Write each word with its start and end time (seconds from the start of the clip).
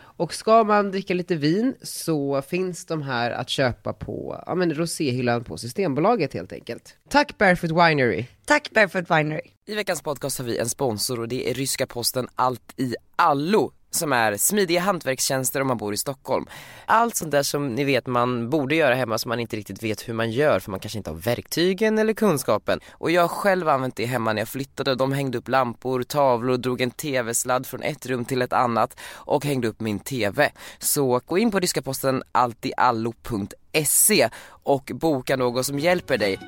Och 0.00 0.34
ska 0.34 0.64
man 0.64 0.90
dricka 0.90 1.14
lite 1.14 1.36
vin 1.36 1.74
så 1.82 2.42
finns 2.42 2.86
de 2.86 3.02
här 3.02 3.30
att 3.30 3.48
köpa 3.48 3.92
på 3.92 4.42
ja, 4.46 4.54
men 4.54 4.74
roséhyllan 4.74 5.44
på 5.44 5.58
Systembolaget 5.58 6.34
helt 6.34 6.52
enkelt. 6.52 6.96
Tack 7.08 7.38
Barefoot 7.38 7.70
Winery! 7.70 8.24
Tack 8.44 8.70
Barefoot 8.70 9.10
Winery. 9.10 9.40
I 9.66 9.74
veckans 9.74 10.02
podcast 10.02 10.38
har 10.38 10.44
vi 10.44 10.58
en 10.58 10.68
sponsor 10.68 11.20
och 11.20 11.28
det 11.28 11.50
är 11.50 11.54
ryska 11.54 11.86
posten 11.86 12.28
Allt 12.34 12.74
i 12.76 12.94
allo 13.16 13.72
som 13.90 14.12
är 14.12 14.36
smidiga 14.36 14.80
hantverkstjänster 14.80 15.60
om 15.60 15.66
man 15.66 15.76
bor 15.76 15.94
i 15.94 15.96
Stockholm. 15.96 16.46
Allt 16.86 17.16
sånt 17.16 17.30
där 17.30 17.42
som 17.42 17.68
ni 17.68 17.84
vet 17.84 18.06
man 18.06 18.50
borde 18.50 18.74
göra 18.74 18.94
hemma 18.94 19.18
som 19.18 19.28
man 19.28 19.40
inte 19.40 19.56
riktigt 19.56 19.82
vet 19.82 20.08
hur 20.08 20.14
man 20.14 20.30
gör 20.30 20.60
för 20.60 20.70
man 20.70 20.80
kanske 20.80 20.98
inte 20.98 21.10
har 21.10 21.16
verktygen 21.16 21.98
eller 21.98 22.12
kunskapen. 22.12 22.80
Och 22.92 23.10
jag 23.10 23.22
har 23.22 23.28
själv 23.28 23.68
använt 23.68 23.96
det 23.96 24.06
hemma 24.06 24.32
när 24.32 24.40
jag 24.40 24.48
flyttade. 24.48 24.94
De 24.94 25.12
hängde 25.12 25.38
upp 25.38 25.48
lampor, 25.48 26.02
tavlor, 26.02 26.56
drog 26.56 26.80
en 26.80 26.90
tv-sladd 26.90 27.66
från 27.66 27.82
ett 27.82 28.06
rum 28.06 28.24
till 28.24 28.42
ett 28.42 28.52
annat 28.52 28.96
och 29.12 29.44
hängde 29.44 29.68
upp 29.68 29.80
min 29.80 29.98
tv. 29.98 30.50
Så 30.78 31.20
gå 31.26 31.38
in 31.38 31.50
på 31.50 31.60
ryska 31.60 31.82
posten 31.82 32.22
alltiallo.se 32.32 34.28
och 34.48 34.90
boka 34.94 35.36
något 35.36 35.66
som 35.66 35.78
hjälper 35.78 36.18
dig. 36.18 36.38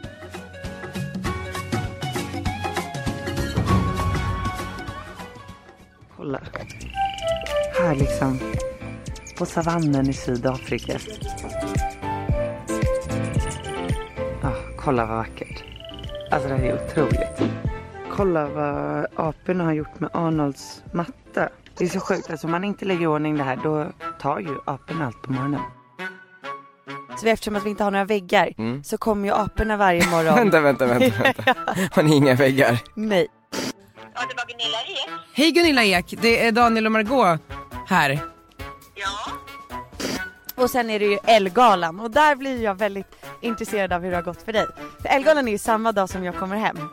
Kolla. 6.17 6.41
Här 7.81 7.95
liksom. 7.95 8.39
På 9.39 9.47
savannen 9.47 10.11
i 10.11 10.13
Sydafrika. 10.13 10.99
Ah, 14.43 14.53
kolla 14.79 15.07
vad 15.07 15.17
vackert. 15.17 15.65
Alltså 16.31 16.49
det 16.49 16.55
här 16.55 16.65
är 16.65 16.85
otroligt. 16.85 17.53
Kolla 18.13 18.47
vad 18.49 19.07
aporna 19.17 19.65
har 19.65 19.73
gjort 19.73 20.01
med 20.01 20.11
Arnolds 20.13 20.83
matta. 20.93 21.49
Det 21.79 21.85
är 21.85 21.89
så 21.89 22.01
sjukt. 22.01 22.31
Alltså 22.31 22.47
om 22.47 22.51
man 22.51 22.65
inte 22.65 22.85
lägger 22.85 23.03
i 23.03 23.07
ordning 23.07 23.37
det 23.37 23.45
här 23.45 23.59
då 23.63 23.87
tar 24.21 24.41
ju 24.41 24.55
aporna 24.65 25.07
allt 25.07 25.23
på 25.23 25.33
morgonen. 25.33 25.61
Så 27.21 27.27
eftersom 27.27 27.57
att 27.57 27.67
vi 27.67 27.71
inte 27.71 27.85
har 27.85 27.91
några 27.91 28.05
väggar 28.05 28.55
så 28.85 28.99
kommer 28.99 29.29
ju 29.29 29.35
aporna 29.35 29.77
varje 29.77 30.07
morgon. 30.07 30.35
Vänta, 30.37 30.61
vänta, 30.61 30.87
vänta, 30.87 31.23
vänta. 31.23 31.55
Har 31.93 32.03
ni 32.03 32.17
inga 32.17 32.35
väggar? 32.35 32.83
Nej. 32.95 33.29
Ja, 34.15 34.21
det 34.29 34.35
var 34.37 34.47
Gunilla 34.49 34.79
Ek. 34.89 35.23
Hej 35.33 35.51
Gunilla 35.51 35.85
Ek, 35.85 36.15
det 36.23 36.47
är 36.47 36.53
Daniel 36.53 36.87
och 36.87 36.93
Margot 36.93 37.41
här. 37.91 38.21
Ja. 38.95 39.33
Och 40.55 40.71
sen 40.71 40.91
är 40.91 40.99
det 40.99 41.05
ju 41.05 41.19
Elgalan 41.25 42.01
och 42.01 42.11
där 42.11 42.35
blir 42.37 42.63
jag 42.63 42.75
väldigt 42.75 43.25
intresserad 43.41 43.93
av 43.93 44.03
hur 44.03 44.11
det 44.11 44.17
har 44.17 44.23
gått 44.23 44.43
för 44.43 44.53
dig. 44.53 44.67
För 45.03 45.09
Elgalan 45.09 45.49
är 45.49 45.53
ju 45.53 45.59
samma 45.59 45.93
dag 45.93 46.09
som 46.09 46.25
jag 46.25 46.37
kommer 46.37 46.57
hem. 46.57 46.89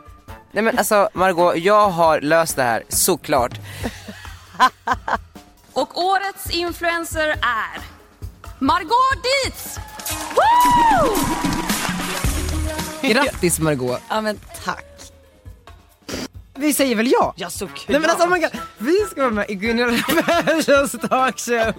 Nej 0.52 0.62
men 0.64 0.78
alltså 0.78 1.08
Margot, 1.14 1.56
jag 1.56 1.90
har 1.90 2.20
löst 2.20 2.56
det 2.56 2.62
här 2.62 2.82
såklart. 2.88 3.52
Och 5.72 5.98
årets 6.04 6.50
influencer 6.50 7.28
är 7.28 7.80
Margot 8.58 9.22
Dietz! 9.44 9.78
Grattis 13.02 13.58
Margot! 13.58 14.00
Ja 14.08 14.20
men 14.20 14.40
tack. 14.64 14.84
Vi 16.58 16.72
säger 16.72 16.96
väl 16.96 17.12
ja? 17.12 17.34
Ja 17.36 17.50
såklart. 17.50 17.88
Nej 17.88 18.00
men 18.00 18.10
alltså 18.10 18.26
oh 18.26 18.32
my 18.32 18.38
God. 18.38 18.50
vi 18.78 18.96
ska 19.10 19.20
vara 19.20 19.30
med 19.30 19.50
i 19.50 19.54
Gunilla 19.54 20.02
Perssons 20.02 20.92
talkshow! 21.08 21.72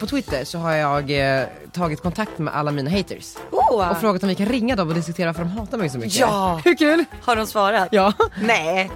På 0.00 0.06
Twitter 0.06 0.44
så 0.44 0.58
har 0.58 0.72
jag 0.72 1.10
eh, 1.10 1.46
tagit 1.72 2.00
kontakt 2.00 2.38
med 2.38 2.54
alla 2.54 2.70
mina 2.70 2.90
haters 2.90 3.36
oh. 3.50 3.90
och 3.90 3.98
frågat 4.00 4.22
om 4.22 4.28
vi 4.28 4.34
kan 4.34 4.46
ringa 4.46 4.76
dem 4.76 4.88
och 4.88 4.94
diskutera 4.94 5.26
varför 5.26 5.42
de 5.42 5.50
hatar 5.50 5.78
mig 5.78 5.88
så 5.88 5.98
mycket. 5.98 6.18
Ja. 6.18 6.60
Hur 6.64 6.76
kul? 6.76 7.04
Har 7.22 7.36
de 7.36 7.46
svarat? 7.46 7.88
Ja. 7.90 8.12
Nej. 8.42 8.90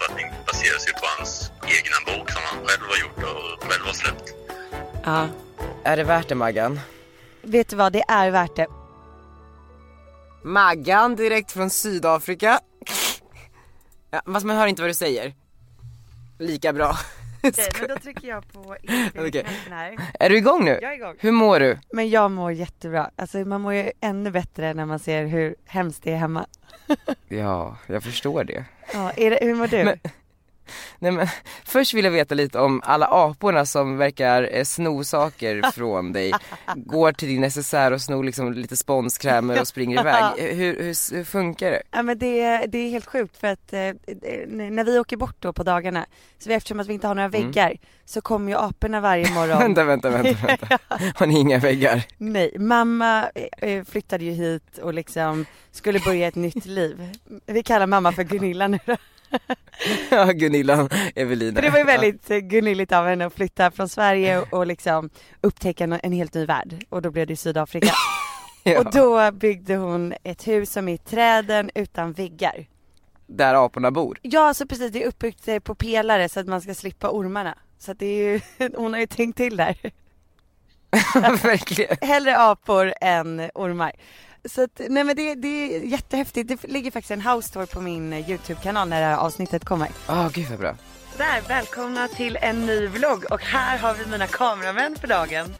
Uppfattning 0.00 0.26
baseras 0.46 0.88
ju 0.88 0.92
på 0.92 1.06
hans 1.18 1.50
egna 1.62 2.18
bok 2.18 2.30
som 2.30 2.42
han 2.44 2.66
själv 2.66 2.82
har 2.88 2.98
gjort 3.00 3.22
och 3.24 3.70
själv 3.70 3.86
har 3.86 3.92
släppt. 3.92 4.34
Ja. 5.04 5.28
Är 5.84 5.96
det 5.96 6.04
värt 6.04 6.28
det 6.28 6.34
Maggan? 6.34 6.80
Vet 7.42 7.68
du 7.68 7.76
vad, 7.76 7.92
det 7.92 8.04
är 8.08 8.30
värt 8.30 8.56
det. 8.56 8.66
Maggan 10.42 11.16
direkt 11.16 11.52
från 11.52 11.70
Sydafrika. 11.70 12.60
Ja, 14.10 14.22
fast 14.32 14.46
man 14.46 14.56
hör 14.56 14.66
inte 14.66 14.82
vad 14.82 14.90
du 14.90 14.94
säger. 14.94 15.34
Lika 16.38 16.72
bra. 16.72 16.96
Okej, 17.42 17.68
men 17.80 17.88
då 17.88 17.96
trycker 17.96 18.28
jag 18.28 18.52
på 18.52 18.76
inspelningsknappen 18.82 19.72
här. 19.72 19.96
Är 20.20 20.30
du 20.30 20.36
igång 20.38 20.64
nu? 20.64 20.78
Jag 20.82 20.92
är 20.92 20.96
igång. 20.96 21.14
Hur 21.18 21.32
mår 21.32 21.60
du? 21.60 21.78
Men 21.92 22.10
jag 22.10 22.30
mår 22.30 22.52
jättebra. 22.52 23.10
Alltså 23.16 23.38
man 23.38 23.60
mår 23.60 23.74
ju 23.74 23.92
ännu 24.00 24.30
bättre 24.30 24.74
när 24.74 24.86
man 24.86 24.98
ser 24.98 25.24
hur 25.24 25.54
hemskt 25.66 26.02
det 26.02 26.12
är 26.12 26.16
hemma. 26.16 26.46
Ja, 27.28 27.76
jag 27.86 28.02
förstår 28.02 28.44
det. 28.44 28.64
Ja, 28.92 29.10
är 29.16 29.30
det, 29.30 29.38
hur 29.42 29.54
mår 29.54 29.66
du? 29.66 29.84
Men- 29.84 29.98
Nej 30.98 31.12
men, 31.12 31.26
först 31.64 31.94
vill 31.94 32.04
jag 32.04 32.12
veta 32.12 32.34
lite 32.34 32.58
om 32.58 32.80
alla 32.84 33.06
aporna 33.06 33.66
som 33.66 33.96
verkar 33.96 34.48
eh, 34.52 34.64
sno 34.64 35.04
saker 35.04 35.70
från 35.74 36.12
dig. 36.12 36.32
Går 36.76 37.12
till 37.12 37.28
din 37.28 37.40
necessär 37.40 37.92
och 37.92 38.00
snor 38.00 38.24
liksom 38.24 38.52
lite 38.52 38.76
sponskrämer 38.76 39.60
och 39.60 39.68
springer 39.68 40.00
iväg. 40.00 40.24
Hur, 40.36 40.76
hur, 40.82 41.14
hur 41.16 41.24
funkar 41.24 41.70
det? 41.70 41.82
Ja 41.90 42.02
men 42.02 42.18
det, 42.18 42.66
det 42.66 42.78
är 42.78 42.90
helt 42.90 43.06
sjukt 43.06 43.36
för 43.36 43.46
att 43.46 43.72
eh, 43.72 43.78
när 44.48 44.84
vi 44.84 44.98
åker 44.98 45.16
bort 45.16 45.36
då 45.38 45.52
på 45.52 45.62
dagarna, 45.62 46.06
så 46.38 46.50
eftersom 46.50 46.80
att 46.80 46.86
vi 46.86 46.94
inte 46.94 47.06
har 47.06 47.14
några 47.14 47.28
väggar, 47.28 47.76
så 48.04 48.20
kommer 48.20 48.52
ju 48.52 48.58
aporna 48.58 49.00
varje 49.00 49.30
morgon. 49.34 49.58
Vänta, 49.58 49.84
vänta, 49.84 50.10
vänta, 50.10 50.46
vänta. 50.46 50.78
Har 51.14 51.26
ni 51.26 51.38
inga 51.40 51.58
väggar? 51.58 52.02
Nej, 52.18 52.56
mamma 52.58 53.30
eh, 53.58 53.84
flyttade 53.84 54.24
ju 54.24 54.32
hit 54.32 54.78
och 54.78 54.94
liksom 54.94 55.46
skulle 55.72 55.98
börja 56.00 56.28
ett 56.28 56.34
nytt 56.34 56.66
liv. 56.66 57.12
Vi 57.46 57.62
kallar 57.62 57.86
mamma 57.86 58.12
för 58.12 58.22
Gunilla 58.22 58.68
nu 58.68 58.78
då. 58.86 58.96
Ja, 60.10 60.24
Gunilla, 60.24 60.88
Evelina. 61.14 61.54
För 61.54 61.62
det 61.62 61.70
var 61.70 61.78
ju 61.78 61.84
väldigt 61.84 62.30
eh, 62.30 62.38
gunilligt 62.38 62.92
av 62.92 63.06
henne 63.06 63.26
att 63.26 63.34
flytta 63.34 63.70
från 63.70 63.88
Sverige 63.88 64.40
och, 64.40 64.66
liksom 64.66 65.10
upptäcka 65.40 65.84
en, 65.84 65.92
en 65.92 66.12
helt 66.12 66.34
ny 66.34 66.46
värld. 66.46 66.84
Och 66.88 67.02
då 67.02 67.10
blev 67.10 67.26
det 67.26 67.36
Sydafrika. 67.36 67.92
Ja, 68.62 68.78
Och 68.78 68.90
då 68.92 69.30
byggde 69.30 69.76
hon 69.76 70.14
ett 70.22 70.48
hus 70.48 70.72
som 70.72 70.88
är 70.88 70.94
i 70.94 70.98
träden 70.98 71.70
utan 71.74 72.12
väggar. 72.12 72.66
Där 73.26 73.64
aporna 73.64 73.90
bor. 73.90 74.18
Ja, 74.22 74.54
så 74.54 74.66
precis. 74.66 74.92
Det 74.92 75.02
är 75.02 75.08
uppbyggt 75.08 75.48
eh, 75.48 75.58
på 75.58 75.74
pelare 75.74 76.28
så 76.28 76.40
att 76.40 76.46
man 76.46 76.60
ska 76.60 76.74
slippa 76.74 77.10
ormarna. 77.10 77.54
Så 77.78 77.92
att 77.92 77.98
det 77.98 78.06
är 78.06 78.32
ju, 78.32 78.40
hon 78.76 78.92
har 78.92 79.00
ju 79.00 79.06
tänkt 79.06 79.36
till 79.36 79.56
där. 79.56 79.76
Verkligen. 81.42 81.96
Hellre 82.00 82.38
apor 82.38 82.92
än 83.00 83.50
ormar. 83.54 83.92
Så 84.44 84.62
att, 84.64 84.80
nej 84.88 85.04
men 85.04 85.16
det, 85.16 85.34
det 85.34 85.76
är 85.76 85.80
jättehäftigt. 85.80 86.48
Det 86.48 86.68
ligger 86.68 86.90
faktiskt 86.90 87.10
en 87.10 87.20
house 87.20 87.52
tour 87.52 87.66
på 87.66 87.80
min 87.80 88.12
eh, 88.12 88.30
YouTube-kanal 88.30 88.88
när 88.88 89.00
det 89.00 89.06
här 89.06 89.16
avsnittet 89.16 89.64
kommer. 89.64 89.88
Åh 90.08 90.28
gud 90.32 90.48
vad 90.50 90.58
bra. 90.58 90.76
Där, 91.18 91.40
välkomna 91.48 92.08
till 92.08 92.38
en 92.42 92.66
ny 92.66 92.86
vlogg 92.86 93.24
och 93.30 93.42
här 93.42 93.78
har 93.78 93.94
vi 93.94 94.06
mina 94.06 94.26
kameramän 94.26 94.96
för 94.96 95.08
dagen. 95.08 95.54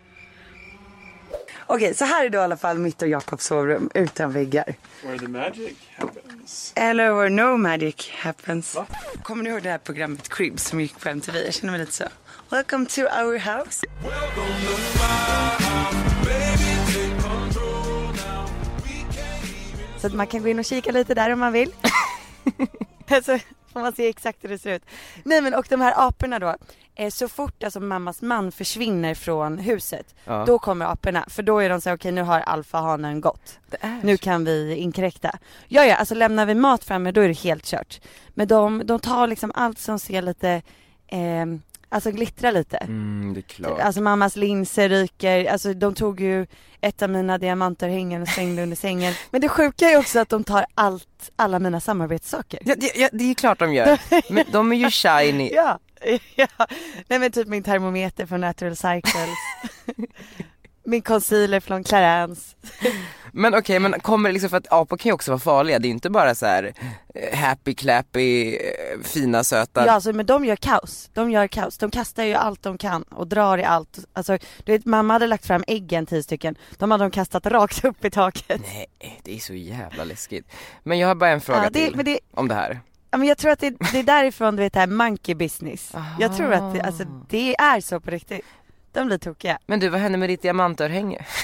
Okej, 1.67 1.95
så 1.95 2.05
här 2.05 2.25
är 2.25 2.29
då 2.31 2.39
i 2.39 2.41
alla 2.41 2.57
fall 2.57 2.79
mitt 2.79 3.03
och 3.03 3.09
Jakobs 3.09 3.45
sovrum 3.45 3.91
utan 3.95 4.33
väggar. 4.33 4.75
Where 5.03 5.19
the 5.19 5.29
magic 5.29 5.77
happens. 5.97 6.73
Eller 6.77 7.13
where 7.13 7.29
no 7.29 7.57
magic 7.57 8.11
happens. 8.11 8.79
Kommer 9.23 9.45
ni 9.45 9.51
ihåg 9.51 9.63
det 9.63 9.71
här 9.71 9.79
programmet 9.79 10.29
Cribs 10.29 10.65
som 10.65 10.81
gick 10.81 11.01
på 11.01 11.09
MTV? 11.09 11.45
Jag 11.45 11.55
känner 11.55 11.71
mig 11.71 11.81
lite 11.81 11.93
så. 11.93 12.05
Welcome 12.51 12.87
to 12.87 13.01
our 13.01 13.39
house. 13.39 13.87
Så 20.01 20.07
att 20.07 20.15
man 20.15 20.27
kan 20.27 20.43
gå 20.43 20.49
in 20.49 20.59
och 20.59 20.65
kika 20.65 20.93
lite 20.93 21.15
där 21.15 21.33
om 21.33 21.39
man 21.39 21.53
vill. 21.53 21.73
så 23.25 23.39
får 23.73 23.81
man 23.81 23.93
se 23.93 24.09
exakt 24.09 24.45
hur 24.45 24.49
det 24.49 24.59
ser 24.59 24.75
ut. 24.75 24.83
Nej 25.25 25.41
men 25.41 25.55
och 25.55 25.67
de 25.69 25.81
här 25.81 25.95
aporna 25.97 26.39
då. 26.39 26.57
Eh, 26.95 27.11
så 27.11 27.29
fort 27.29 27.65
alltså 27.65 27.81
mammas 27.81 28.23
man 28.23 28.53
försvinner 28.53 29.15
från 29.15 29.59
huset. 29.59 30.15
Ja. 30.25 30.45
Då 30.47 30.59
kommer 30.59 30.87
aporna. 30.87 31.25
För 31.29 31.43
då 31.43 31.59
är 31.59 31.69
de 31.69 31.81
så 31.81 31.89
här, 31.89 31.97
okej 31.97 32.13
nu 32.13 32.23
har 32.23 32.41
alfahanen 32.41 33.21
gått. 33.21 33.59
Nu 34.03 34.17
kan 34.17 34.45
vi 34.45 34.77
inkräkta. 34.77 35.39
Ja 35.69 35.85
ja, 35.85 35.97
alltså 35.97 36.15
lämnar 36.15 36.47
vi 36.47 36.55
mat 36.55 36.85
framme 36.85 37.13
då 37.13 37.21
är 37.21 37.29
det 37.29 37.39
helt 37.39 37.65
kört. 37.65 38.01
Men 38.29 38.49
de, 38.49 38.83
de 38.87 39.01
tar 39.01 39.27
liksom 39.27 39.53
allt 39.55 39.79
som 39.79 39.99
ser 39.99 40.23
lite 40.23 40.63
eh, 41.09 41.47
alltså 41.91 42.11
glittrar 42.11 42.53
lite. 42.53 42.77
Mm, 42.77 43.35
det 43.35 43.41
är 43.41 43.43
klart. 43.43 43.81
Alltså 43.81 44.01
mammas 44.01 44.37
linser 44.37 44.89
ryker, 44.89 45.45
alltså 45.45 45.75
de 45.75 45.95
tog 45.95 46.21
ju 46.21 46.47
ett 46.81 47.03
av 47.03 47.11
mina 47.11 47.39
diamantörhängen 47.39 48.23
och 48.23 48.29
slängde 48.29 48.63
under 48.63 48.77
sängen. 48.77 49.15
Men 49.31 49.41
det 49.41 49.49
sjuka 49.49 49.89
är 49.91 49.99
också 49.99 50.19
att 50.19 50.29
de 50.29 50.45
tar 50.45 50.67
allt, 50.75 51.31
alla 51.37 51.59
mina 51.59 51.81
samarbetssaker. 51.81 52.61
Ja, 52.65 52.75
det, 52.77 52.93
ja, 52.97 53.09
det 53.13 53.25
är 53.25 53.29
ju 53.29 53.35
klart 53.35 53.59
de 53.59 53.75
gör. 53.75 53.99
Men 54.33 54.45
de 54.53 54.73
är 54.73 54.77
ju 54.77 54.91
shiny. 54.91 55.51
Ja, 55.53 55.79
ja. 56.35 56.67
Nej 57.09 57.19
men 57.19 57.33
typ 57.33 57.49
min 57.49 57.63
termometer 57.63 58.27
från 58.27 58.41
Natural 58.41 58.77
Cycles. 58.77 59.39
min 60.91 61.03
concealer 61.03 61.61
från 61.61 61.85
Clarins. 61.85 62.57
Men 63.33 63.55
okej, 63.55 63.79
men 63.79 64.01
kommer 64.01 64.29
det 64.29 64.33
liksom 64.33 64.51
för 64.51 64.57
att 64.57 64.73
apor 64.73 64.97
kan 64.97 65.09
ju 65.09 65.13
också 65.13 65.31
vara 65.31 65.39
farliga, 65.39 65.79
det 65.79 65.85
är 65.87 65.89
ju 65.89 65.95
inte 65.95 66.11
bara 66.11 66.35
så 66.35 66.47
här 66.47 66.73
eh, 67.15 67.39
happy 67.39 67.75
clappy, 67.75 68.55
eh, 68.57 68.61
fina 69.03 69.45
söta. 69.45 69.87
Ja 69.87 69.93
alltså 69.93 70.13
men 70.13 70.27
de 70.27 70.45
gör 70.45 70.57
kaos. 70.57 71.11
De 71.15 71.31
gör 71.31 71.47
kaos. 71.47 71.79
De 71.79 71.91
kastar 71.91 72.25
ju 72.25 72.35
allt 72.35 72.63
de 72.63 72.79
kan 72.79 73.03
och 73.03 73.27
drar 73.27 73.59
i 73.59 73.65
allt. 73.65 73.99
Alltså 74.13 74.39
du 74.65 74.73
vet 74.73 74.85
mamma 74.87 75.13
hade 75.13 75.27
lagt 75.27 75.47
fram 75.47 75.65
äggen 75.67 76.07
tio 76.07 76.23
stycken. 76.23 76.55
De 76.79 76.91
hade 76.91 77.05
de 77.05 77.11
kastat 77.11 77.47
rakt 77.47 77.85
upp 77.85 78.05
i 78.05 78.11
taket. 78.11 78.61
Nej, 78.75 78.87
det 79.23 79.35
är 79.35 79.39
så 79.39 79.55
jävla 79.55 80.05
läskigt. 80.05 80.47
Men 80.83 80.99
jag 80.99 81.09
har 81.09 81.15
bara 81.15 81.31
en 81.31 81.41
fråga 81.41 81.63
Ja, 81.65 81.71
det- 81.71 81.91
till 81.91 82.05
det- 82.05 82.21
om 82.35 82.49
det 82.49 82.55
här. 82.55 82.81
Ja, 83.11 83.19
men 83.19 83.29
jag 83.29 83.39
tror 83.39 83.51
att 83.53 83.59
det, 83.61 83.71
det 83.93 83.99
är 83.99 84.03
därifrån 84.03 84.57
du 84.57 84.63
vet 84.63 84.73
det 84.73 84.81
här 84.81 84.87
monkey 84.87 85.35
business. 85.35 85.93
Jag 86.19 86.37
tror 86.37 86.53
att 86.53 86.75
det, 86.75 86.81
alltså, 86.81 87.05
det 87.29 87.55
är 87.57 87.81
så 87.81 88.01
på 88.01 88.11
riktigt. 88.11 88.41
De 88.93 89.07
blir 89.07 89.19
tokiga. 89.19 89.59
Men 89.67 89.81
du, 89.81 89.89
vad 89.89 90.01
hände 90.01 90.19
med 90.19 90.29
ditt 90.29 90.43
diamantörhänge? 90.43 91.27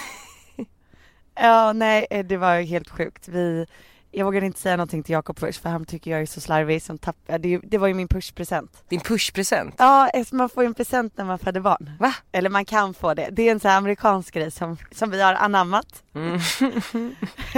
Ja 1.40 1.72
nej 1.72 2.06
eh, 2.10 2.26
det 2.26 2.36
var 2.36 2.60
helt 2.60 2.90
sjukt. 2.90 3.28
Vi, 3.28 3.66
jag 4.10 4.24
vågade 4.24 4.46
inte 4.46 4.60
säga 4.60 4.76
någonting 4.76 5.02
till 5.02 5.12
Jakob 5.12 5.38
först 5.38 5.62
för 5.62 5.68
han 5.68 5.84
tycker 5.84 6.10
jag 6.10 6.20
är 6.20 6.26
så 6.26 6.40
slarvig 6.40 6.82
som 6.82 6.98
tappar. 6.98 7.38
Det, 7.38 7.58
det 7.58 7.78
var 7.78 7.88
ju 7.88 7.94
min 7.94 8.08
pushpresent. 8.08 8.84
Din 8.88 9.00
pushpresent? 9.00 9.74
Ja 9.78 10.08
eftersom 10.08 10.38
man 10.38 10.48
får 10.48 10.62
ju 10.62 10.66
en 10.66 10.74
present 10.74 11.16
när 11.16 11.24
man 11.24 11.38
föder 11.38 11.60
barn. 11.60 11.90
Va? 11.98 12.14
Eller 12.32 12.50
man 12.50 12.64
kan 12.64 12.94
få 12.94 13.14
det. 13.14 13.28
Det 13.32 13.48
är 13.48 13.52
en 13.52 13.60
sån 13.60 13.70
här 13.70 13.78
amerikansk 13.78 14.34
grej 14.34 14.50
som, 14.50 14.76
som 14.92 15.10
vi 15.10 15.22
har 15.22 15.34
anammat. 15.34 16.02
Mm. 16.14 16.40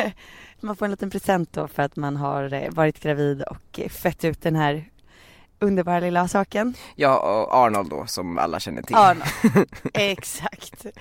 man 0.61 0.77
får 0.77 0.85
en 0.85 0.91
liten 0.91 1.11
present 1.11 1.53
då 1.53 1.69
för 1.69 1.83
att 1.83 1.97
man 1.97 2.17
har 2.17 2.53
eh, 2.53 2.71
varit 2.71 3.01
gravid 3.01 3.43
och 3.43 3.81
eh, 3.81 3.89
fött 3.89 4.25
ut 4.25 4.43
den 4.43 4.57
här 4.57 4.85
underbara 5.59 6.01
lilla 6.01 6.29
saken. 6.29 6.75
Ja, 6.97 7.19
och 7.19 7.55
Arnold 7.55 7.91
då 7.91 8.07
som 8.07 8.39
alla 8.39 8.61
känner 8.61 8.83
till. 8.83 8.97
Arnold. 8.97 9.69
Exakt. 9.95 10.85
Eh, 10.85 10.93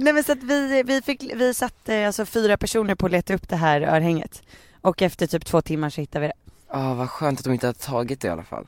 nej 0.00 0.12
men 0.12 0.24
så 0.24 0.32
att 0.32 0.42
vi, 0.42 0.82
vi 0.82 1.02
fick, 1.02 1.32
vi 1.34 1.54
satt 1.54 1.88
eh, 1.88 2.06
alltså 2.06 2.26
fyra 2.26 2.56
personer 2.56 2.94
på 2.94 3.06
att 3.06 3.12
leta 3.12 3.34
upp 3.34 3.48
det 3.48 3.56
här 3.56 3.80
örhänget. 3.80 4.42
Och 4.80 5.02
efter 5.02 5.26
typ 5.26 5.44
två 5.44 5.62
timmar 5.62 5.90
så 5.90 6.00
hittade 6.00 6.20
vi 6.20 6.26
det. 6.26 6.52
Ja, 6.72 6.94
vad 6.94 7.10
skönt 7.10 7.38
att 7.38 7.44
de 7.44 7.52
inte 7.52 7.66
har 7.66 7.74
tagit 7.74 8.20
det 8.20 8.28
i 8.28 8.30
alla 8.30 8.44
fall. 8.44 8.66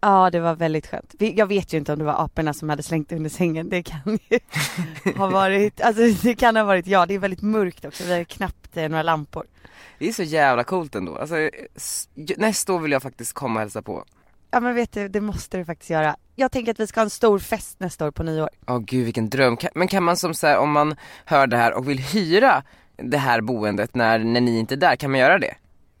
Ja 0.00 0.30
det 0.30 0.40
var 0.40 0.54
väldigt 0.54 0.86
skönt. 0.86 1.14
Jag 1.18 1.46
vet 1.46 1.72
ju 1.72 1.78
inte 1.78 1.92
om 1.92 1.98
det 1.98 2.04
var 2.04 2.24
aporna 2.24 2.54
som 2.54 2.68
hade 2.68 2.82
slängt 2.82 3.12
under 3.12 3.30
sängen. 3.30 3.68
Det 3.68 3.82
kan 3.82 4.18
ju 4.30 4.38
ha 5.16 5.30
varit, 5.30 5.80
alltså 5.80 6.02
det 6.22 6.34
kan 6.34 6.56
ha 6.56 6.64
varit 6.64 6.86
jag. 6.86 7.08
Det 7.08 7.14
är 7.14 7.18
väldigt 7.18 7.42
mörkt 7.42 7.84
också. 7.84 8.04
Vi 8.04 8.12
har 8.12 8.24
knappt 8.24 8.76
eh, 8.76 8.88
några 8.88 9.02
lampor. 9.02 9.46
Det 9.98 10.08
är 10.08 10.12
så 10.12 10.22
jävla 10.22 10.64
coolt 10.64 10.94
ändå. 10.94 11.16
Alltså, 11.16 11.50
nästa 12.36 12.72
år 12.72 12.78
vill 12.78 12.92
jag 12.92 13.02
faktiskt 13.02 13.32
komma 13.32 13.54
och 13.54 13.60
hälsa 13.60 13.82
på. 13.82 14.04
Ja 14.50 14.60
men 14.60 14.74
vet 14.74 14.92
du, 14.92 15.08
det 15.08 15.20
måste 15.20 15.56
du 15.58 15.64
faktiskt 15.64 15.90
göra. 15.90 16.16
Jag 16.36 16.52
tänker 16.52 16.72
att 16.72 16.80
vi 16.80 16.86
ska 16.86 17.00
ha 17.00 17.04
en 17.04 17.10
stor 17.10 17.38
fest 17.38 17.80
nästa 17.80 18.06
år 18.06 18.10
på 18.10 18.22
nyår. 18.22 18.48
Åh 18.66 18.78
gud 18.78 19.04
vilken 19.04 19.30
dröm. 19.30 19.56
Men 19.74 19.88
kan 19.88 20.02
man 20.02 20.16
som 20.16 20.34
så 20.34 20.46
här, 20.46 20.58
om 20.58 20.72
man 20.72 20.94
hör 21.24 21.46
det 21.46 21.56
här 21.56 21.72
och 21.72 21.88
vill 21.88 21.98
hyra 21.98 22.62
det 22.96 23.18
här 23.18 23.40
boendet 23.40 23.94
när, 23.94 24.18
när 24.18 24.40
ni 24.40 24.58
inte 24.58 24.74
är 24.74 24.76
där, 24.76 24.96
kan 24.96 25.10
man 25.10 25.20
göra 25.20 25.38
det? 25.38 25.54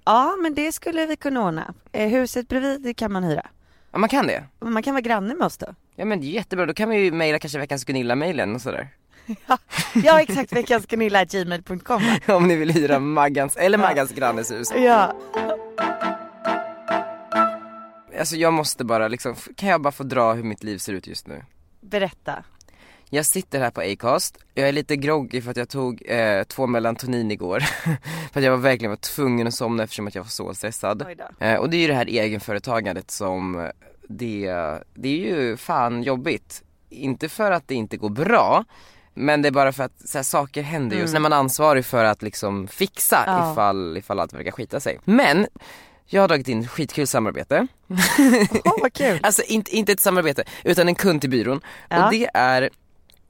Ja 0.04 0.36
men 0.42 0.54
det 0.54 0.72
skulle 0.72 1.06
vi 1.06 1.16
kunna 1.16 1.44
ordna. 1.46 1.74
Eh, 1.92 2.08
huset 2.08 2.48
bredvid 2.48 2.82
det 2.82 2.94
kan 2.94 3.12
man 3.12 3.24
hyra. 3.24 3.46
Ja 3.92 3.98
man 3.98 4.08
kan 4.08 4.26
det? 4.26 4.44
Man 4.60 4.82
kan 4.82 4.94
vara 4.94 5.00
granne 5.02 5.34
med 5.34 5.46
oss 5.46 5.56
då. 5.56 5.66
Ja 5.96 6.04
men 6.04 6.22
jättebra, 6.22 6.66
då 6.66 6.74
kan 6.74 6.88
man 6.88 6.98
ju 6.98 7.12
mejla 7.12 7.38
kanske 7.38 7.58
veckans 7.58 7.84
Gunilla-mailen 7.84 8.54
och 8.54 8.60
sådär. 8.60 8.88
Ja 9.94 10.20
exakt, 10.20 10.52
veckans 10.52 10.86
gmail.com 10.86 12.02
om 12.36 12.48
ni 12.48 12.56
vill 12.56 12.70
hyra 12.70 12.98
Maggans, 12.98 13.56
eller 13.56 13.78
Maggans 13.78 14.12
grannes 14.12 14.50
hus. 14.50 14.72
Ja. 14.76 15.14
Alltså 18.20 18.36
jag 18.36 18.52
måste 18.52 18.84
bara 18.84 19.08
liksom, 19.08 19.34
kan 19.56 19.68
jag 19.68 19.80
bara 19.80 19.92
få 19.92 20.04
dra 20.04 20.32
hur 20.32 20.42
mitt 20.42 20.62
liv 20.62 20.78
ser 20.78 20.92
ut 20.92 21.06
just 21.06 21.26
nu? 21.26 21.44
Berätta. 21.80 22.44
Jag 23.10 23.26
sitter 23.26 23.60
här 23.60 23.70
på 23.70 23.80
Acast, 23.80 24.38
jag 24.54 24.68
är 24.68 24.72
lite 24.72 24.96
groggy 24.96 25.42
för 25.42 25.50
att 25.50 25.56
jag 25.56 25.68
tog 25.68 26.02
eh, 26.06 26.42
två 26.44 26.66
melatonin 26.66 27.30
igår. 27.30 27.60
för 28.32 28.40
att 28.40 28.44
jag 28.44 28.50
var 28.50 28.58
verkligen 28.58 28.90
var 28.90 28.96
tvungen 28.96 29.46
att 29.46 29.54
somna 29.54 29.82
eftersom 29.82 30.06
att 30.06 30.14
jag 30.14 30.22
var 30.22 30.28
så 30.28 30.54
stressad. 30.54 31.06
Eh, 31.40 31.54
och 31.54 31.70
det 31.70 31.76
är 31.76 31.80
ju 31.80 31.86
det 31.86 31.94
här 31.94 32.06
egenföretagandet 32.06 33.10
som, 33.10 33.70
det, 34.08 34.46
det 34.94 35.08
är 35.08 35.38
ju 35.38 35.56
fan 35.56 36.02
jobbigt. 36.02 36.62
Inte 36.88 37.28
för 37.28 37.50
att 37.50 37.68
det 37.68 37.74
inte 37.74 37.96
går 37.96 38.10
bra, 38.10 38.64
men 39.14 39.42
det 39.42 39.48
är 39.48 39.52
bara 39.52 39.72
för 39.72 39.84
att 39.84 40.08
så 40.08 40.18
här, 40.18 40.22
saker 40.22 40.62
händer 40.62 40.96
just 40.96 41.12
när 41.12 41.20
man 41.20 41.32
är 41.32 41.36
ansvarig 41.36 41.84
för 41.84 42.04
att 42.04 42.22
liksom 42.22 42.68
fixa 42.68 43.22
Ja. 43.26 43.52
ifall, 43.52 43.96
ifall 43.96 44.20
allt 44.20 44.32
verkar 44.32 44.50
skita 44.50 44.80
sig. 44.80 45.00
Men 45.04 45.46
jag 46.10 46.20
har 46.22 46.28
dragit 46.28 46.48
in 46.48 46.68
skitkul 46.68 47.06
samarbete. 47.06 47.66
Åh 48.64 48.72
vad 48.82 48.92
kul. 48.92 49.18
Alltså 49.22 49.42
inte, 49.42 49.76
inte 49.76 49.92
ett 49.92 50.00
samarbete, 50.00 50.44
utan 50.64 50.88
en 50.88 50.94
kund 50.94 51.20
till 51.20 51.30
byrån. 51.30 51.60
Ja. 51.88 52.04
Och 52.04 52.12
det 52.12 52.30
är 52.34 52.70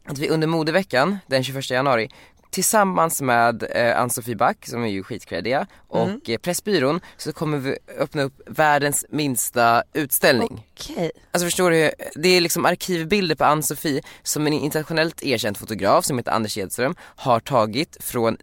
att 0.06 0.18
vi 0.18 0.28
under 0.28 0.46
modeveckan 0.46 1.18
den 1.26 1.44
21 1.44 1.70
januari 1.70 2.08
tillsammans 2.50 3.22
med 3.22 3.62
eh, 3.74 4.00
Ann-Sofie 4.00 4.36
Back 4.36 4.66
som 4.66 4.82
är 4.84 4.88
ju 4.88 5.02
skitkreddiga 5.02 5.66
och 5.88 6.06
Mm. 6.08 6.20
eh, 6.28 6.38
Pressbyrån 6.38 7.00
så 7.16 7.32
kommer 7.32 7.58
vi 7.58 7.78
öppna 7.98 8.22
upp 8.22 8.40
världens 8.46 9.04
minsta 9.10 9.82
utställning. 9.92 10.66
Okej. 10.80 11.10
Alltså 11.32 11.46
förstår 11.46 11.70
du, 11.70 11.90
det 12.14 12.28
är 12.28 12.40
liksom 12.40 12.66
arkivbilder 12.66 13.34
på 13.34 13.44
Ann-Sofie 13.44 14.02
som 14.22 14.46
en 14.46 14.52
internationellt 14.52 15.22
erkänd 15.22 15.56
fotograf 15.56 16.04
som 16.04 16.18
heter 16.18 16.32
Anders 16.32 16.58
Edström 16.58 16.94
har 17.00 17.40
tagit 17.40 17.96
från 18.00 18.36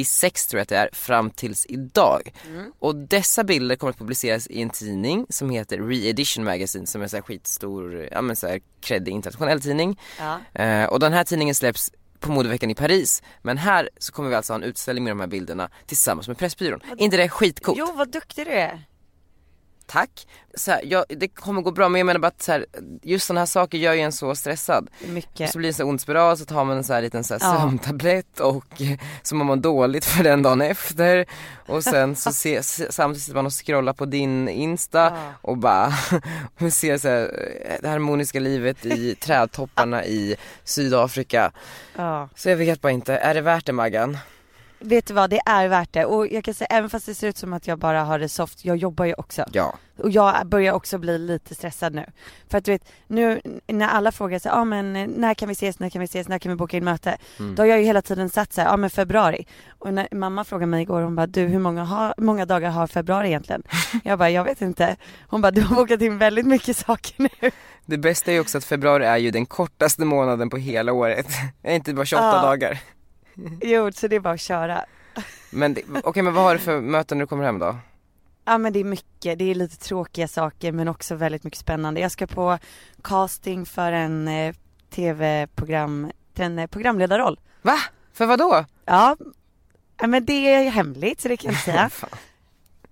1996 0.00 0.46
tror 0.46 0.58
jag 0.58 0.62
att 0.62 0.68
det 0.68 0.76
är, 0.76 0.88
fram 0.92 1.30
tills 1.30 1.66
idag. 1.68 2.32
Och 2.78 2.96
dessa 2.96 3.44
bilder 3.44 3.76
kommer 3.76 3.90
att 3.90 3.98
publiceras 3.98 4.46
i 4.46 4.62
en 4.62 4.70
tidning 4.70 5.26
som 5.28 5.50
heter 5.50 5.78
Re-Edition 5.78 6.44
Magazine 6.44 6.86
som 6.86 7.02
är 7.02 7.14
en 7.14 7.22
skitstor, 7.22 8.08
ja 8.12 8.22
men 8.22 8.36
så 8.36 8.46
här 8.46 8.60
creddig 8.80 9.12
internationell 9.12 9.60
tidning. 9.60 10.00
Ja. 10.18 10.62
Eh, 10.62 10.84
och 10.84 11.00
den 11.00 11.12
här 11.12 11.24
tidningen 11.24 11.54
släpps 11.54 11.92
på 12.20 12.32
modeveckan 12.32 12.70
i 12.70 12.74
Paris, 12.74 13.22
men 13.42 13.58
här 13.58 13.90
så 13.98 14.12
kommer 14.12 14.28
vi 14.28 14.34
alltså 14.34 14.52
ha 14.52 14.58
en 14.58 14.62
utställning 14.62 15.04
med 15.04 15.10
de 15.10 15.20
här 15.20 15.26
bilderna 15.26 15.70
tillsammans 15.86 16.28
med 16.28 16.38
Pressbyrån. 16.38 16.80
Är 16.98 17.02
inte 17.02 17.16
det 17.16 17.28
skitcoolt? 17.28 17.78
Jo 17.78 17.92
vad 17.92 18.12
duktig 18.12 18.46
du 18.46 18.52
är. 18.52 18.84
Tack. 19.86 20.26
Så 20.54 20.70
här, 20.70 20.80
ja, 20.84 21.04
det 21.08 21.28
kommer 21.28 21.62
gå 21.62 21.70
bra 21.70 21.88
men 21.88 21.98
jag 21.98 22.06
menar 22.06 22.20
bara 22.20 22.26
att 22.28 22.42
så 22.42 22.52
här, 22.52 22.66
just 23.02 23.26
sådana 23.26 23.40
här 23.40 23.46
saker 23.46 23.78
gör 23.78 23.92
ju 23.92 24.00
en 24.00 24.12
så 24.12 24.34
stressad. 24.34 24.88
Mycket. 25.06 25.50
Så 25.50 25.58
blir 25.58 25.72
det 25.72 25.78
här 25.78 25.88
ond 25.88 26.00
spiral 26.00 26.36
så 26.38 26.44
tar 26.44 26.64
man 26.64 26.76
en 26.76 26.84
sån 26.84 26.94
här 26.94 27.02
liten 27.02 27.24
så 27.24 27.34
här 27.34 27.40
Ja. 27.40 27.60
sömntablett 27.60 28.40
och 28.40 28.82
så 29.22 29.34
mår 29.34 29.44
man 29.44 29.60
dåligt 29.60 30.04
för 30.04 30.24
den 30.24 30.42
dagen 30.42 30.60
efter. 30.62 31.26
Och 31.66 31.84
sen 31.84 32.16
så 32.16 32.32
se, 32.32 32.62
samtidigt 32.62 33.22
sitter 33.22 33.34
man 33.36 33.46
och 33.46 33.52
scrollar 33.66 33.92
på 33.92 34.04
din 34.04 34.48
Insta 34.48 34.98
Ja. 34.98 35.32
och 35.42 35.58
bara 35.58 35.92
man 36.58 36.70
ser 36.70 36.98
så 36.98 37.08
här, 37.08 37.30
det 37.82 37.88
harmoniska 37.88 38.40
livet 38.40 38.86
i 38.86 39.14
trädtopparna 39.14 40.04
i 40.04 40.36
Sydafrika. 40.64 41.52
Ja. 41.96 42.28
Så 42.34 42.48
jag 42.48 42.56
vet 42.56 42.80
bara 42.80 42.92
inte, 42.92 43.16
är 43.16 43.34
det 43.34 43.40
värt 43.40 43.66
det 43.66 43.72
Maggan? 43.72 44.18
Vet 44.78 45.06
du 45.06 45.14
vad, 45.14 45.30
det 45.30 45.40
är 45.46 45.68
värt 45.68 45.92
det. 45.92 46.04
Och 46.04 46.26
jag 46.26 46.44
kan 46.44 46.54
säga, 46.54 46.68
även 46.70 46.90
fast 46.90 47.06
det 47.06 47.14
ser 47.14 47.28
ut 47.28 47.36
som 47.36 47.52
att 47.52 47.66
jag 47.66 47.78
bara 47.78 48.04
har 48.04 48.18
det 48.18 48.28
soft, 48.28 48.64
jag 48.64 48.76
jobbar 48.76 49.04
ju 49.04 49.14
också. 49.14 49.44
Ja. 49.52 49.74
Och 49.98 50.10
jag 50.10 50.46
börjar 50.46 50.72
också 50.72 50.98
bli 50.98 51.18
lite 51.18 51.54
stressad 51.54 51.94
nu. 51.94 52.04
För 52.48 52.58
att 52.58 52.64
du 52.64 52.70
vet, 52.72 52.88
nu 53.06 53.40
när 53.66 53.88
alla 53.88 54.12
frågar 54.12 54.38
så 54.38 54.48
ja 54.48 54.52
ah, 54.52 54.64
men 54.64 54.92
när 55.16 55.34
kan 55.34 55.48
vi 55.48 55.52
ses, 55.52 55.78
när 55.78 55.90
kan 55.90 56.00
vi 56.00 56.04
ses, 56.04 56.28
när 56.28 56.38
kan 56.38 56.50
vi 56.50 56.56
boka 56.56 56.76
in 56.76 56.84
möte? 56.84 57.16
Mm. 57.38 57.54
Då 57.54 57.62
har 57.62 57.66
jag 57.66 57.78
ju 57.78 57.84
hela 57.84 58.02
tiden 58.02 58.30
satt 58.30 58.52
så 58.52 58.60
här, 58.60 58.68
ja 58.68 58.74
ah, 58.74 58.76
men 58.76 58.90
februari. 58.90 59.46
Och 59.78 59.94
när 59.94 60.08
mamma 60.10 60.44
frågade 60.44 60.66
mig 60.66 60.82
igår, 60.82 61.02
hon 61.02 61.14
bara 61.16 61.26
du 61.26 61.40
hur 61.40 61.58
många, 61.58 61.84
har, 61.84 62.14
många 62.18 62.46
dagar 62.46 62.70
har 62.70 62.86
februari 62.86 63.28
egentligen? 63.28 63.62
Jag 64.04 64.18
bara, 64.18 64.30
jag 64.30 64.44
vet 64.44 64.60
inte. 64.60 64.96
Hon 65.28 65.40
bara, 65.40 65.50
du 65.50 65.60
har 65.60 65.76
bokat 65.76 66.00
in 66.00 66.18
väldigt 66.18 66.46
mycket 66.46 66.76
saker 66.76 67.14
nu. 67.22 67.50
Det 67.86 67.98
bästa 67.98 68.30
är 68.30 68.34
ju 68.34 68.40
också 68.40 68.58
att 68.58 68.64
februari 68.64 69.04
är 69.04 69.16
ju 69.16 69.30
den 69.30 69.46
kortaste 69.46 70.04
månaden 70.04 70.50
på 70.50 70.56
hela 70.56 70.92
året. 70.92 71.26
Det 71.62 71.70
är 71.70 71.74
inte 71.74 71.94
bara 71.94 72.06
28 72.06 72.26
Ja. 72.26 72.42
dagar. 72.42 72.80
Jo, 73.62 73.92
så 73.92 74.08
det 74.08 74.16
är 74.16 74.20
bara 74.20 74.34
att 74.34 74.40
köra. 74.40 74.84
Men 75.50 75.74
det- 75.74 75.82
okej 76.04 76.22
men 76.22 76.34
vad 76.34 76.44
har 76.44 76.52
du 76.54 76.58
för 76.60 76.80
möten 76.80 77.18
när 77.18 77.22
du 77.24 77.28
kommer 77.28 77.44
hem 77.44 77.58
då? 77.58 77.76
Ja 78.44 78.58
men 78.58 78.72
det 78.72 78.78
är 78.80 78.84
mycket, 78.84 79.38
det 79.38 79.50
är 79.50 79.54
lite 79.54 79.76
tråkiga 79.76 80.28
saker 80.28 80.72
men 80.72 80.88
också 80.88 81.14
väldigt 81.14 81.44
mycket 81.44 81.58
spännande. 81.60 82.00
Jag 82.00 82.10
ska 82.12 82.26
på 82.26 82.58
casting 83.02 83.66
för 83.66 83.92
en 83.92 84.28
eh, 84.28 84.54
tv-program, 84.90 86.10
till 86.34 86.44
en 86.44 86.58
eh, 86.58 86.66
programledarroll. 86.66 87.40
Va? 87.62 87.78
För 88.12 88.26
vad 88.26 88.38
då? 88.38 88.64
Ja, 88.84 89.16
ja, 90.00 90.06
men 90.06 90.24
det 90.24 90.54
är 90.54 90.70
hemligt 90.70 91.20
så 91.20 91.28
det 91.28 91.36
kan 91.36 91.50
jag 91.52 91.54
inte 91.58 91.64
säga. 91.64 91.88
Fan. 91.90 92.10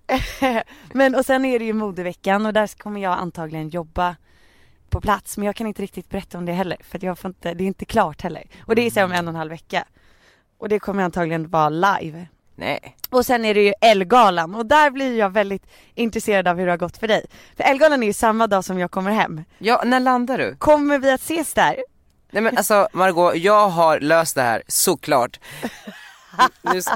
men 0.93 1.15
och 1.15 1.25
sen 1.25 1.45
är 1.45 1.59
det 1.59 1.65
ju 1.65 1.73
modeveckan 1.73 2.45
och 2.45 2.53
där 2.53 2.77
kommer 2.77 3.01
jag 3.01 3.17
antagligen 3.19 3.69
jobba 3.69 4.15
på 4.89 5.01
plats 5.01 5.37
men 5.37 5.45
jag 5.45 5.55
kan 5.55 5.67
inte 5.67 5.81
riktigt 5.81 6.09
berätta 6.09 6.37
om 6.37 6.45
det 6.45 6.51
heller 6.53 6.77
för 6.83 6.97
att 6.97 7.03
jag 7.03 7.19
får 7.19 7.29
inte, 7.29 7.53
det 7.53 7.63
är 7.63 7.67
inte 7.67 7.85
klart 7.85 8.21
heller. 8.21 8.43
Och 8.65 8.75
det 8.75 8.81
är 8.81 8.91
så 8.91 9.03
om 9.05 9.11
en 9.11 9.27
och 9.27 9.31
en 9.31 9.35
halv 9.35 9.49
vecka. 9.51 9.85
Och 10.57 10.69
det 10.69 10.79
kommer 10.79 11.03
antagligen 11.03 11.49
vara 11.49 11.69
live. 11.69 12.27
Nej. 12.55 12.97
Och 13.09 13.25
sen 13.25 13.45
är 13.45 13.53
det 13.53 13.61
ju 13.61 13.73
Ellegalan 13.81 14.55
och 14.55 14.65
där 14.65 14.89
blir 14.89 15.17
jag 15.17 15.29
väldigt 15.29 15.63
intresserad 15.95 16.47
av 16.47 16.57
hur 16.57 16.65
det 16.65 16.71
har 16.71 16.77
gått 16.77 16.97
för 16.97 17.07
dig. 17.07 17.25
För 17.57 17.63
Ellegalan 17.63 18.03
är 18.03 18.07
ju 18.07 18.13
samma 18.13 18.47
dag 18.47 18.65
som 18.65 18.79
jag 18.79 18.91
kommer 18.91 19.11
hem. 19.11 19.43
Ja, 19.57 19.83
när 19.85 19.99
landar 19.99 20.37
du? 20.37 20.55
Kommer 20.55 20.99
vi 20.99 21.11
att 21.11 21.21
ses 21.21 21.53
där? 21.53 21.75
Nej 22.31 22.43
men 22.43 22.57
alltså 22.57 22.87
Margot, 22.93 23.35
jag 23.35 23.69
har 23.69 23.99
löst 23.99 24.35
det 24.35 24.41
här 24.41 24.63
såklart. 24.67 25.39
Nu 26.61 26.81
ska, 26.81 26.95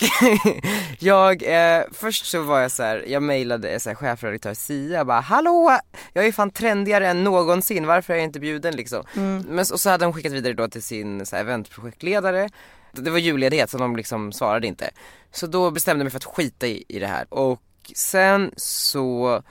jag, 1.00 1.44
eh, 1.44 1.84
först 1.92 2.26
så 2.26 2.42
var 2.42 2.60
jag 2.60 2.72
så 2.72 2.84
här, 2.84 3.06
jag 3.08 3.24
mejlade 3.24 3.80
så 3.80 3.90
här, 3.90 3.96
chefredaktör 3.96 4.54
Sia, 4.54 4.98
jag 4.98 5.08
bara 5.08 5.20
hallå, 5.20 5.78
jag 6.14 6.26
är 6.26 6.32
fan 6.32 6.52
trendigare 6.52 7.08
än 7.08 7.24
någonsin, 7.24 7.88
varför 7.88 8.14
är 8.14 8.18
jag 8.18 8.24
inte 8.24 8.40
bjuden 8.40 8.76
liksom? 8.76 9.04
Men 9.48 9.66
så, 9.66 9.74
och 9.74 9.80
så 9.80 9.90
hade 9.90 10.06
hon 10.06 10.14
skickat 10.14 10.32
vidare 10.32 10.54
då 10.54 10.68
till 10.68 10.84
sin 10.84 11.26
så 11.26 11.36
här, 11.36 11.44
eventprojektledare, 11.44 12.50
det 12.92 13.12
var 13.12 13.18
julledighet 13.18 13.70
så 13.70 13.78
de 13.78 13.96
liksom 13.96 14.32
svarade 14.32 14.68
inte. 14.68 14.90
Så 15.32 15.48
då 15.48 15.72
bestämde 15.72 16.00
jag 16.00 16.06
mig 16.06 16.12
för 16.12 16.18
att 16.18 16.36
skita 16.36 16.68
i, 16.68 16.84
i 16.88 17.00
det 17.00 17.08
här 17.08 17.34
och 17.34 17.62
sen 17.96 18.52
så 18.58 19.42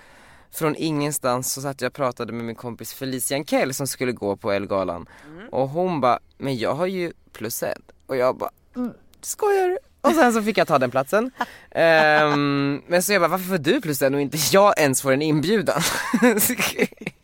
från 0.51 0.77
ingenstans 0.77 1.53
så 1.53 1.61
satt 1.61 1.81
jag 1.81 1.89
och 1.89 1.95
pratade 1.95 2.33
med 2.33 2.45
min 2.45 2.55
kompis 2.55 2.95
Felicia 2.95 3.37
Ankell 3.37 3.75
som 3.75 3.87
skulle 3.87 4.13
gå 4.13 4.37
på 4.37 4.53
Elgalan 4.53 5.07
och 5.51 5.69
hon 5.69 6.01
bara, 6.01 6.19
men 6.39 6.59
jag 6.59 6.75
har 6.75 6.87
ju 6.87 7.13
plus 7.33 7.63
en 7.63 7.83
och 8.07 8.17
jag 8.17 8.37
bara, 8.37 8.51
mm, 8.77 8.93
skojar 9.21 9.69
du? 9.69 9.79
Och 10.01 10.15
sen 10.15 10.33
så 10.33 10.43
fick 10.43 10.59
jag 10.59 10.69
ta 10.69 10.79
den 10.79 10.91
platsen. 10.91 11.31
Ehm, 11.71 12.83
men 12.87 13.03
så 13.03 13.13
jag 13.13 13.23
bara, 13.23 13.29
varför 13.29 13.45
får 13.45 13.59
du 13.59 13.81
plus 13.81 14.03
en 14.03 14.15
och 14.15 14.21
inte 14.21 14.39
jag 14.53 14.79
ens 14.79 15.03
får 15.03 15.13
en 15.13 15.23
inbjudan? 15.23 15.81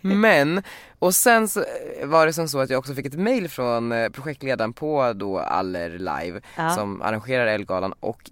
men, 0.00 0.62
och 0.98 1.14
sen 1.14 1.48
så 1.48 1.64
var 2.04 2.26
det 2.26 2.32
som 2.32 2.48
så 2.48 2.58
att 2.58 2.70
jag 2.70 2.78
också 2.78 2.94
fick 2.94 3.06
ett 3.06 3.18
mail 3.18 3.48
från 3.48 3.92
eh, 3.92 4.08
projektledaren 4.08 4.72
på 4.72 5.12
då 5.12 5.38
Aller 5.38 5.90
Live 5.90 6.40
Ja. 6.56 6.74
som 6.74 7.02
arrangerar 7.02 7.46
Elgalan 7.46 7.92
och 8.00 8.30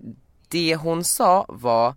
det 0.49 0.77
hon 0.77 1.05
sa 1.05 1.47
var 1.49 1.95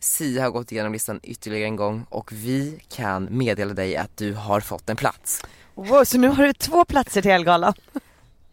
Sia 0.00 0.42
har 0.42 0.50
gått 0.50 0.72
igenom 0.72 0.92
listan 0.92 1.20
ytterligare 1.22 1.64
en 1.64 1.76
gång 1.76 2.06
och 2.08 2.32
vi 2.32 2.80
kan 2.88 3.28
meddela 3.30 3.74
dig 3.74 3.96
att 3.96 4.16
du 4.16 4.34
har 4.34 4.60
fått 4.60 4.88
en 4.90 4.96
plats. 4.96 5.42
Wow, 5.74 6.04
så 6.04 6.18
nu 6.18 6.28
har 6.28 6.44
du 6.44 6.52
två 6.52 6.84
platser 6.84 7.22
till 7.22 7.30
Ellegalan. 7.30 7.72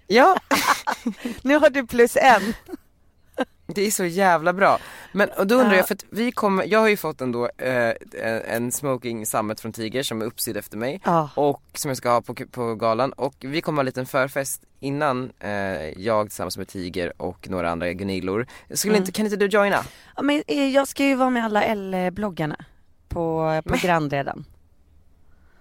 Ja, 0.07 0.37
Nu 1.41 1.55
har 1.59 1.69
du 1.69 1.87
plus 1.87 2.17
en. 2.17 2.53
Det 3.75 3.87
är 3.87 3.91
så 3.91 4.05
jävla 4.05 4.53
bra. 4.53 4.79
Men 5.11 5.29
och 5.29 5.47
då 5.47 5.55
undrar 5.55 5.73
jag, 5.75 5.87
för 5.87 5.95
att 5.95 6.05
vi 6.09 6.31
kommer, 6.31 6.65
jag 6.65 6.79
har 6.79 6.87
ju 6.87 6.97
fått 6.97 7.21
ändå 7.21 7.49
eh, 7.57 7.93
en- 8.47 8.71
smoking 8.71 9.25
sammet 9.25 9.59
från 9.61 9.73
Tiger 9.73 10.03
som 10.03 10.21
är 10.21 10.25
uppsydd 10.25 10.57
efter 10.57 10.77
mig 10.77 11.01
Ja. 11.05 11.29
och 11.35 11.61
som 11.73 11.89
jag 11.89 11.97
ska 11.97 12.09
ha 12.11 12.21
på, 12.21 12.35
på 12.51 12.75
galan 12.75 13.11
och 13.13 13.35
vi 13.39 13.61
kommer 13.61 13.77
ha 13.77 13.81
en 13.81 13.85
liten 13.85 14.05
förfest 14.05 14.61
innan 14.79 15.31
eh, 15.39 15.51
jag 16.01 16.27
tillsammans 16.27 16.57
med 16.57 16.67
Tiger 16.67 17.13
och 17.21 17.49
några 17.49 17.71
andra 17.71 17.93
Gunillor. 17.93 18.47
Skulle 18.73 18.97
inte, 18.97 19.11
kan 19.11 19.25
inte 19.25 19.37
du 19.37 19.45
joina? 19.47 19.85
Ja, 20.15 20.21
men 20.21 20.43
eh, 20.47 20.67
jag 20.67 20.87
ska 20.87 21.03
ju 21.05 21.15
vara 21.15 21.29
med 21.29 21.45
alla 21.45 21.63
L-bloggarna 21.63 22.65
på, 23.07 23.61
på 23.65 23.75
Grand 23.81 24.13
redan. 24.13 24.45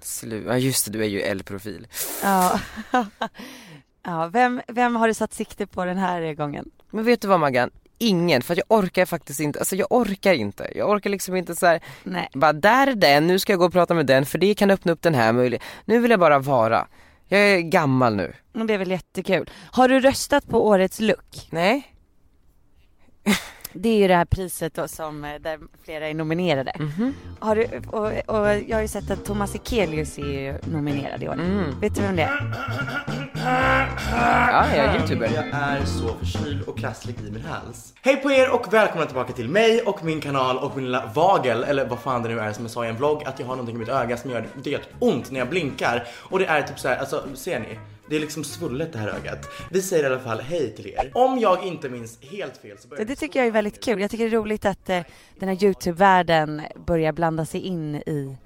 Slu- 0.02 0.44
ja 0.46 0.56
just 0.58 0.84
det, 0.86 0.90
du 0.92 1.02
är 1.04 1.08
ju 1.08 1.20
L-profil. 1.20 1.86
Ja. 2.22 2.60
ja, 4.02 4.26
vem, 4.32 4.60
vem 4.68 4.96
har 4.96 5.08
du 5.08 5.14
satt 5.14 5.32
sikte 5.34 5.66
på 5.66 5.84
den 5.84 5.98
här 5.98 6.34
gången? 6.34 6.70
Men 6.90 7.04
vet 7.04 7.22
du 7.22 7.28
vad 7.28 7.40
Maggan? 7.40 7.70
Ingen, 8.02 8.42
för 8.42 8.56
jag 8.56 8.64
orkar 8.68 9.06
faktiskt 9.06 9.40
inte, 9.40 9.58
alltså 9.58 9.76
jag 9.76 9.86
orkar 9.90 10.34
inte. 10.34 10.72
Jag 10.74 10.90
orkar 10.90 11.10
liksom 11.10 11.36
inte 11.36 11.56
så 11.56 11.66
här, 11.66 11.80
Nej. 12.02 12.28
bara 12.32 12.52
där 12.52 12.86
är 12.86 12.94
den, 12.94 13.26
nu 13.26 13.38
ska 13.38 13.52
jag 13.52 13.58
gå 13.60 13.66
och 13.66 13.72
prata 13.72 13.94
med 13.94 14.06
den 14.06 14.26
för 14.26 14.38
det 14.38 14.54
kan 14.54 14.70
öppna 14.70 14.92
upp 14.92 15.02
den 15.02 15.14
här 15.14 15.32
möjligheten. 15.32 15.68
Nu 15.84 15.98
vill 15.98 16.10
jag 16.10 16.20
bara 16.20 16.38
vara. 16.38 16.86
Jag 17.28 17.40
är 17.40 17.60
gammal 17.60 18.16
nu. 18.16 18.32
Men 18.52 18.66
det 18.66 18.74
är 18.74 18.78
väl 18.78 18.90
jättekul. 18.90 19.50
Har 19.72 19.88
du 19.88 20.00
röstat 20.00 20.48
på 20.48 20.66
årets 20.66 21.00
look? 21.00 21.48
Nej? 21.50 21.94
Det 23.72 23.88
är 23.88 23.96
ju 23.98 24.08
det 24.08 24.14
här 24.14 24.24
priset 24.24 24.74
då 24.74 24.88
som, 24.88 25.24
eh, 25.24 25.34
där 25.40 25.58
flera 25.84 26.08
är 26.08 26.14
nominerade. 26.14 26.72
Mhm. 26.78 27.14
Har 27.38 27.56
du, 27.56 27.66
och, 27.86 28.36
och 28.36 28.48
jag 28.68 28.76
har 28.76 28.82
ju 28.82 28.88
sett 28.88 29.10
att 29.10 29.24
Thomas 29.24 29.54
Ekelius 29.54 30.18
är 30.18 30.22
ju 30.22 30.54
nominerad 30.72 31.22
i 31.22 31.28
år. 31.28 31.32
Mm. 31.32 31.80
Vet 31.80 31.94
du 31.94 32.02
vem 32.02 32.16
det 32.16 32.22
är? 32.22 32.54
Ja, 33.44 34.66
jag 34.76 34.84
är 34.86 34.98
youtuber. 35.00 35.30
Jag 35.34 35.44
är 35.52 35.84
så 35.84 36.14
förkyld 36.18 36.62
och 36.62 36.78
krasslig 36.78 37.16
i 37.28 37.30
min 37.30 37.44
hals. 37.44 37.94
Hej 38.02 38.16
på 38.16 38.30
er 38.30 38.50
och 38.54 38.72
välkomna 38.72 39.06
tillbaka 39.06 39.32
till 39.32 39.48
mig 39.48 39.82
och 39.82 40.04
min 40.04 40.20
kanal 40.20 40.58
och 40.58 40.76
min 40.76 40.84
lilla 40.84 41.06
vagel, 41.14 41.64
eller 41.64 41.88
vad 41.88 41.98
fan 41.98 42.22
det 42.22 42.28
nu 42.28 42.40
är 42.40 42.52
som 42.52 42.64
jag 42.64 42.70
sa 42.70 42.84
i 42.84 42.88
en 42.88 42.96
vlogg, 42.96 43.24
att 43.24 43.40
jag 43.40 43.46
har 43.46 43.54
någonting 43.56 43.76
i 43.76 43.78
mitt 43.78 43.88
öga 43.88 44.16
som 44.16 44.30
gör 44.30 44.46
det 44.62 44.70
gör 44.70 44.80
ont 44.98 45.30
när 45.30 45.40
jag 45.40 45.48
blinkar. 45.48 46.06
Och 46.18 46.38
det 46.38 46.46
är 46.46 46.62
typ 46.62 46.78
så 46.78 46.88
här, 46.88 46.96
alltså 46.96 47.24
ser 47.34 47.60
ni? 47.60 47.78
Det 48.10 48.16
är 48.16 48.20
liksom 48.20 48.44
svullet 48.44 48.92
det 48.92 48.98
här 48.98 49.08
ögat. 49.08 49.48
Vi 49.70 49.82
säger 49.82 50.04
i 50.04 50.06
alla 50.06 50.20
fall 50.20 50.40
hej 50.40 50.74
till 50.76 50.86
er. 50.86 51.10
Om 51.14 51.38
jag 51.38 51.64
inte 51.64 51.88
minns 51.88 52.18
helt 52.22 52.56
fel 52.56 52.78
så 52.78 52.88
börjar 52.88 53.04
Det 53.04 53.16
tycker 53.16 53.40
jag 53.40 53.46
är 53.46 53.50
väldigt 53.50 53.84
kul. 53.84 54.00
Jag 54.00 54.10
tycker 54.10 54.24
det 54.24 54.36
är 54.36 54.40
roligt 54.40 54.64
att 54.64 54.90
eh, 54.90 55.00
den 55.38 55.48
här 55.48 55.64
Youtube-världen 55.64 56.62
börjar 56.86 57.12
blanda 57.12 57.46
sig 57.46 57.60
in 57.60 57.94
i 57.94 58.36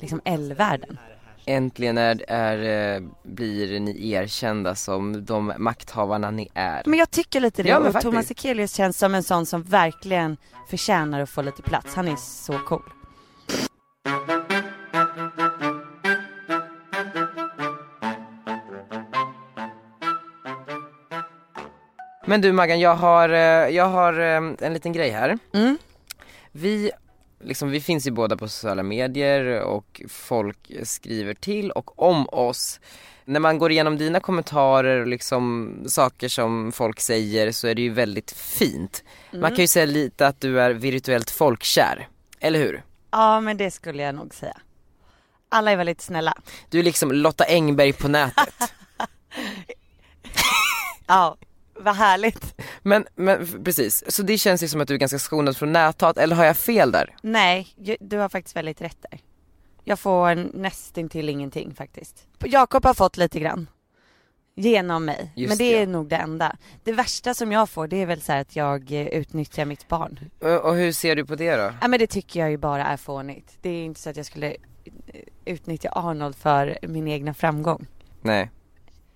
liksom 0.00 0.20
L-världen. 0.24 0.98
Äntligen 1.46 1.98
är, 1.98 2.24
är, 2.28 2.94
eh, 2.96 3.02
blir 3.22 3.80
ni 3.80 4.10
erkända 4.10 4.74
som 4.74 5.24
de 5.24 5.52
makthavarna 5.58 6.30
ni 6.30 6.48
är. 6.54 6.82
Men 6.86 6.98
jag 6.98 7.10
tycker 7.10 7.40
lite 7.40 7.62
det. 7.62 7.68
Ja, 7.68 7.80
men 7.80 7.96
och. 7.96 8.02
Thomas 8.02 8.30
Ekelius 8.30 8.74
känns 8.74 8.98
som 8.98 9.14
en 9.14 9.22
sån 9.22 9.46
som 9.46 9.62
verkligen 9.62 10.36
förtjänar 10.70 11.20
att 11.20 11.30
få 11.30 11.42
lite 11.42 11.62
plats. 11.62 11.94
Han 11.94 12.08
är 12.08 12.16
så 12.16 12.58
cool. 12.58 12.82
Men 22.26 22.40
du 22.40 22.52
Maggan, 22.52 22.80
jag 22.80 22.94
har, 22.94 23.28
eh, 23.28 23.68
jag 23.68 23.84
har 23.84 24.20
eh, 24.20 24.54
en 24.60 24.72
liten 24.72 24.92
grej 24.92 25.10
här. 25.10 25.38
Mm. 25.52 25.78
Vi, 26.52 26.90
liksom, 27.40 27.70
vi 27.70 27.80
finns 27.80 28.06
ju 28.06 28.10
båda 28.10 28.36
på 28.36 28.48
sociala 28.48 28.82
medier 28.82 29.60
och 29.60 30.02
folk 30.08 30.70
skriver 30.82 31.34
till 31.34 31.70
och 31.70 32.02
om 32.02 32.28
oss. 32.28 32.80
När 33.24 33.40
man 33.40 33.58
går 33.58 33.70
igenom 33.72 33.98
dina 33.98 34.20
kommentarer 34.20 35.00
och 35.00 35.06
liksom 35.06 35.74
saker 35.86 36.28
som 36.28 36.72
folk 36.72 37.00
säger 37.00 37.52
så 37.52 37.66
är 37.66 37.74
det 37.74 37.82
ju 37.82 37.90
väldigt 37.90 38.32
fint. 38.32 39.04
Man 39.32 39.50
kan 39.50 39.60
ju 39.60 39.68
säga 39.68 39.86
lite 39.86 40.26
att 40.26 40.40
du 40.40 40.60
är 40.60 40.70
virtuellt 40.70 41.30
folkkär, 41.30 42.08
eller 42.40 42.58
hur? 42.58 42.82
Ja, 43.10 43.40
men 43.40 43.56
det 43.56 43.70
skulle 43.70 44.02
jag 44.02 44.14
nog 44.14 44.34
säga. 44.34 44.56
Alla 45.48 45.70
är 45.70 45.76
väldigt 45.76 46.00
snälla. 46.00 46.34
Du 46.70 46.78
är 46.78 46.82
liksom 46.82 47.12
Lotta 47.12 47.44
Engberg 47.44 47.92
på 47.92 48.08
nätet. 48.08 48.54
Ja, 51.06 51.36
vad 51.76 51.96
härligt. 51.96 52.60
Men, 52.82 53.06
men 53.14 53.64
precis, 53.64 54.04
så 54.08 54.22
det 54.22 54.38
känns 54.38 54.62
ju 54.62 54.68
som 54.68 54.80
att 54.80 54.88
du 54.88 54.94
är 54.94 54.98
ganska 54.98 55.18
skonad 55.18 55.56
från 55.56 55.72
näthat, 55.72 56.18
eller 56.18 56.36
har 56.36 56.44
jag 56.44 56.56
fel 56.56 56.92
där? 56.92 57.16
Nej, 57.22 57.68
du 58.00 58.18
har 58.18 58.28
faktiskt 58.28 58.56
väldigt 58.56 58.80
rätt 58.80 59.06
där. 59.10 59.20
Jag 59.84 59.98
får 59.98 60.34
nästintill 60.58 61.28
ingenting 61.28 61.74
faktiskt. 61.74 62.26
Jakob 62.44 62.84
har 62.84 62.94
fått 62.94 63.16
lite 63.16 63.40
grann. 63.40 63.66
Genom 64.56 65.04
mig. 65.04 65.32
Just 65.36 65.48
men 65.48 65.58
det 65.58 65.74
är 65.74 65.80
det. 65.86 65.92
nog 65.92 66.08
det 66.08 66.16
enda. 66.16 66.56
Det 66.84 66.92
värsta 66.92 67.34
som 67.34 67.52
jag 67.52 67.70
får 67.70 67.88
det 67.88 68.02
är 68.02 68.06
väl 68.06 68.20
så 68.20 68.32
att 68.32 68.56
jag 68.56 68.92
eh, 68.92 69.06
utnyttjar 69.06 69.64
mitt 69.64 69.88
barn. 69.88 70.20
Och 70.40 70.64
och 70.64 70.74
hur 70.74 70.92
ser 70.92 71.16
du 71.16 71.24
på 71.26 71.34
det 71.34 71.56
då? 71.56 71.72
Ja 71.80 71.88
men 71.88 71.98
det 71.98 72.06
tycker 72.06 72.40
jag 72.40 72.50
ju 72.50 72.56
bara 72.56 72.84
är 72.84 72.96
fånigt. 72.96 73.58
Det 73.62 73.68
är 73.68 73.84
inte 73.84 74.00
så 74.00 74.10
att 74.10 74.16
jag 74.16 74.26
skulle 74.26 74.50
eh, 74.50 75.20
utnyttja 75.44 75.88
Arnold 75.88 76.36
för 76.36 76.78
min 76.82 77.08
egna 77.08 77.34
framgång. 77.34 77.86
Nej. 78.22 78.50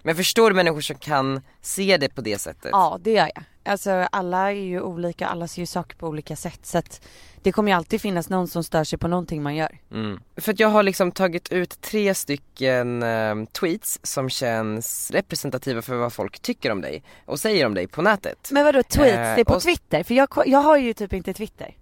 Men 0.03 0.17
förstår 0.17 0.51
du 0.51 0.57
människor 0.57 0.81
som 0.81 0.97
kan 0.97 1.41
se 1.61 1.97
det 1.97 2.09
på 2.09 2.21
det 2.21 2.39
sättet? 2.39 2.71
Ja 2.73 2.99
det 3.03 3.11
gör 3.13 3.31
jag. 3.35 3.45
Alltså 3.65 3.91
alla 3.91 4.51
är 4.51 4.55
ju 4.55 4.81
olika, 4.81 5.27
alla 5.27 5.49
ser 5.49 5.63
ju 5.63 5.67
saker 5.67 5.97
på 5.97 6.09
olika 6.09 6.37
sätt 6.37 6.61
så 6.67 6.79
att 6.79 7.01
det 7.43 7.53
kommer 7.53 7.73
ju 7.73 7.77
alltid 7.77 8.01
finnas 8.01 8.29
någon 8.29 8.49
som 8.49 8.65
stör 8.65 8.85
sig 8.85 8.99
på 8.99 9.09
någonting 9.09 9.43
man 9.43 9.57
gör. 9.57 9.79
Mm. 9.93 10.21
För 10.37 10.53
att 10.53 10.61
jag 10.61 10.69
har 10.69 10.83
liksom 10.83 11.13
tagit 11.13 11.53
ut 11.53 11.81
tre 11.81 12.15
stycken 12.15 13.03
eh, 13.03 13.35
tweets 13.61 14.01
som 14.03 14.31
känns 14.31 15.11
representativa 15.11 15.83
för 15.83 15.95
vad 15.97 16.13
folk 16.13 16.41
tycker 16.41 16.73
om 16.73 16.81
dig 16.81 17.03
och 17.25 17.41
säger 17.41 17.67
om 17.67 17.75
dig 17.75 17.87
på 17.87 18.03
nätet. 18.03 18.49
Men 18.53 18.65
vadå 18.65 18.83
tweets? 18.83 19.17
Eh, 19.17 19.35
det 19.35 19.41
är 19.41 19.45
på 19.45 19.55
och- 19.55 19.63
Twitter? 19.63 20.03
För 20.03 20.15
jag, 20.15 20.29
jag 20.47 20.59
har 20.59 20.77
ju 20.77 20.93
typ 20.95 21.13
inte 21.13 21.35
Twitter. 21.35 21.77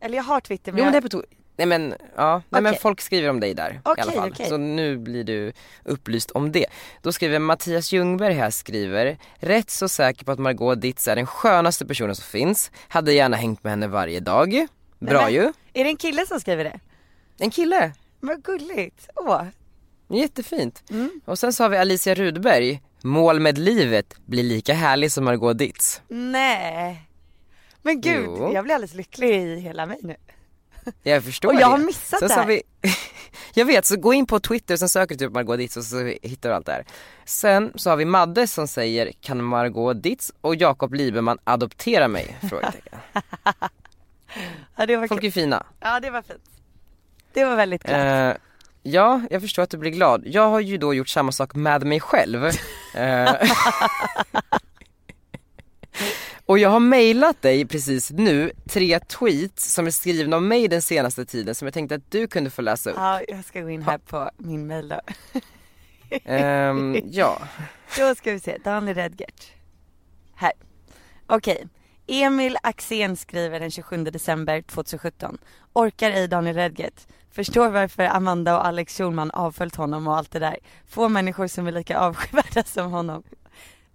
Eller 0.00 0.16
jag 0.16 0.24
har 0.24 0.40
Twitter 0.40 0.72
men, 0.72 0.78
Jo 0.78 0.84
men 0.84 0.94
jag... 0.94 1.02
det 1.02 1.06
är 1.06 1.18
på 1.20 1.24
Nej 1.58 1.66
men, 1.66 1.94
ja, 2.16 2.42
nej 2.50 2.62
men 2.62 2.70
Okej. 2.70 2.80
folk 2.82 3.00
skriver 3.00 3.28
om 3.30 3.40
dig 3.40 3.54
där 3.54 3.70
i 3.70 3.78
Okej, 3.84 4.02
alla 4.02 4.12
fall. 4.12 4.30
okej. 4.32 4.48
Så 4.48 4.56
nu 4.56 4.98
blir 4.98 5.24
du 5.24 5.52
upplyst 5.84 6.30
om 6.30 6.52
det. 6.52 6.66
Då 7.02 7.12
skriver 7.12 7.38
Mattias 7.38 7.92
Ljungberg 7.92 8.34
här 8.34 8.50
skriver, 8.50 9.18
rätt 9.36 9.70
så 9.70 9.88
säker 9.88 10.24
på 10.24 10.32
att 10.32 10.38
Margot 10.38 10.80
Ditz 10.80 11.08
är 11.08 11.16
den 11.16 11.26
skönaste 11.26 11.86
personen 11.86 12.14
som 12.16 12.24
finns. 12.24 12.70
Hade 12.88 13.12
gärna 13.12 13.36
hängt 13.36 13.64
med 13.64 13.70
henne 13.72 13.86
varje 13.86 14.20
dag. 14.20 14.66
Bra 14.98 15.22
men- 15.22 15.32
ju. 15.32 15.52
Är 15.72 15.84
det 15.84 15.90
en 15.90 15.96
kille 15.96 16.26
som 16.26 16.40
skriver 16.40 16.64
det? 16.64 16.80
En 17.38 17.50
kille. 17.50 17.92
Vad 18.20 18.42
gulligt. 18.44 19.08
Åh. 19.14 19.42
Jättefint. 20.08 20.82
Mm. 20.90 21.20
Och 21.24 21.38
sen 21.38 21.52
så 21.52 21.64
har 21.64 21.68
vi 21.68 21.76
Alicia 21.76 22.14
Rudberg. 22.14 22.82
Mål 23.02 23.40
med 23.40 23.58
livet 23.58 24.14
blir 24.26 24.42
lika 24.42 24.74
härlig 24.74 25.12
som 25.12 25.24
Margot 25.24 25.58
Ditz. 25.58 26.00
Nej. 26.08 27.02
Men 27.82 28.00
gud, 28.00 28.24
Jo. 28.26 28.50
jag 28.54 28.64
blir 28.64 28.74
alldeles 28.74 28.94
lycklig 28.94 29.30
i 29.30 29.60
hela 29.60 29.86
mig 29.86 29.98
nu. 30.02 30.16
Jag 31.02 31.24
förstår 31.24 31.48
Och 31.54 31.60
jag 31.60 31.66
har 31.66 31.78
det. 31.78 31.84
missat 31.84 32.20
det 32.20 32.32
har 32.34 32.40
här. 32.40 32.46
vi, 32.46 32.62
Jag 33.54 33.64
vet, 33.64 33.84
så 33.84 33.96
gå 33.96 34.12
in 34.14 34.26
på 34.26 34.40
Twitter 34.40 34.76
sen 34.76 34.88
söker 34.88 35.14
du 35.14 35.26
typ 35.26 35.34
Margot 35.34 35.58
Ditz 35.58 35.76
och 35.76 35.84
så 35.84 35.98
hittar 36.22 36.48
du 36.48 36.54
allt 36.54 36.66
det 36.66 36.72
här. 36.72 36.84
Sen 37.24 37.72
så 37.74 37.90
har 37.90 37.96
vi 37.96 38.04
Madde 38.04 38.46
som 38.46 38.68
säger 38.68 39.12
kan 39.20 39.44
Margot 39.44 40.02
Ditz 40.02 40.32
och 40.40 40.54
Jakob 40.56 40.94
Liberman 40.94 41.38
adoptera 41.44 42.08
mig? 42.08 42.36
Frågetecken. 42.50 42.98
Ja, 44.76 44.86
det 44.86 44.96
var 44.96 45.06
Folk 45.08 45.20
kul. 45.20 45.28
är 45.28 45.32
fina. 45.32 45.66
Ja, 45.80 46.00
det 46.00 46.10
var 46.10 46.22
fint. 46.22 46.42
Det 47.32 47.44
var 47.44 47.56
väldigt 47.56 47.82
glatt. 47.82 48.36
Eh, 48.36 48.42
ja, 48.82 49.20
jag 49.30 49.42
förstår 49.42 49.62
att 49.62 49.70
du 49.70 49.76
blir 49.78 49.90
glad. 49.90 50.22
Jag 50.26 50.48
har 50.50 50.60
ju 50.60 50.78
då 50.78 50.94
gjort 50.94 51.08
samma 51.08 51.32
sak 51.32 51.54
med 51.54 51.82
mig 51.86 52.00
själv. 52.00 52.50
Eh, 52.94 53.34
och 56.46 56.58
jag 56.58 56.70
har 56.70 56.80
mejlat 56.80 57.42
dig 57.42 57.66
precis 57.66 58.10
nu 58.10 58.52
tre 58.68 59.00
tweets 59.00 59.72
som 59.72 59.86
är 59.86 59.90
skrivna 59.90 60.36
av 60.36 60.42
mig 60.42 60.68
den 60.68 60.82
senaste 60.82 61.24
tiden 61.24 61.54
som 61.54 61.66
jag 61.66 61.74
tänkte 61.74 61.94
att 61.94 62.10
du 62.10 62.26
kunde 62.26 62.50
få 62.50 62.62
läsa 62.62 62.90
upp. 62.90 62.96
Ja, 62.98 63.20
jag 63.28 63.44
ska 63.44 63.60
gå 63.60 63.70
in 63.70 63.82
här 63.82 63.98
på 63.98 64.30
min 64.36 64.66
mail 64.66 64.88
då. 64.88 65.00
Ehm, 66.24 67.00
ja, 67.10 67.42
Då 67.98 68.14
ska 68.14 68.32
vi 68.32 68.40
se, 68.40 68.58
Daniel 68.64 68.94
Redgert. 68.94 69.52
Här. 70.34 70.52
Okej. 71.26 71.68
Emil 72.06 72.56
Axén 72.62 73.16
skriver 73.16 73.60
den 73.60 73.70
27 73.70 74.04
december 74.04 74.62
2017. 74.62 75.38
Orkar 75.72 76.10
ej 76.10 76.28
Daniel 76.28 76.56
Redgert. 76.56 77.06
Förstår 77.30 77.68
varför 77.68 78.02
Amanda 78.02 78.56
och 78.58 78.66
Alex 78.66 78.96
Schulman 78.96 79.30
avföljt 79.30 79.76
honom 79.76 80.06
och 80.06 80.16
allt 80.16 80.30
det 80.30 80.38
där. 80.38 80.56
Få 80.88 81.08
människor 81.08 81.46
som 81.46 81.66
är 81.66 81.72
lika 81.72 81.98
avskyvärda 81.98 82.62
som 82.62 82.90
honom. 82.90 83.22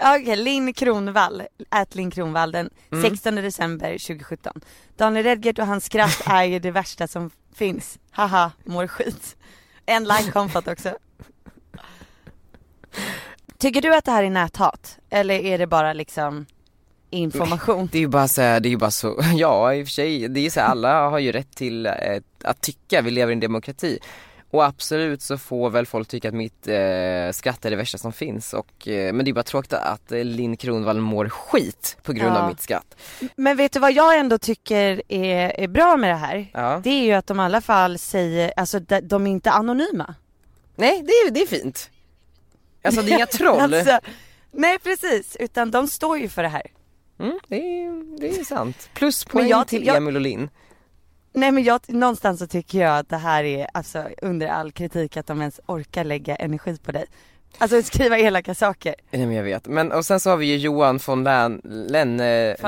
Okej, 0.03 0.35
Linn 0.35 0.73
Kronvall, 0.73 1.43
ät 1.71 1.95
Linn 1.95 2.11
Kronvall 2.11 2.51
den 2.51 2.69
16 3.01 3.35
december 3.35 3.91
2017. 3.91 4.61
Daniel 4.97 5.23
Redgert 5.23 5.59
och 5.59 5.67
hans 5.67 5.85
skratt 5.85 6.21
är 6.25 6.43
ju 6.43 6.59
det 6.59 6.71
värsta 6.71 7.07
som 7.07 7.31
finns. 7.53 7.99
Haha, 8.11 8.51
mår 8.63 8.87
skit. 8.87 9.37
En 9.85 10.03
like 10.03 10.31
kom 10.31 10.49
fått 10.49 10.67
också. 10.67 10.97
Tycker 13.57 13.81
du 13.81 13.95
att 13.95 14.05
det 14.05 14.11
här 14.11 14.23
är 14.23 14.29
näthat? 14.29 14.99
Eller 15.09 15.35
är 15.35 15.57
det 15.57 15.67
bara 15.67 15.93
liksom 15.93 16.45
information? 17.09 17.89
det 17.91 17.97
är 17.97 18.01
ju 18.01 18.07
bara 18.07 18.27
så 18.27 18.41
här, 18.41 18.59
det 18.59 18.67
är 18.67 18.71
ju 18.71 18.77
bara 18.77 18.91
så, 18.91 19.19
ja 19.35 19.73
i 19.73 19.83
och 19.83 19.87
för 19.87 19.91
sig, 19.91 20.27
det 20.27 20.39
är 20.39 20.43
ju 20.43 20.49
så 20.49 20.59
här, 20.59 20.67
alla 20.67 21.09
har 21.09 21.19
ju 21.19 21.31
rätt 21.31 21.55
till 21.55 21.85
eh, 21.85 21.93
att 22.43 22.61
tycka, 22.61 23.01
vi 23.01 23.11
lever 23.11 23.31
i 23.31 23.33
en 23.33 23.39
demokrati. 23.39 23.99
Och 24.51 24.65
absolut 24.65 25.21
så 25.21 25.37
får 25.37 25.69
väl 25.69 25.85
folk 25.85 26.07
tycka 26.07 26.27
att 26.27 26.33
mitt 26.33 26.67
eh, 26.67 27.31
skratt 27.31 27.65
är 27.65 27.69
det 27.69 27.75
värsta 27.75 27.97
som 27.97 28.13
finns 28.13 28.53
och, 28.53 28.87
eh, 28.87 29.13
men 29.13 29.25
det 29.25 29.31
är 29.31 29.33
bara 29.33 29.43
tråkigt 29.43 29.73
att 29.73 30.11
eh, 30.11 30.23
Linn 30.23 30.57
Kronvall 30.57 30.99
mår 31.01 31.29
skit 31.29 31.97
på 32.03 32.13
grund 32.13 32.35
Ja. 32.35 32.41
av 32.41 32.49
mitt 32.49 32.61
skratt. 32.61 32.95
Men 33.35 33.57
vet 33.57 33.71
du 33.73 33.79
vad 33.79 33.91
jag 33.93 34.17
ändå 34.19 34.37
tycker 34.37 35.01
är, 35.07 35.59
är 35.59 35.67
bra 35.67 35.97
med 35.97 36.09
det 36.09 36.15
här? 36.15 36.49
Ja. 36.53 36.81
Det 36.83 36.89
är 36.89 37.03
ju 37.03 37.13
att 37.13 37.27
de 37.27 37.39
i 37.39 37.43
alla 37.43 37.61
fall 37.61 37.97
säger, 37.97 38.53
alltså 38.57 38.79
de, 38.79 38.99
de 39.01 39.27
är 39.27 39.31
inte 39.31 39.51
anonyma. 39.51 40.15
Nej 40.75 41.01
det 41.05 41.11
är, 41.11 41.31
det 41.31 41.41
är 41.41 41.47
fint. 41.47 41.89
Alltså 42.83 43.01
det 43.01 43.11
är 43.11 43.15
inga 43.15 43.25
troll. 43.37 43.59
Alltså, 43.73 43.99
nej 44.51 44.79
precis, 44.79 45.37
utan 45.39 45.71
de 45.71 45.87
står 45.87 46.17
ju 46.17 46.29
för 46.29 46.43
det 46.43 46.49
här. 46.49 46.63
Mm, 47.19 47.39
det, 47.47 47.55
är, 47.55 48.19
det 48.19 48.39
är 48.39 48.43
sant. 48.43 48.89
Plus 48.93 49.25
Men 49.25 49.31
poäng 49.31 49.49
jag- 49.49 49.67
till 49.67 49.85
jag- 49.85 49.97
Emil 49.97 50.15
och 50.15 50.21
Linn. 50.21 50.49
Nej 51.33 51.51
men 51.51 51.63
jag, 51.63 51.81
någonstans 51.87 52.39
så 52.39 52.47
tycker 52.47 52.79
jag 52.81 52.97
att 52.97 53.09
det 53.09 53.17
här 53.17 53.43
är 53.43 53.67
alltså 53.73 54.03
under 54.21 54.47
all 54.47 54.71
kritik 54.71 55.17
att 55.17 55.27
de 55.27 55.39
ens 55.41 55.59
orkar 55.65 56.03
lägga 56.03 56.35
energi 56.35 56.77
på 56.77 56.91
dig. 56.91 57.05
Alltså 57.57 57.83
skriva 57.83 58.17
elaka 58.19 58.55
saker. 58.55 58.95
Nej 59.11 59.25
men 59.25 59.35
jag 59.35 59.43
vet, 59.43 59.67
men 59.67 59.91
och 59.91 60.05
sen 60.05 60.19
så 60.19 60.29
har 60.29 60.37
vi 60.37 60.45
ju 60.45 60.57
Johan 60.57 60.99
von 61.05 61.23
Län, 61.23 62.17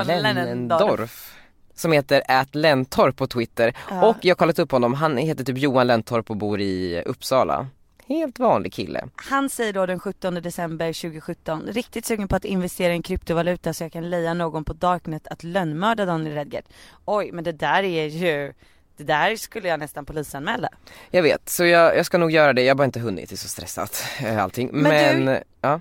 Lennendorf. 0.06 1.30
Som 1.74 1.92
heter 1.92 2.22
Ät 2.28 2.54
Lentorp 2.54 3.16
på 3.16 3.26
Twitter 3.26 3.74
Ja. 3.90 4.06
och 4.08 4.16
jag 4.20 4.30
har 4.30 4.36
kollat 4.36 4.58
upp 4.58 4.72
honom, 4.72 4.94
han 4.94 5.16
heter 5.16 5.44
typ 5.44 5.58
Johan 5.58 5.86
Lentorp 5.86 6.30
och 6.30 6.36
bor 6.36 6.60
i 6.60 7.02
Uppsala 7.06 7.66
Helt 8.06 8.38
vanlig 8.38 8.72
kille 8.72 9.08
Han 9.16 9.50
säger 9.50 9.72
då 9.72 9.86
den 9.86 10.00
17 10.00 10.34
december 10.34 10.92
2017, 10.92 11.62
riktigt 11.66 12.06
sugen 12.06 12.28
på 12.28 12.36
att 12.36 12.44
investera 12.44 12.92
i 12.92 12.96
en 12.96 13.02
kryptovaluta 13.02 13.72
så 13.72 13.84
jag 13.84 13.92
kan 13.92 14.10
leja 14.10 14.34
någon 14.34 14.64
på 14.64 14.72
Darknet 14.72 15.28
att 15.28 15.42
lönnmörda 15.42 16.04
Daniel 16.04 16.34
Redgert. 16.34 16.64
Oj, 17.04 17.30
men 17.32 17.44
det 17.44 17.52
där 17.52 17.82
är 17.82 18.06
ju, 18.06 18.52
det 18.96 19.04
där 19.04 19.36
skulle 19.36 19.68
jag 19.68 19.80
nästan 19.80 20.04
polisanmäla. 20.06 20.68
Jag 21.10 21.22
vet, 21.22 21.48
så 21.48 21.64
jag, 21.64 21.96
jag 21.96 22.06
ska 22.06 22.18
nog 22.18 22.30
göra 22.30 22.52
det, 22.52 22.62
jag 22.62 22.70
har 22.70 22.76
bara 22.76 22.84
inte 22.84 23.00
hunnit, 23.00 23.28
det 23.28 23.34
är 23.34 23.36
så 23.36 23.48
stressat 23.48 24.04
eh, 24.24 24.42
allting 24.42 24.68
Men 24.72 24.82
Men, 24.82 25.26
du- 25.26 25.42
ja 25.60 25.80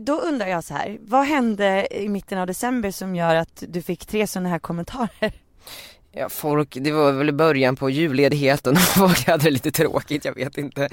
då 0.00 0.20
undrar 0.20 0.46
jag 0.46 0.64
så 0.64 0.74
här, 0.74 0.98
vad 1.00 1.24
hände 1.26 1.88
i 1.90 2.08
mitten 2.08 2.38
av 2.38 2.46
december 2.46 2.90
som 2.90 3.16
gör 3.16 3.34
att 3.34 3.62
du 3.68 3.82
fick 3.82 4.06
tre 4.06 4.26
sådana 4.26 4.48
här 4.48 4.58
kommentarer? 4.58 5.32
Ja, 6.18 6.28
folk, 6.28 6.76
det 6.80 6.92
var 6.92 7.12
väl 7.12 7.28
i 7.28 7.32
början 7.32 7.76
på 7.76 7.90
julledigheten 7.90 8.72
och 8.72 8.78
folk 8.96 9.26
hade 9.26 9.44
det 9.44 9.50
lite 9.50 9.70
tråkigt, 9.70 10.24
jag 10.24 10.34
vet 10.34 10.58
inte. 10.58 10.88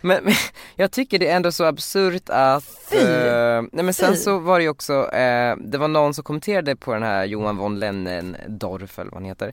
Men, 0.00 0.24
men 0.24 0.34
jag 0.76 0.90
tycker 0.90 1.18
det 1.18 1.28
är 1.28 1.36
ändå 1.36 1.52
så 1.52 1.64
absurt 1.64 2.28
att... 2.28 2.94
Eh, 2.94 3.62
nej 3.72 3.84
men 3.84 3.94
sen 3.94 4.12
Fy! 4.12 4.16
så 4.18 4.38
var 4.38 4.58
det 4.58 4.62
ju 4.62 4.68
också, 4.68 5.12
eh, 5.12 5.56
det 5.56 5.78
var 5.78 5.88
någon 5.88 6.14
som 6.14 6.24
kommenterade 6.24 6.76
på 6.76 6.92
den 6.92 7.02
här 7.02 7.24
Johan 7.24 7.56
von 7.56 7.78
Lennendorf 7.78 8.98
eller 8.98 9.10
vad 9.10 9.20
han 9.20 9.28
heter. 9.28 9.52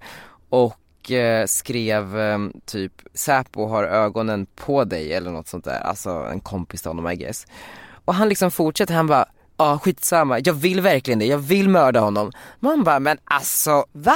Och 0.50 1.12
eh, 1.12 1.46
skrev 1.46 2.20
eh, 2.20 2.40
typ 2.66 2.94
Säpo 3.14 3.68
har 3.68 3.84
ögonen 3.84 4.46
på 4.56 4.84
dig 4.84 5.14
eller 5.14 5.32
något 5.32 5.48
sånt 5.48 5.66
där, 5.66 5.80
alltså 5.80 6.10
en 6.10 6.40
kompis 6.40 6.82
till 6.82 6.90
honom 6.90 7.12
I 7.12 7.16
guess. 7.16 7.48
Och 8.06 8.14
han 8.14 8.30
liksom 8.30 8.52
fortsätter, 8.52 8.94
han 8.94 9.08
bara 9.08 9.26
Ja 9.58 9.80
skitsamma, 9.84 10.40
jag 10.40 10.54
vill 10.54 10.82
verkligen 10.82 11.20
det, 11.20 11.26
jag 11.26 11.38
vill 11.38 11.70
mörda 11.70 12.00
honom. 12.00 12.32
Man 12.60 12.84
bara, 12.84 13.00
men 13.00 13.18
alltså 13.26 13.86
Va? 13.92 14.16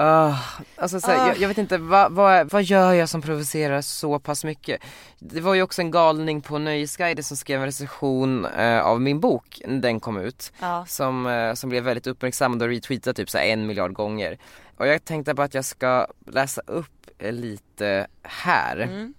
Uh, 0.00 0.40
alltså 0.76 1.00
så 1.00 1.06
här, 1.10 1.24
Ah. 1.24 1.28
jag, 1.28 1.38
jag 1.38 1.48
vet 1.48 1.58
inte, 1.58 1.78
vad, 1.78 2.12
vad, 2.12 2.50
vad 2.52 2.62
gör 2.62 2.92
jag 2.92 3.08
som 3.08 3.22
provocerar 3.22 3.80
så 3.80 4.18
pass 4.18 4.44
mycket? 4.44 4.80
Det 5.18 5.40
var 5.40 5.54
ju 5.54 5.62
också 5.62 5.82
en 5.82 5.90
galning 5.90 6.40
på 6.40 6.58
Nöjesguiden 6.58 7.24
som 7.24 7.36
skrev 7.36 7.60
en 7.60 7.66
recension 7.66 8.44
eh, 8.44 8.80
av 8.80 9.00
min 9.00 9.20
bok 9.20 9.62
när 9.66 9.80
den 9.80 10.00
kom 10.00 10.16
ut 10.16 10.52
Ja. 10.60 10.84
som, 10.88 11.26
eh, 11.26 11.54
som 11.54 11.70
blev 11.70 11.84
väldigt 11.84 12.06
uppmärksammad 12.06 12.62
och 12.62 12.68
retweetad 12.68 13.14
typ 13.14 13.30
så 13.30 13.38
här 13.38 13.44
en 13.44 13.66
miljard 13.66 13.92
gånger 13.92 14.38
Och 14.76 14.86
jag 14.86 15.04
tänkte 15.04 15.34
bara 15.34 15.44
att 15.44 15.54
jag 15.54 15.64
ska 15.64 16.06
läsa 16.26 16.60
upp 16.66 17.06
lite 17.20 18.06
här 18.22 18.76
Mm. 18.76 19.14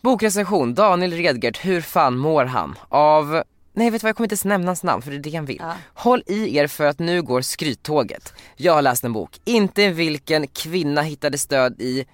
Bokrecension, 0.00 0.74
Daniel 0.74 1.12
Redgert, 1.12 1.64
hur 1.64 1.80
fan 1.80 2.18
mår 2.18 2.44
han? 2.44 2.78
Av, 2.88 3.42
nej 3.74 3.90
vet 3.90 4.00
du 4.00 4.04
vad 4.04 4.08
jag 4.08 4.16
kommer 4.16 4.24
inte 4.26 4.32
ens 4.32 4.44
nämna 4.44 4.66
hans 4.66 4.82
namn 4.82 5.02
för 5.02 5.10
det 5.10 5.16
är 5.16 5.20
det 5.20 5.34
han 5.36 5.44
vill 5.44 5.56
Ja. 5.60 5.74
Håll 5.94 6.22
i 6.26 6.56
er 6.56 6.66
för 6.66 6.86
att 6.86 6.98
nu 6.98 7.22
går 7.22 7.40
skryttåget. 7.40 8.32
Jag 8.56 8.72
har 8.72 8.82
läst 8.82 9.04
en 9.04 9.12
bok, 9.12 9.40
inte 9.44 9.90
vilken 9.90 10.46
kvinna 10.46 11.02
hittade 11.02 11.38
stöd 11.38 11.80
i 11.80 12.04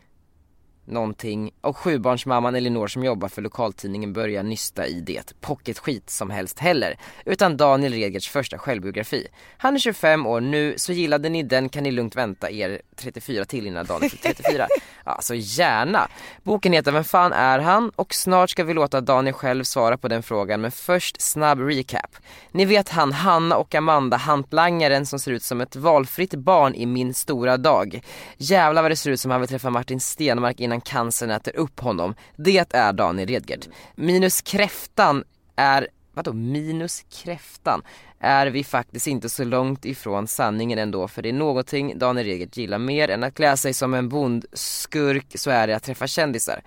någonting 0.84 1.50
och 1.60 1.76
sjubarnsmamman 1.76 2.54
Elinor 2.54 2.86
som 2.86 3.04
jobbar 3.04 3.28
för 3.28 3.42
lokaltidningen 3.42 4.12
börjar 4.12 4.42
nysta 4.42 4.86
i 4.86 5.00
det 5.00 5.40
pocketskit 5.40 6.10
som 6.10 6.30
helst 6.30 6.58
heller. 6.58 6.98
Utan 7.24 7.56
Daniel 7.56 7.92
Redgerts 7.92 8.28
första 8.28 8.58
självbiografi. 8.58 9.26
Han 9.56 9.74
är 9.74 9.78
25 9.78 10.26
år 10.26 10.40
nu, 10.40 10.74
så 10.76 10.92
gillade 10.92 11.28
ni 11.28 11.42
den 11.42 11.68
kan 11.68 11.82
ni 11.82 11.90
lugnt 11.90 12.16
vänta 12.16 12.50
er 12.50 12.82
34 12.96 13.44
till 13.44 13.66
innan 13.66 13.86
Daniel 13.86 14.10
fyller 14.10 14.34
34. 14.34 14.66
Alltså 15.04 15.34
gärna. 15.36 16.08
Boken 16.42 16.72
heter 16.72 16.92
Vem 16.92 17.04
fan 17.04 17.32
är 17.32 17.58
han? 17.58 17.90
Och 17.96 18.14
snart 18.14 18.50
ska 18.50 18.64
vi 18.64 18.74
låta 18.74 19.00
Daniel 19.00 19.34
själv 19.34 19.64
svara 19.64 19.96
på 19.96 20.08
den 20.08 20.22
frågan 20.22 20.60
men 20.60 20.70
först 20.70 21.20
snabb 21.20 21.60
recap. 21.60 22.16
Ni 22.52 22.64
vet 22.64 22.88
han 22.88 23.12
Hanna 23.12 23.56
och 23.56 23.74
Amanda, 23.74 24.16
hantlangaren 24.16 25.06
som 25.06 25.18
ser 25.18 25.32
ut 25.32 25.42
som 25.42 25.60
ett 25.60 25.76
valfritt 25.76 26.34
barn 26.34 26.74
i 26.74 26.86
Min 26.86 27.14
stora 27.14 27.56
dag. 27.56 28.00
Jävlar 28.36 28.82
vad 28.82 28.90
det 28.90 28.96
ser 28.96 29.10
ut 29.10 29.20
som 29.20 29.30
han 29.30 29.40
vill 29.40 29.48
träffa 29.48 29.70
Martin 29.70 30.00
Stenmark 30.00 30.60
innan 30.60 30.69
cancern 30.78 31.30
äter 31.30 31.56
upp 31.56 31.80
honom. 31.80 32.14
Det 32.36 32.74
är 32.74 32.92
Daniel 32.92 33.28
Redgert. 33.28 33.68
Minus 33.94 34.42
kräftan 34.42 35.24
är 35.56 35.88
Vadå 36.12 36.32
minus 36.32 37.04
kräftan? 37.10 37.82
Är 38.20 38.46
vi 38.46 38.64
faktiskt 38.64 39.06
inte 39.06 39.28
så 39.28 39.44
långt 39.44 39.84
ifrån 39.84 40.26
sanningen 40.26 40.78
ändå 40.78 41.08
för 41.08 41.22
det 41.22 41.28
är 41.28 41.32
någonting 41.32 41.98
Daniel 41.98 42.26
Redgert 42.26 42.56
gillar 42.56 42.78
mer 42.78 43.10
än 43.10 43.24
att 43.24 43.34
klä 43.34 43.56
sig 43.56 43.74
som 43.74 43.94
en 43.94 44.08
bondskurk 44.08 45.26
så 45.34 45.50
är 45.50 45.66
det 45.66 45.76
att 45.76 45.82
träffa 45.82 46.06
kändisar. 46.06 46.62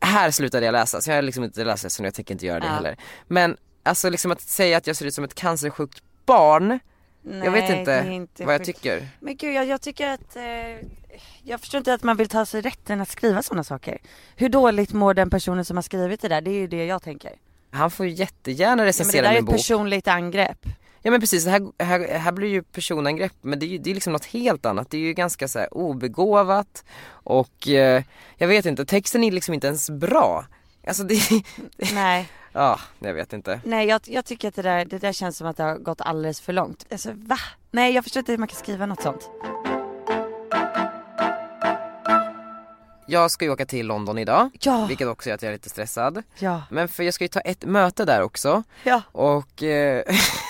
Här 0.00 0.30
slutade 0.30 0.66
jag 0.66 0.72
läsa, 0.72 1.00
så 1.00 1.10
jag 1.10 1.16
har 1.16 1.22
liksom 1.22 1.44
inte 1.44 1.64
läst 1.64 1.82
det 1.82 1.90
så 1.90 2.04
jag 2.04 2.14
tänker 2.14 2.34
inte 2.34 2.46
göra 2.46 2.60
det 2.60 2.66
Ja. 2.66 2.72
heller. 2.72 2.96
Men 3.28 3.56
alltså 3.82 4.10
liksom 4.10 4.30
att 4.30 4.40
säga 4.40 4.76
att 4.76 4.86
jag 4.86 4.96
ser 4.96 5.06
ut 5.06 5.14
som 5.14 5.24
ett 5.24 5.34
cancersjukt 5.34 6.02
barn, 6.26 6.78
jag 7.22 7.50
vet 7.50 7.68
Nej, 7.68 7.78
inte, 7.78 8.02
det 8.02 8.12
inte 8.12 8.44
vad 8.44 8.54
jag 8.54 8.60
sjukt. 8.66 8.78
tycker. 8.82 9.08
Men 9.20 9.36
gud, 9.36 9.54
jag, 9.54 9.66
jag 9.66 9.80
tycker 9.80 10.06
att 10.08 10.36
eh, 10.36 10.42
jag 11.42 11.60
förstår 11.60 11.78
inte 11.78 11.94
att 11.94 12.02
man 12.02 12.16
vill 12.16 12.28
ta 12.28 12.46
sig 12.46 12.60
rätten 12.60 13.00
att 13.00 13.08
skriva 13.08 13.42
sådana 13.42 13.64
saker. 13.64 13.98
Hur 14.36 14.48
dåligt 14.48 14.92
mår 14.92 15.14
den 15.14 15.30
personen 15.30 15.64
som 15.64 15.76
har 15.76 15.82
skrivit 15.82 16.20
det 16.20 16.28
där? 16.28 16.40
Det 16.40 16.50
är 16.50 16.54
ju 16.60 16.66
det 16.66 16.84
jag 16.86 17.02
tänker. 17.02 17.32
Han 17.70 17.90
får 17.90 18.06
ju 18.06 18.12
jättegärna 18.12 18.70
Ja, 18.70 18.76
men 18.76 18.78
det 18.84 18.88
recensera 18.88 19.22
där 19.22 19.28
är 19.28 19.32
min 19.34 19.38
ett 19.40 19.46
bok. 19.46 19.54
personligt 19.56 20.08
angrepp. 20.08 20.66
Ja 21.02 21.10
men 21.10 21.20
precis, 21.20 21.46
här, 21.46 21.84
här, 21.84 22.18
här 22.18 22.32
blir 22.32 22.48
ju 22.48 22.62
personangrepp 22.62 23.32
men 23.40 23.58
det 23.58 23.66
är 23.66 23.68
ju 23.68 23.78
det 23.78 23.90
är 23.90 23.94
liksom 23.94 24.12
något 24.12 24.24
helt 24.24 24.66
annat. 24.66 24.90
Det 24.90 24.96
är 24.96 25.00
ju 25.00 25.12
ganska 25.12 25.48
så 25.48 25.58
här 25.58 25.74
obegåvat 25.74 26.84
och 27.10 27.68
eh, 27.68 28.02
jag 28.36 28.48
vet 28.48 28.66
inte, 28.66 28.84
texten 28.84 29.24
är 29.24 29.32
liksom 29.32 29.54
inte 29.54 29.66
ens 29.66 29.90
bra. 29.90 30.44
Alltså 30.86 31.02
det, 31.02 31.20
Nej, 31.94 32.28
ja 32.52 32.80
jag 32.98 33.14
vet 33.14 33.32
inte. 33.32 33.60
nej 33.64 33.86
jag, 33.88 34.00
jag 34.04 34.24
tycker 34.24 34.48
att 34.48 34.54
det 34.54 34.62
där, 34.62 34.84
det 34.84 34.98
där 34.98 35.12
känns 35.12 35.36
som 35.36 35.46
att 35.46 35.56
det 35.56 35.62
har 35.62 35.76
gått 35.78 36.00
alldeles 36.00 36.40
för 36.40 36.52
långt. 36.52 36.86
Alltså 36.92 37.10
va? 37.14 37.36
Nej 37.70 37.92
jag 37.94 38.04
förstår 38.04 38.20
inte 38.20 38.32
hur 38.32 38.38
man 38.38 38.48
kan 38.48 38.58
skriva 38.58 38.86
något 38.86 39.02
sånt. 39.02 39.30
jag 43.06 43.30
ska 43.30 43.44
ju 43.44 43.50
åka 43.50 43.66
till 43.66 43.86
London 43.86 44.18
idag, 44.18 44.50
Ja. 44.60 44.86
vilket 44.88 45.08
också 45.08 45.28
gör 45.28 45.34
att 45.34 45.42
jag 45.42 45.48
är 45.48 45.52
lite 45.52 45.70
stressad. 45.70 46.22
Ja. 46.38 46.62
Men 46.70 46.88
för 46.88 47.02
jag 47.02 47.14
ska 47.14 47.24
ju 47.24 47.28
ta 47.28 47.40
ett 47.40 47.64
möte 47.64 48.04
där 48.04 48.22
också 48.22 48.62
Ja. 48.84 49.02
och 49.12 49.62
eh, 49.62 50.04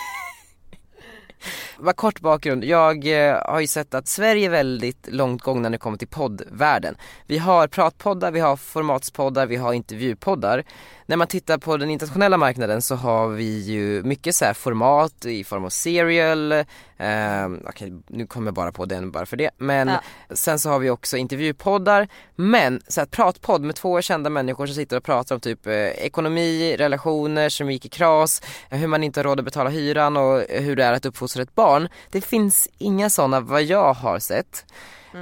Bara 1.82 1.92
kort 1.92 2.20
bakgrund, 2.20 2.64
jag 2.64 3.28
eh, 3.28 3.42
har 3.44 3.60
ju 3.60 3.66
sett 3.66 3.94
att 3.94 4.08
Sverige 4.08 4.46
är 4.46 4.50
väldigt 4.50 5.08
långt 5.12 5.42
gångna 5.42 5.62
när 5.62 5.70
det 5.70 5.78
kommer 5.78 5.98
till 5.98 6.08
poddvärlden. 6.08 6.96
Vi 7.26 7.38
har 7.38 7.68
pratpoddar, 7.68 8.30
vi 8.30 8.40
har 8.40 8.56
formatspoddar, 8.56 9.46
vi 9.46 9.56
har 9.56 9.72
intervjupoddar. 9.72 10.64
När 11.06 11.16
man 11.16 11.26
tittar 11.26 11.58
på 11.58 11.76
den 11.76 11.90
internationella 11.90 12.36
marknaden 12.36 12.82
så 12.82 12.94
har 12.94 13.28
vi 13.28 13.58
ju 13.60 14.02
mycket 14.02 14.34
så 14.34 14.54
format 14.54 15.24
i 15.24 15.44
form 15.44 15.64
av 15.64 15.68
serial, 15.70 16.52
eh, 16.52 17.48
okej 17.68 17.92
nu 18.08 18.26
kommer 18.26 18.46
jag 18.46 18.54
bara 18.54 18.72
på 18.72 18.84
den 18.84 19.10
bara 19.10 19.26
för 19.26 19.36
det. 19.36 19.50
Men 19.58 19.88
Ja. 19.88 20.00
sen 20.30 20.58
så 20.58 20.68
har 20.70 20.78
vi 20.78 20.90
också 20.90 21.16
intervjupoddar, 21.16 22.08
men 22.36 22.80
så 22.88 23.00
här, 23.00 23.06
pratpodd 23.06 23.62
med 23.62 23.74
två 23.76 24.02
kända 24.02 24.30
människor 24.30 24.66
som 24.66 24.74
sitter 24.74 24.96
och 24.96 25.04
pratar 25.04 25.34
om 25.34 25.40
typ 25.40 25.66
eh, 25.66 25.74
ekonomi, 25.74 26.76
relationer 26.78 27.48
som 27.48 27.70
gick 27.70 27.84
i 27.84 27.88
kras, 27.88 28.42
hur 28.70 28.86
man 28.86 29.04
inte 29.04 29.20
har 29.20 29.24
råd 29.24 29.38
att 29.38 29.44
betala 29.44 29.70
hyran 29.70 30.16
och 30.16 30.42
hur 30.48 30.76
det 30.76 30.84
är 30.84 30.92
att 30.92 31.06
uppfostra 31.06 31.42
ett 31.42 31.54
barn. 31.54 31.69
Det 32.10 32.20
finns 32.20 32.68
inga 32.78 33.10
sådana 33.10 33.40
vad 33.40 33.62
jag 33.62 33.92
har 33.94 34.18
sett. 34.18 34.64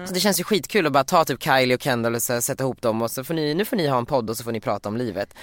Så 0.06 0.14
det 0.14 0.20
känns 0.20 0.40
ju 0.40 0.44
skitkul 0.44 0.86
att 0.86 0.92
bara 0.92 1.04
ta 1.04 1.24
typ 1.24 1.42
Kylie 1.42 1.74
och 1.74 1.82
Kendall 1.82 2.14
och 2.14 2.22
så, 2.22 2.40
sätta 2.42 2.64
ihop 2.64 2.82
dem 2.82 3.02
och 3.02 3.10
så 3.10 3.24
får 3.24 3.34
ni, 3.34 3.54
nu 3.54 3.64
får 3.64 3.76
ni 3.76 3.88
ha 3.88 3.98
en 3.98 4.06
podd 4.06 4.30
och 4.30 4.36
så 4.36 4.44
får 4.44 4.52
ni 4.52 4.60
prata 4.60 4.88
om 4.88 4.96
livet. 4.96 5.34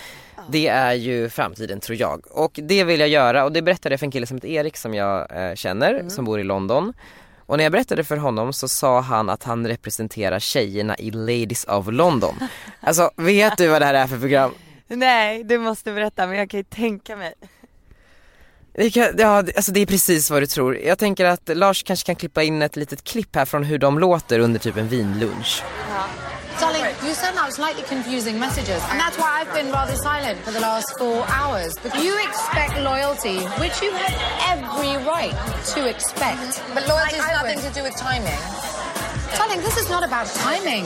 Det 0.50 0.68
är 0.68 0.94
ju 0.94 1.30
framtiden 1.30 1.80
tror 1.80 1.98
jag. 2.00 2.26
Och 2.32 2.60
det 2.63 2.84
vill 2.84 3.00
jag 3.00 3.10
göra 3.10 3.44
och 3.44 3.52
det 3.52 3.62
berättade 3.62 3.94
jag 3.94 4.00
för 4.00 4.06
en 4.06 4.12
kille 4.12 4.28
som 4.28 4.38
heter 4.38 4.48
Erik 4.48 4.78
som 4.78 4.94
jag 4.94 5.50
eh, 5.50 5.56
känner, 5.56 6.10
som 6.10 6.26
bor 6.26 6.39
i 6.39 6.44
London. 6.44 6.94
Och 7.46 7.58
när 7.58 7.63
jag 7.63 7.72
berättade 7.72 8.04
för 8.04 8.18
honom 8.18 8.54
så 8.54 8.68
sa 8.68 9.00
han 9.02 9.30
att 9.30 9.44
han 9.44 9.68
representerar 9.68 10.39
tjejerna 10.39 10.98
i 10.98 11.12
Ladies 11.12 11.65
of 11.65 11.88
London. 11.91 12.36
Alltså 12.80 13.12
vet 13.15 13.58
du 13.58 13.68
vad 13.68 13.82
det 13.82 13.86
här 13.86 13.94
är 13.94 14.08
för 14.08 14.20
program? 14.20 14.52
Nej, 14.88 15.44
du 15.44 15.58
måste 15.58 15.91
berätta 15.91 16.28
men 16.28 16.38
jag 16.38 16.50
kan 16.50 16.58
ju 16.60 16.63
tänka 16.63 17.15
mig. 17.15 17.34
Det 18.78 18.92
kan, 18.92 19.16
ja, 19.18 19.38
alltså 19.38 19.72
det 19.72 19.82
är 19.82 19.86
precis 19.86 20.32
vad 20.32 20.42
du 20.42 20.48
tror. 20.48 20.78
Jag 20.78 20.98
tänker 20.98 21.26
att 21.26 21.50
Lars 21.54 21.84
kanske 21.84 22.06
kan 22.06 22.16
klippa 22.16 22.44
in 22.44 22.62
ett 22.62 22.76
litet 22.76 23.04
klipp 23.04 23.36
här 23.36 23.46
från 23.46 23.64
hur 23.64 23.78
de 23.78 24.00
låter 24.00 24.40
under 24.40 24.60
typ 24.60 24.78
en 24.78 24.88
vinlunch. 24.88 25.64
Darling, 26.60 26.86
you 27.04 27.14
send 27.14 27.38
out 27.38 27.54
slightly 27.54 27.84
confusing 27.84 28.40
messages, 28.40 28.82
and 28.90 29.00
that's 29.00 29.18
why 29.18 29.30
I've 29.38 29.54
been 29.54 29.72
rather 29.72 29.96
silent 29.96 30.40
for 30.46 30.52
the 30.52 30.62
last 30.62 30.88
four 30.98 31.26
hours. 31.40 31.76
But 31.84 31.94
you 32.04 32.14
expect 32.28 32.74
loyalty, 32.82 33.38
which 33.60 33.82
you 33.84 33.92
have 33.92 34.16
every 34.54 34.96
right 35.14 35.36
to 35.76 35.90
expect. 35.90 36.64
But 36.74 36.88
loyalty 36.88 37.18
has 37.18 37.32
nothing 37.42 37.60
to 37.68 37.72
do 37.78 37.84
with 37.84 37.96
timing. 37.98 38.40
Darling, 39.38 39.62
this 39.68 39.78
is 39.78 39.90
not 39.90 40.04
about 40.06 40.28
timing. 40.28 40.86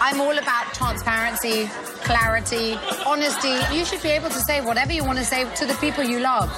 I'm 0.00 0.20
all 0.20 0.36
about 0.44 0.64
transparency, 0.74 1.70
clarity, 2.04 2.76
honesty. 3.06 3.56
You 3.76 3.84
should 3.86 4.02
be 4.02 4.10
able 4.10 4.30
to 4.30 4.40
say 4.40 4.60
whatever 4.60 4.92
you 4.92 5.04
want 5.04 5.18
to 5.18 5.24
say 5.24 5.40
to 5.60 5.64
the 5.64 5.74
people 5.74 6.04
you 6.04 6.20
love. 6.20 6.50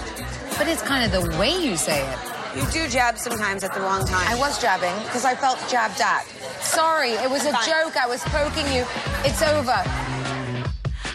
But 0.58 0.68
it's 0.68 0.82
kind 0.82 1.04
of 1.04 1.10
the 1.10 1.38
way 1.38 1.50
you 1.50 1.76
say 1.76 2.00
it. 2.12 2.18
You 2.56 2.62
do 2.70 2.88
jab 2.88 3.18
sometimes 3.18 3.64
at 3.64 3.74
the 3.74 3.80
wrong 3.80 4.04
time. 4.06 4.26
I 4.28 4.38
was 4.38 4.62
jabbing 4.62 4.94
because 5.04 5.24
I 5.24 5.34
felt 5.34 5.58
jabbed 5.68 6.00
at. 6.00 6.24
Sorry, 6.60 7.10
it 7.10 7.30
was 7.30 7.44
a 7.44 7.52
joke. 7.66 7.96
I 7.96 8.06
was 8.06 8.22
poking 8.24 8.66
you. 8.72 8.84
It's 9.24 9.42
over. 9.42 9.82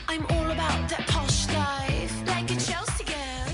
I'm 0.10 0.26
all 0.26 0.52
about 0.52 0.90
that 0.90 1.08
posh 1.08 1.48
life, 1.48 2.14
like 2.28 2.52
a 2.52 2.60
Chelsea 2.60 3.06
girl. 3.06 3.54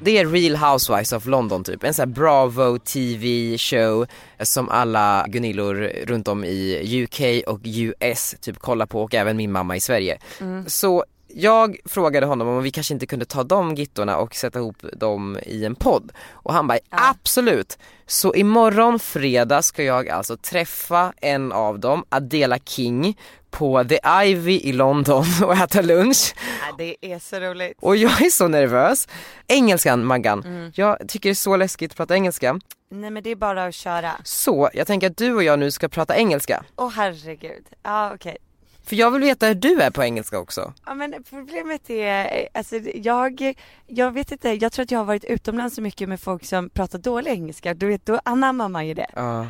Det 0.00 0.18
är 0.18 0.26
Real 0.26 0.56
Housewives 0.56 1.12
of 1.12 1.26
London 1.26 1.64
typ, 1.64 1.84
en 1.84 1.94
sån 1.94 2.08
här 2.08 2.14
Bravo 2.14 2.78
TV 2.78 3.58
show 3.58 4.06
som 4.40 4.68
alla 4.68 5.26
Gunillor 5.28 5.74
runt 6.06 6.28
om 6.28 6.44
i 6.44 7.02
UK 7.02 7.42
och 7.46 7.60
US 7.64 8.34
typ 8.40 8.58
kollar 8.58 8.86
på 8.86 9.02
och 9.02 9.14
även 9.14 9.36
min 9.36 9.52
mamma 9.52 9.76
i 9.76 9.80
Sverige. 9.80 10.18
Mm. 10.40 10.68
Så 10.68 11.04
jag 11.34 11.76
frågade 11.84 12.26
honom 12.26 12.48
om 12.48 12.62
vi 12.62 12.70
kanske 12.70 12.94
inte 12.94 13.06
kunde 13.06 13.24
ta 13.24 13.44
de 13.44 13.74
gittorna 13.74 14.16
och 14.18 14.34
sätta 14.34 14.58
ihop 14.58 14.76
dem 14.92 15.38
i 15.46 15.64
en 15.64 15.74
podd. 15.74 16.12
Och 16.32 16.52
han 16.54 16.66
bara 16.66 16.78
absolut. 16.90 17.78
Så 18.06 18.34
imorgon 18.34 18.98
fredag 18.98 19.62
ska 19.62 19.82
jag 19.82 20.08
alltså 20.08 20.36
träffa 20.36 21.12
en 21.20 21.52
av 21.52 21.78
dem, 21.80 22.04
Adela 22.08 22.58
King, 22.58 23.18
på 23.50 23.84
The 23.84 23.98
Ivy 24.24 24.60
i 24.60 24.72
London 24.72 25.24
och 25.44 25.54
äta 25.56 25.80
lunch. 25.82 26.34
Nej, 26.78 26.96
det 27.00 27.12
är 27.12 27.18
så 27.18 27.40
roligt. 27.40 27.78
Och 27.80 27.96
jag 27.96 28.22
är 28.22 28.30
så 28.30 28.48
nervös. 28.48 29.08
Engelskan 29.48 30.04
Maggan, 30.04 30.42
Mm. 30.44 30.72
jag 30.74 31.08
tycker 31.08 31.28
det 31.28 31.32
är 31.32 31.34
så 31.34 31.56
läskigt 31.56 31.90
att 31.90 31.96
prata 31.96 32.14
engelska. 32.14 32.60
Nej 32.90 33.10
men 33.10 33.22
det 33.22 33.30
är 33.30 33.36
bara 33.36 33.64
att 33.64 33.74
köra. 33.74 34.12
Så 34.24 34.70
jag 34.74 34.86
tänker 34.86 35.10
att 35.10 35.16
du 35.16 35.34
och 35.34 35.42
jag 35.42 35.58
nu 35.58 35.70
ska 35.70 35.88
prata 35.88 36.16
engelska. 36.16 36.64
Åh 36.76 36.90
herregud. 36.90 37.64
Ja 37.82 38.12
okej. 38.14 38.36
För 38.84 38.96
jag 38.96 39.10
vill 39.10 39.22
veta 39.22 39.46
hur 39.46 39.54
du 39.54 39.80
är 39.82 39.90
på 39.90 40.02
engelska 40.02 40.38
också. 40.38 40.72
Ja 40.86 40.94
men 40.94 41.14
problemet 41.30 41.90
är, 41.90 42.48
alltså 42.54 42.76
jag, 42.94 43.54
jag 43.86 44.10
vet 44.12 44.32
inte, 44.32 44.48
jag 44.50 44.72
tror 44.72 44.82
att 44.82 44.90
jag 44.90 44.98
har 44.98 45.04
varit 45.04 45.24
utomlands 45.24 45.74
så 45.74 45.82
mycket 45.82 46.08
med 46.08 46.20
folk 46.20 46.44
som 46.44 46.70
pratar 46.70 46.98
dålig 46.98 47.30
engelska, 47.30 47.74
du 47.74 47.86
vet 47.86 48.06
då 48.06 48.20
anammar 48.24 48.68
man 48.68 48.86
ju 48.86 48.94
det. 48.94 49.06
Ja. 49.14 49.46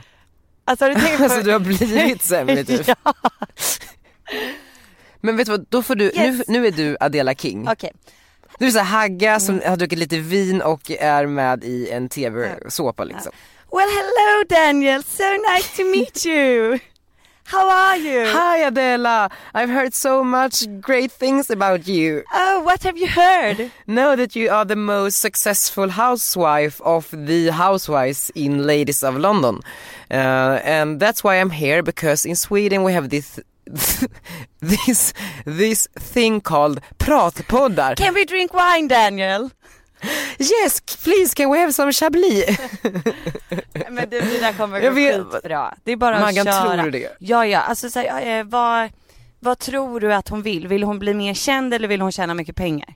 Alltså 0.64 0.84
har 0.84 0.90
du 0.90 1.00
tänkt 1.00 1.16
på... 1.18 1.24
Alltså 1.24 1.42
du 1.42 1.52
har 1.52 1.58
blivit 1.60 2.22
sämre 2.22 2.64
typ. 2.64 2.88
ja, 2.88 2.94
Men 5.20 5.36
vet 5.36 5.46
du 5.46 5.52
vad, 5.52 5.66
då 5.68 5.82
får 5.82 5.94
du, 5.94 6.12
nu, 6.16 6.22
Yes. 6.24 6.48
nu 6.48 6.66
är 6.66 6.70
du 6.70 6.96
Adela 7.00 7.34
King. 7.34 7.68
okej. 7.68 7.92
Du 8.58 8.66
är 8.66 8.70
så 8.70 8.78
här 8.78 9.00
Hagga 9.00 9.40
som 9.40 9.54
Mm. 9.54 9.70
har 9.70 9.76
druckit 9.76 9.98
lite 9.98 10.18
vin 10.18 10.62
och 10.62 10.90
är 10.90 11.26
med 11.26 11.64
i 11.64 11.90
en 11.90 12.08
tv-såpa 12.08 13.04
liksom. 13.04 13.32
Well 13.72 13.88
hello 13.96 14.44
Daniel, 14.48 15.02
so 15.04 15.22
nice 15.54 15.76
to 15.76 15.84
meet 15.84 16.26
you! 16.26 16.78
How 17.52 17.68
are 17.68 17.98
you? 17.98 18.24
Hi 18.28 18.66
Adela, 18.66 19.28
I've 19.52 19.68
heard 19.68 19.92
so 19.92 20.24
much 20.24 20.64
great 20.80 21.12
things 21.12 21.50
about 21.50 21.86
you. 21.86 22.22
Oh, 22.32 22.60
what 22.60 22.82
have 22.82 22.96
you 22.96 23.06
heard? 23.06 23.70
Know 23.86 24.16
that 24.16 24.34
you 24.34 24.48
are 24.48 24.64
the 24.64 24.74
most 24.74 25.16
successful 25.20 25.90
housewife 25.90 26.80
of 26.80 27.10
the 27.10 27.52
housewives 27.52 28.30
in 28.34 28.66
Ladies 28.66 29.02
of 29.02 29.18
London. 29.18 29.60
Uh, 30.10 30.60
and 30.64 30.98
that's 30.98 31.22
why 31.22 31.38
I'm 31.38 31.50
here 31.50 31.82
because 31.82 32.24
in 32.24 32.36
Sweden 32.36 32.84
we 32.84 32.94
have 32.94 33.10
this 33.10 33.38
this 34.60 35.12
this 35.44 35.88
thing 35.98 36.40
called 36.40 36.80
pratpoddar. 36.98 37.96
Can 37.96 38.14
we 38.14 38.24
drink 38.24 38.54
wine 38.54 38.88
Daniel? 38.88 39.52
Yes, 40.38 40.80
please 41.04 41.34
can 41.34 41.52
we 41.52 41.58
have 41.58 41.72
some 41.72 41.92
chablis? 41.92 42.58
Men 43.90 44.10
du, 44.10 44.20
det 44.20 44.40
där 44.40 44.52
kommer 44.52 44.80
Jag 44.80 44.94
gå 44.94 45.30
skitbra. 45.32 45.74
Det 45.84 45.92
är 45.92 45.96
bara 45.96 46.20
Maggan, 46.20 46.48
att 46.48 46.54
köra. 46.54 46.72
tror 46.72 46.84
du 46.84 46.90
det? 46.90 47.16
Ja, 47.18 47.46
ja, 47.46 47.58
alltså 47.60 47.90
så 47.90 47.98
här, 48.00 48.38
eh, 48.38 48.44
vad, 48.44 48.90
vad 49.40 49.58
tror 49.58 50.00
du 50.00 50.14
att 50.14 50.28
hon 50.28 50.42
vill? 50.42 50.68
Vill 50.68 50.82
hon 50.82 50.98
bli 50.98 51.14
mer 51.14 51.34
känd 51.34 51.74
eller 51.74 51.88
vill 51.88 52.00
hon 52.00 52.12
tjäna 52.12 52.34
mycket 52.34 52.56
pengar? 52.56 52.94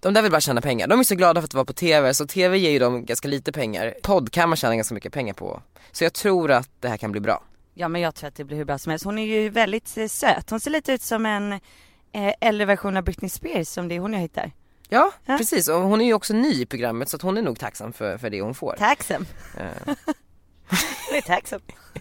De 0.00 0.14
där 0.14 0.22
vill 0.22 0.30
bara 0.30 0.40
tjäna 0.40 0.60
pengar. 0.60 0.86
De 0.86 1.00
är 1.00 1.04
så 1.04 1.14
glada 1.14 1.40
för 1.40 1.44
att 1.46 1.54
vara 1.54 1.64
på 1.64 1.72
TV, 1.72 2.14
så 2.14 2.26
TV 2.26 2.58
ger 2.58 2.70
ju 2.70 2.78
dem 2.78 3.04
ganska 3.04 3.28
lite 3.28 3.52
pengar. 3.52 3.94
Podd 4.02 4.32
kan 4.32 4.48
man 4.48 4.56
tjäna 4.56 4.76
ganska 4.76 4.94
mycket 4.94 5.12
pengar 5.12 5.34
på. 5.34 5.62
Så 5.92 6.04
jag 6.04 6.12
tror 6.12 6.50
att 6.50 6.68
det 6.80 6.88
här 6.88 6.96
kan 6.96 7.12
bli 7.12 7.20
bra. 7.20 7.42
Ja 7.74 7.88
men 7.88 8.00
jag 8.00 8.14
tror 8.14 8.28
att 8.28 8.34
det 8.34 8.44
blir 8.44 8.56
hur 8.56 8.64
bra 8.64 8.78
som 8.78 8.90
helst. 8.90 9.04
Hon 9.04 9.18
är 9.18 9.26
ju 9.26 9.48
väldigt 9.48 9.96
eh, 9.96 10.06
söt. 10.06 10.50
Hon 10.50 10.60
ser 10.60 10.70
lite 10.70 10.92
ut 10.92 11.02
som 11.02 11.26
en 11.26 11.52
eh, 11.52 12.32
äldre 12.40 12.64
version 12.64 12.96
av 12.96 13.04
Britney 13.04 13.28
Spears 13.28 13.68
som 13.68 13.88
det 13.88 13.94
är 13.94 13.98
hon 14.00 14.12
jag 14.12 14.20
hittar. 14.20 14.52
Ja, 14.90 15.12
Ja. 15.26 15.36
precis. 15.38 15.68
Och 15.68 15.80
hon 15.80 16.00
är 16.00 16.04
ju 16.04 16.14
också 16.14 16.34
ny 16.34 16.52
i 16.62 16.66
programmet 16.66 17.08
så 17.08 17.18
hon 17.22 17.36
är 17.38 17.42
nog 17.42 17.58
tacksam 17.58 17.92
för, 17.92 18.18
för 18.18 18.30
det 18.30 18.40
hon 18.40 18.54
får. 18.54 18.74
Tacksam. 18.78 19.26
Eh, 19.58 19.94
Det 21.10 21.16
är 21.16 21.22
tacksam. 21.22 21.60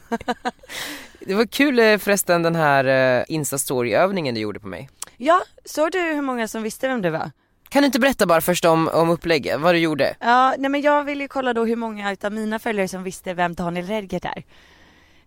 Det 1.19 1.33
var 1.33 1.45
kul 1.45 1.79
eh, 1.79 1.97
förresten 1.97 2.43
den 2.43 2.55
här 2.55 2.85
eh, 3.19 3.23
Insta-story-övningen 3.27 4.35
du 4.35 4.41
gjorde 4.41 4.59
på 4.59 4.67
mig. 4.67 4.89
Ja, 5.17 5.41
såg 5.65 5.91
du 5.91 5.99
hur 5.99 6.21
många 6.21 6.47
som 6.47 6.63
visste 6.63 6.87
vem 6.87 7.01
du 7.01 7.09
var? 7.09 7.31
Kan 7.69 7.81
du 7.81 7.85
inte 7.85 7.99
berätta 7.99 8.25
bara 8.25 8.41
först 8.41 8.65
om, 8.65 8.87
om 8.87 9.09
upplägget, 9.09 9.59
vad 9.59 9.75
du 9.75 9.79
gjorde? 9.79 10.15
Ja, 10.19 10.55
nej 10.57 10.69
men 10.69 10.81
jag 10.81 11.03
ville 11.03 11.23
ju 11.23 11.27
kolla 11.27 11.53
då 11.53 11.65
hur 11.65 11.75
många 11.75 12.11
utav 12.11 12.31
mina 12.33 12.59
följare 12.59 12.87
som 12.87 13.03
visste 13.03 13.33
vem 13.33 13.53
Daniel 13.55 13.85
Redgert 13.87 14.25
är. 14.25 14.43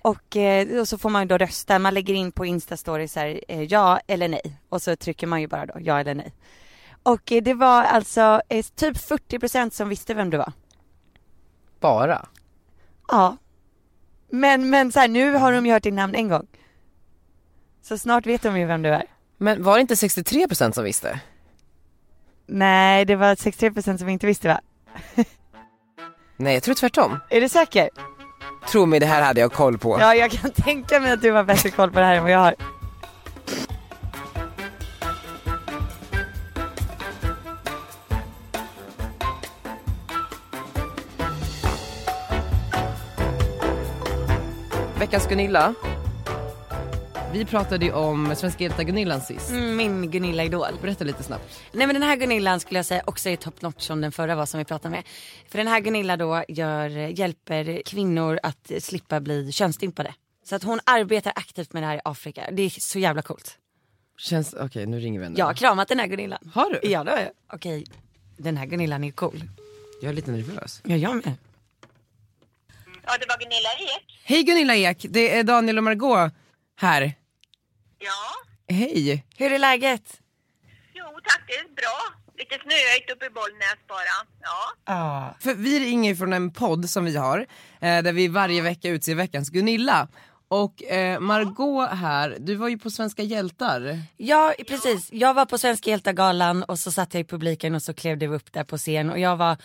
Och, 0.03 0.37
eh, 0.37 0.81
och 0.81 0.89
så 0.89 0.99
får 0.99 1.11
man 1.11 1.23
ju 1.23 1.29
då 1.29 1.39
rösta, 1.39 1.79
man 1.79 1.95
lägger 1.95 2.15
in 2.15 2.33
på 2.33 2.47
Instastory 2.47 3.09
så 3.09 3.21
här, 3.21 3.41
eh, 3.49 3.63
ja 3.63 4.01
eller 4.07 4.29
nej. 4.29 4.57
Och 4.69 4.83
så 4.83 4.97
trycker 4.97 5.27
man 5.27 5.41
ju 5.41 5.47
bara 5.47 5.67
då, 5.67 5.75
ja 5.81 6.01
eller 6.01 6.15
nej. 6.15 6.33
Och 7.03 7.33
eh, 7.33 7.43
det 7.43 7.55
var 7.55 7.83
alltså 7.83 8.43
eh, 8.49 8.65
typ 8.75 8.97
40% 8.97 9.71
som 9.71 9.89
visste 9.89 10.15
vem 10.15 10.31
du 10.31 10.37
var. 10.37 10.53
Bara? 11.81 12.27
Ja. 13.09 13.37
Men, 14.31 14.71
men 14.71 14.93
så 14.93 15.01
här, 15.01 15.09
nu 15.09 15.35
har 15.35 15.53
de 15.53 15.67
ju 15.67 15.73
hört 15.73 15.83
ditt 15.83 15.95
namn 15.95 16.15
en 16.15 16.29
gång. 16.29 16.47
Så 17.83 17.99
snart 17.99 18.27
vet 18.27 18.43
de 18.43 18.59
ju 18.59 18.67
vem 18.67 18.83
du 18.83 18.89
är. 18.89 19.05
Men 19.39 19.63
var 19.63 19.75
det 19.75 19.81
inte 19.81 19.95
63% 19.95 20.73
som 20.73 20.85
visste? 20.85 21.21
Nej, 22.47 23.05
det 23.05 23.17
var 23.17 23.35
63% 23.35 23.97
som 23.97 24.09
inte 24.09 24.27
visste 24.27 24.49
va? 24.49 24.61
Nej, 26.37 26.55
jag 26.55 26.63
tror 26.63 26.75
tvärtom. 26.75 27.19
Är 27.31 27.41
du 27.41 27.49
säker? 27.49 27.89
Tro 28.69 28.87
mig, 28.87 29.01
det 29.01 29.07
här 29.07 29.23
hade 29.23 29.41
jag 29.41 29.53
koll 29.53 29.79
på. 29.79 29.97
Ja, 30.01 30.15
jag 30.15 30.31
kan 30.31 30.51
tänka 30.51 31.01
mig 31.01 31.13
att 31.13 31.23
du 31.23 31.33
har 31.33 31.45
bättre 31.45 31.71
koll 31.71 31.91
på 31.91 31.99
det 31.99 32.05
här 32.05 32.15
än 32.15 32.23
vad 32.23 32.33
jag 32.33 32.39
har. 32.39 32.55
Veckans 45.03 45.27
Gunilla, 45.29 45.75
Vi 47.33 47.45
pratade 47.45 47.85
ju 47.85 47.93
om 47.93 48.35
Svenska 48.37 48.65
hjältar 48.65 48.83
Gunillan 48.83 49.21
sist. 49.21 49.51
Mm, 49.51 49.77
Min 49.77 50.11
Gunilla 50.11 50.45
Idol. 50.45 50.67
Berätta 50.83 51.05
lite 51.05 51.23
snabbt. 51.23 51.61
Nej 51.73 51.87
men 51.87 51.95
den 51.95 52.03
här 52.03 52.17
Gunillan 52.17 52.61
skulle 52.61 52.79
jag 52.79 52.87
säga 52.87 53.03
också 53.07 53.29
är 53.29 53.37
top 53.37 53.63
notch 53.63 53.83
som 53.87 54.01
den 54.01 54.13
förra 54.13 54.35
var 54.35 54.47
som 54.47 54.59
vi 54.59 54.65
pratade 54.65 54.91
med. 54.95 55.05
För 55.49 55.59
den 55.59 55.67
här 55.67 55.81
Gunilla 55.81 56.17
då 56.17 56.45
gör, 56.49 56.89
hjälper 56.89 57.83
kvinnor 57.87 58.41
att 58.43 58.73
slippa 58.79 59.21
bli 59.21 59.53
könsstympade. 59.53 60.15
Så 60.45 60.57
att 60.57 60.63
hon 60.63 60.81
arbetar 60.85 61.33
aktivt 61.37 61.73
med 61.73 61.83
det 61.83 61.87
här 61.87 61.97
i 61.97 62.01
Afrika. 62.05 62.43
Det 62.53 62.63
är 62.63 62.71
så 62.71 62.99
jävla 62.99 63.23
coolt. 63.23 63.59
Känns, 64.19 64.55
okej 64.55 64.87
nu 64.87 65.01
ringer 65.01 65.19
vi 65.21 65.25
henne. 65.25 65.39
Jag 65.39 65.47
har 65.47 65.55
kramat 65.55 65.89
den 65.89 65.99
här 65.99 66.07
Gunillan. 66.07 66.51
Har 66.55 66.71
du? 66.71 66.89
Ja 66.89 67.05
det 67.05 67.11
har 67.11 67.19
jag. 67.19 67.31
Okej, 67.53 67.85
den 68.37 68.57
här 68.57 68.67
Gunillan 68.67 69.05
är 69.05 69.11
cool. 69.11 69.45
Jag 70.03 70.09
är 70.09 70.15
lite 70.15 70.31
nervös. 70.31 70.81
Ja 70.85 70.97
jag 70.97 71.15
med. 71.15 71.35
Ja, 73.07 73.17
det 73.21 73.27
var 73.29 73.39
Gunilla 73.39 73.69
Ek. 73.97 74.21
Hej 74.25 74.43
Gunilla 74.43 74.75
Ek, 74.77 75.07
det 75.09 75.37
är 75.39 75.43
Daniel 75.45 75.79
och 75.79 75.85
Margot 75.85 76.33
här. 76.81 77.13
Ja, 77.99 78.75
Hej. 78.75 79.25
Hur 79.37 79.53
är 79.53 79.59
läget? 79.59 80.21
jo 80.95 81.05
tack, 81.25 81.43
det 81.47 81.53
är 81.55 81.65
bra. 81.75 81.99
Lite 82.39 82.55
snöigt 82.63 83.11
uppe 83.13 83.27
i 83.27 83.31
Bollnäs 83.31 83.79
bara. 83.89 84.27
Ja. 84.87 85.35
För 85.41 85.55
vi 85.55 85.81
ringer 85.81 86.15
från 86.15 86.33
en 86.33 86.53
podd 86.53 86.91
som 86.91 87.05
vi 87.05 87.17
har, 87.17 87.39
eh, 87.81 88.03
där 88.03 88.13
vi 88.13 88.29
varje 88.29 88.63
vecka 88.63 88.89
utser 88.89 89.15
veckans 89.15 89.51
Gunilla. 89.51 90.09
Och 90.53 90.83
eh, 90.83 91.21
Margot 91.21 91.89
här, 91.91 92.37
du 92.41 92.55
var 92.55 92.69
ju 92.69 92.79
på 92.79 92.91
Svenska 92.91 93.23
hjältar. 93.23 93.99
Ja 94.17 94.55
precis, 94.69 95.09
jag 95.13 95.35
var 95.35 95.47
på 95.47 95.59
Svenska 95.59 95.91
hjältar-galan 95.91 96.63
och 96.63 96.79
så 96.79 96.93
satt 96.93 97.15
jag 97.15 97.21
i 97.21 97.25
publiken 97.25 97.75
och 97.75 97.83
så 97.83 97.95
klev 97.95 98.19
du 98.19 98.27
upp 98.27 98.53
där 98.53 98.65
på 98.65 98.79
scen 98.79 99.11
och 99.11 99.19
jag 99.19 99.37
var, 99.37 99.57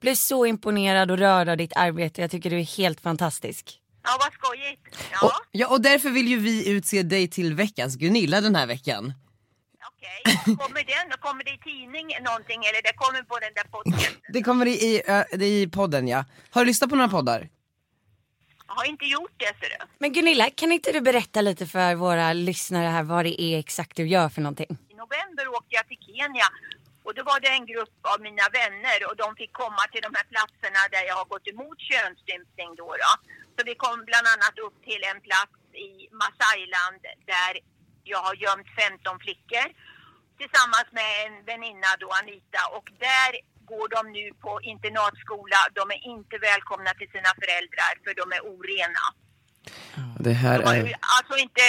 blev 0.00 0.14
så 0.14 0.46
imponerad 0.46 1.10
och 1.10 1.18
rörd 1.18 1.48
av 1.48 1.56
ditt 1.56 1.72
arbete. 1.76 2.20
Jag 2.20 2.30
tycker 2.30 2.50
du 2.50 2.58
är 2.58 2.76
helt 2.78 3.00
fantastisk. 3.00 3.80
Ja, 4.02 4.10
vad 4.20 4.32
skojigt. 4.32 4.82
Ja, 5.12 5.26
Och, 5.26 5.32
ja, 5.50 5.68
och 5.68 5.80
därför 5.80 6.10
vill 6.10 6.28
ju 6.28 6.38
vi 6.38 6.68
utse 6.70 7.02
dig 7.02 7.28
till 7.28 7.54
veckans 7.54 7.96
Gunilla 7.96 8.40
den 8.40 8.54
här 8.56 8.66
veckan. 8.66 9.12
okej. 9.88 10.56
Kommer 10.56 10.84
den? 10.84 11.18
Kommer 11.20 11.44
det 11.44 11.50
i 11.50 11.58
tidning 11.58 12.06
någonting 12.24 12.60
eller 12.64 12.82
det 12.82 12.92
kommer 12.96 13.22
på 13.22 13.38
den 13.38 13.52
där 13.54 13.64
podcasten? 13.70 14.20
Det 14.32 14.42
kommer 14.42 14.66
i, 14.66 15.02
i, 15.40 15.44
i 15.44 15.68
podden 15.68 16.08
ja. 16.08 16.24
Har 16.50 16.60
du 16.60 16.66
lyssnat 16.66 16.90
på 16.90 16.96
några 16.96 17.10
poddar? 17.10 17.48
Jag 18.68 18.74
har 18.74 18.84
inte 18.84 19.04
gjort 19.04 19.32
det 19.36 19.52
ser 19.60 19.68
du. 19.78 19.84
Men 19.98 20.12
Gunilla, 20.12 20.50
kan 20.50 20.72
inte 20.72 20.92
du 20.92 21.00
berätta 21.00 21.40
lite 21.40 21.66
för 21.66 21.94
våra 21.94 22.32
lyssnare 22.32 22.88
här 22.88 23.02
vad 23.02 23.24
det 23.24 23.42
är 23.42 23.58
exakt 23.58 23.96
du 23.96 24.06
gör 24.06 24.28
för 24.28 24.40
någonting? 24.40 24.78
I 24.88 24.94
november 24.94 25.48
åkte 25.48 25.74
jag 25.78 25.88
till 25.88 25.98
Kenya 26.06 26.48
och 27.06 27.14
då 27.14 27.22
var 27.30 27.38
det 27.40 27.50
en 27.58 27.66
grupp 27.72 27.98
av 28.12 28.18
mina 28.28 28.46
vänner 28.60 28.98
och 29.08 29.16
de 29.22 29.28
fick 29.40 29.52
komma 29.62 29.82
till 29.92 30.02
de 30.06 30.10
här 30.18 30.26
platserna 30.32 30.80
där 30.94 31.04
jag 31.10 31.16
har 31.20 31.28
gått 31.34 31.46
emot 31.52 31.78
könsstympning 31.90 32.70
då. 32.80 32.88
då. 33.04 33.12
Så 33.54 33.60
vi 33.70 33.74
kom 33.84 33.98
bland 34.10 34.26
annat 34.34 34.56
upp 34.66 34.76
till 34.88 35.02
en 35.10 35.20
plats 35.28 35.56
i 35.88 35.90
Masailand 36.22 37.00
där 37.32 37.52
jag 38.12 38.20
har 38.26 38.34
gömt 38.46 38.68
15 38.82 39.18
flickor 39.24 39.66
tillsammans 40.40 40.88
med 40.98 41.10
en 41.24 41.34
väninna 41.48 41.90
då, 42.02 42.08
Anita. 42.20 42.62
Och 42.76 42.86
där 43.08 43.30
går 43.72 43.86
de 43.96 44.00
nu 44.18 44.26
på 44.44 44.52
internatskola. 44.72 45.60
De 45.78 45.82
är 45.96 46.00
inte 46.14 46.34
välkomna 46.50 46.90
till 46.98 47.10
sina 47.16 47.30
föräldrar 47.40 47.92
för 48.04 48.12
de 48.20 48.24
är 48.36 48.42
orena. 48.52 49.04
Det 50.26 50.32
här 50.32 50.58
De 50.58 50.64
har 50.64 50.74
är... 50.74 50.96
alltså 51.16 51.34
inte 51.44 51.64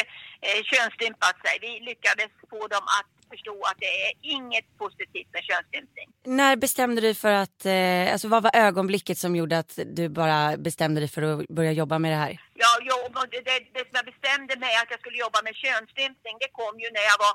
eh, 0.48 0.60
könsstympat 0.72 1.36
sig. 1.44 1.54
Vi 1.62 1.72
lyckades 1.90 2.32
få 2.50 2.68
dem 2.68 2.86
att 3.00 3.10
förstå 3.30 3.64
att 3.70 3.78
det 3.80 3.94
är 4.06 4.12
inget 4.22 4.78
positivt 4.78 5.30
med 5.34 5.44
könsstympning. 5.50 6.08
När 6.26 6.56
bestämde 6.56 7.02
du 7.02 7.14
för 7.14 7.34
att, 7.44 7.66
eh, 7.66 8.14
alltså 8.14 8.28
vad 8.28 8.44
var 8.44 8.52
ögonblicket 8.54 9.18
som 9.18 9.36
gjorde 9.36 9.58
att 9.58 9.80
du 9.86 10.10
bara 10.10 10.58
bestämde 10.58 11.02
dig 11.02 11.10
för 11.10 11.22
att 11.22 11.48
börja 11.48 11.72
jobba 11.72 12.00
med 12.00 12.12
det 12.12 12.16
här? 12.16 12.38
Ja, 12.54 12.72
jag, 12.90 13.30
det, 13.32 13.42
det 13.74 13.80
som 13.80 13.96
jag 14.00 14.06
bestämde 14.06 14.60
mig 14.60 14.74
att 14.82 14.92
jag 14.94 15.00
skulle 15.00 15.18
jobba 15.18 15.40
med 15.44 15.56
könsstympning, 15.56 16.36
det 16.40 16.50
kom 16.52 16.80
ju 16.80 16.88
när 16.98 17.06
jag 17.12 17.18
var 17.26 17.34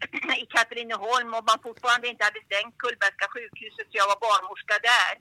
i 0.42 0.46
Katrineholm 0.54 1.30
och 1.36 1.44
man 1.50 1.58
fortfarande 1.68 2.08
inte 2.08 2.24
hade 2.28 2.40
stängt 2.48 2.78
Kullbergska 2.82 3.26
sjukhuset 3.34 3.86
så 3.88 3.94
jag 4.00 4.08
var 4.12 4.20
barnmorska 4.26 4.76
där. 4.92 5.12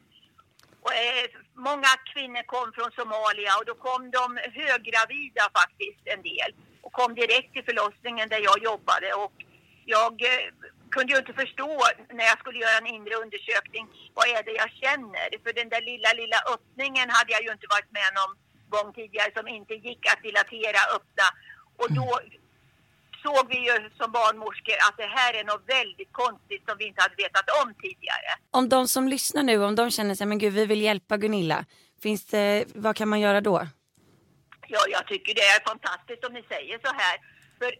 Och, 0.85 0.93
eh, 0.93 1.25
många 1.69 1.91
kvinnor 2.11 2.43
kom 2.53 2.67
från 2.77 2.91
Somalia 2.99 3.51
och 3.59 3.65
då 3.69 3.75
kom 3.87 4.01
de 4.17 4.25
höggravida 4.61 5.43
faktiskt 5.59 6.03
en 6.13 6.21
del 6.31 6.51
och 6.85 6.93
kom 6.99 7.11
direkt 7.21 7.51
till 7.53 7.69
förlossningen 7.69 8.29
där 8.29 8.41
jag 8.49 8.57
jobbade. 8.69 9.07
Och 9.23 9.35
jag 9.95 10.13
eh, 10.31 10.45
kunde 10.95 11.13
ju 11.13 11.19
inte 11.19 11.39
förstå 11.43 11.73
när 12.17 12.25
jag 12.31 12.39
skulle 12.39 12.59
göra 12.59 12.77
en 12.77 12.93
inre 12.95 13.15
undersökning 13.23 13.85
vad 14.17 14.27
är 14.35 14.43
det 14.43 14.55
jag 14.63 14.71
känner? 14.83 15.27
För 15.43 15.53
den 15.59 15.69
där 15.73 15.83
lilla 15.91 16.11
lilla 16.21 16.39
öppningen 16.53 17.07
hade 17.17 17.31
jag 17.35 17.43
ju 17.45 17.51
inte 17.51 17.73
varit 17.75 17.91
med 17.99 18.09
någon 18.19 18.33
gång 18.75 18.93
tidigare 18.93 19.31
som 19.37 19.47
inte 19.47 19.73
gick 19.73 20.03
att 20.11 20.23
dilatera 20.27 20.81
öppna. 20.95 21.27
Och 21.81 21.89
då 21.99 22.09
mm 22.19 22.39
såg 23.23 23.43
vi 23.49 23.57
ju 23.67 23.75
som 23.99 24.11
barnmorskor 24.11 24.77
att 24.87 24.97
det 24.97 25.09
här 25.17 25.33
är 25.33 25.43
något 25.43 25.63
väldigt 25.67 26.11
konstigt 26.11 26.63
som 26.67 26.75
vi 26.77 26.85
inte 26.87 27.01
hade 27.01 27.15
vetat 27.15 27.47
om 27.63 27.73
tidigare. 27.73 28.29
Om 28.51 28.69
de 28.69 28.87
som 28.87 29.07
lyssnar 29.07 29.43
nu, 29.43 29.63
om 29.63 29.75
de 29.75 29.91
känner 29.91 30.15
sig, 30.15 30.27
men 30.27 30.37
gud 30.37 30.53
vi 30.53 30.65
vill 30.65 30.81
hjälpa 30.81 31.17
Gunilla. 31.17 31.65
Finns 32.03 32.25
det, 32.25 32.65
vad 32.75 32.95
kan 32.95 33.09
man 33.09 33.19
göra 33.19 33.41
då? 33.41 33.67
Ja, 34.67 34.81
jag 34.95 35.07
tycker 35.07 35.35
det 35.35 35.41
är 35.41 35.59
fantastiskt 35.71 36.25
om 36.25 36.33
ni 36.33 36.43
säger 36.53 36.79
så 36.85 36.91
här. 37.01 37.15
För 37.59 37.71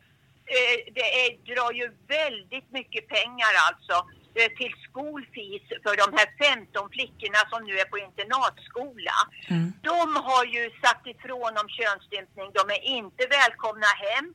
eh, 0.55 0.77
det 0.97 1.07
är, 1.21 1.29
drar 1.51 1.71
ju 1.81 1.85
väldigt 2.19 2.69
mycket 2.71 3.03
pengar 3.17 3.53
alltså 3.67 3.95
eh, 4.39 4.49
till 4.59 4.73
skolfis 4.87 5.63
för 5.83 5.95
de 6.03 6.07
här 6.17 6.29
15 6.55 6.89
flickorna 6.95 7.41
som 7.51 7.61
nu 7.67 7.73
är 7.83 7.89
på 7.93 7.97
internatskola. 8.07 9.17
De 9.91 9.99
har 10.29 10.45
ju 10.55 10.63
sagt 10.83 11.05
ifrån 11.13 11.53
om 11.61 11.67
könsstympning. 11.79 12.47
De 12.59 12.63
är 12.77 12.81
inte 12.97 13.23
välkomna 13.37 13.89
hem. 14.07 14.27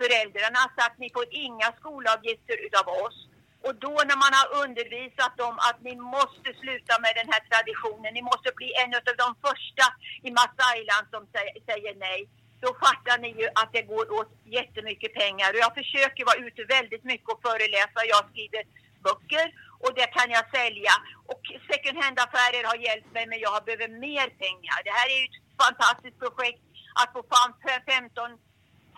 Föräldrarna 0.00 0.58
har 0.64 0.72
sagt 0.78 0.98
ni 0.98 1.10
får 1.16 1.26
inga 1.46 1.68
skolavgifter 1.80 2.56
utav 2.66 2.86
oss. 3.04 3.18
Och 3.66 3.74
då 3.84 3.94
när 4.08 4.18
man 4.24 4.32
har 4.38 4.48
undervisat 4.64 5.34
dem 5.42 5.54
att 5.68 5.80
ni 5.86 5.94
måste 6.16 6.48
sluta 6.62 6.94
med 7.04 7.12
den 7.20 7.28
här 7.32 7.42
traditionen, 7.50 8.14
ni 8.14 8.22
måste 8.30 8.50
bli 8.58 8.68
en 8.82 8.92
av 8.98 9.16
de 9.24 9.28
första 9.46 9.86
i 10.26 10.30
Masailand 10.40 11.06
som 11.14 11.22
säger 11.68 11.94
nej. 12.08 12.20
Då 12.64 12.70
fattar 12.84 13.18
ni 13.24 13.30
ju 13.40 13.46
att 13.60 13.70
det 13.76 13.84
går 13.92 14.06
åt 14.18 14.32
jättemycket 14.58 15.12
pengar. 15.22 15.48
Och 15.52 15.62
jag 15.64 15.74
försöker 15.80 16.22
vara 16.30 16.42
ute 16.46 16.62
väldigt 16.76 17.04
mycket 17.12 17.28
och 17.32 17.42
föreläsa. 17.48 18.00
Jag 18.14 18.22
skriver 18.30 18.62
böcker 19.06 19.46
och 19.84 19.92
det 19.98 20.08
kan 20.16 20.30
jag 20.36 20.44
sälja. 20.56 20.94
Och 21.32 21.42
second 21.70 21.96
hand-affärer 22.02 22.64
har 22.70 22.78
hjälpt 22.86 23.10
mig 23.16 23.24
men 23.26 23.40
jag 23.46 23.64
behöver 23.64 23.88
mer 24.06 24.28
pengar. 24.44 24.78
Det 24.86 24.94
här 24.98 25.08
är 25.14 25.18
ju 25.20 25.26
ett 25.30 25.40
fantastiskt 25.64 26.18
projekt 26.24 26.62
att 27.00 27.10
få 27.14 27.20
fram 27.32 27.50
15 27.86 28.47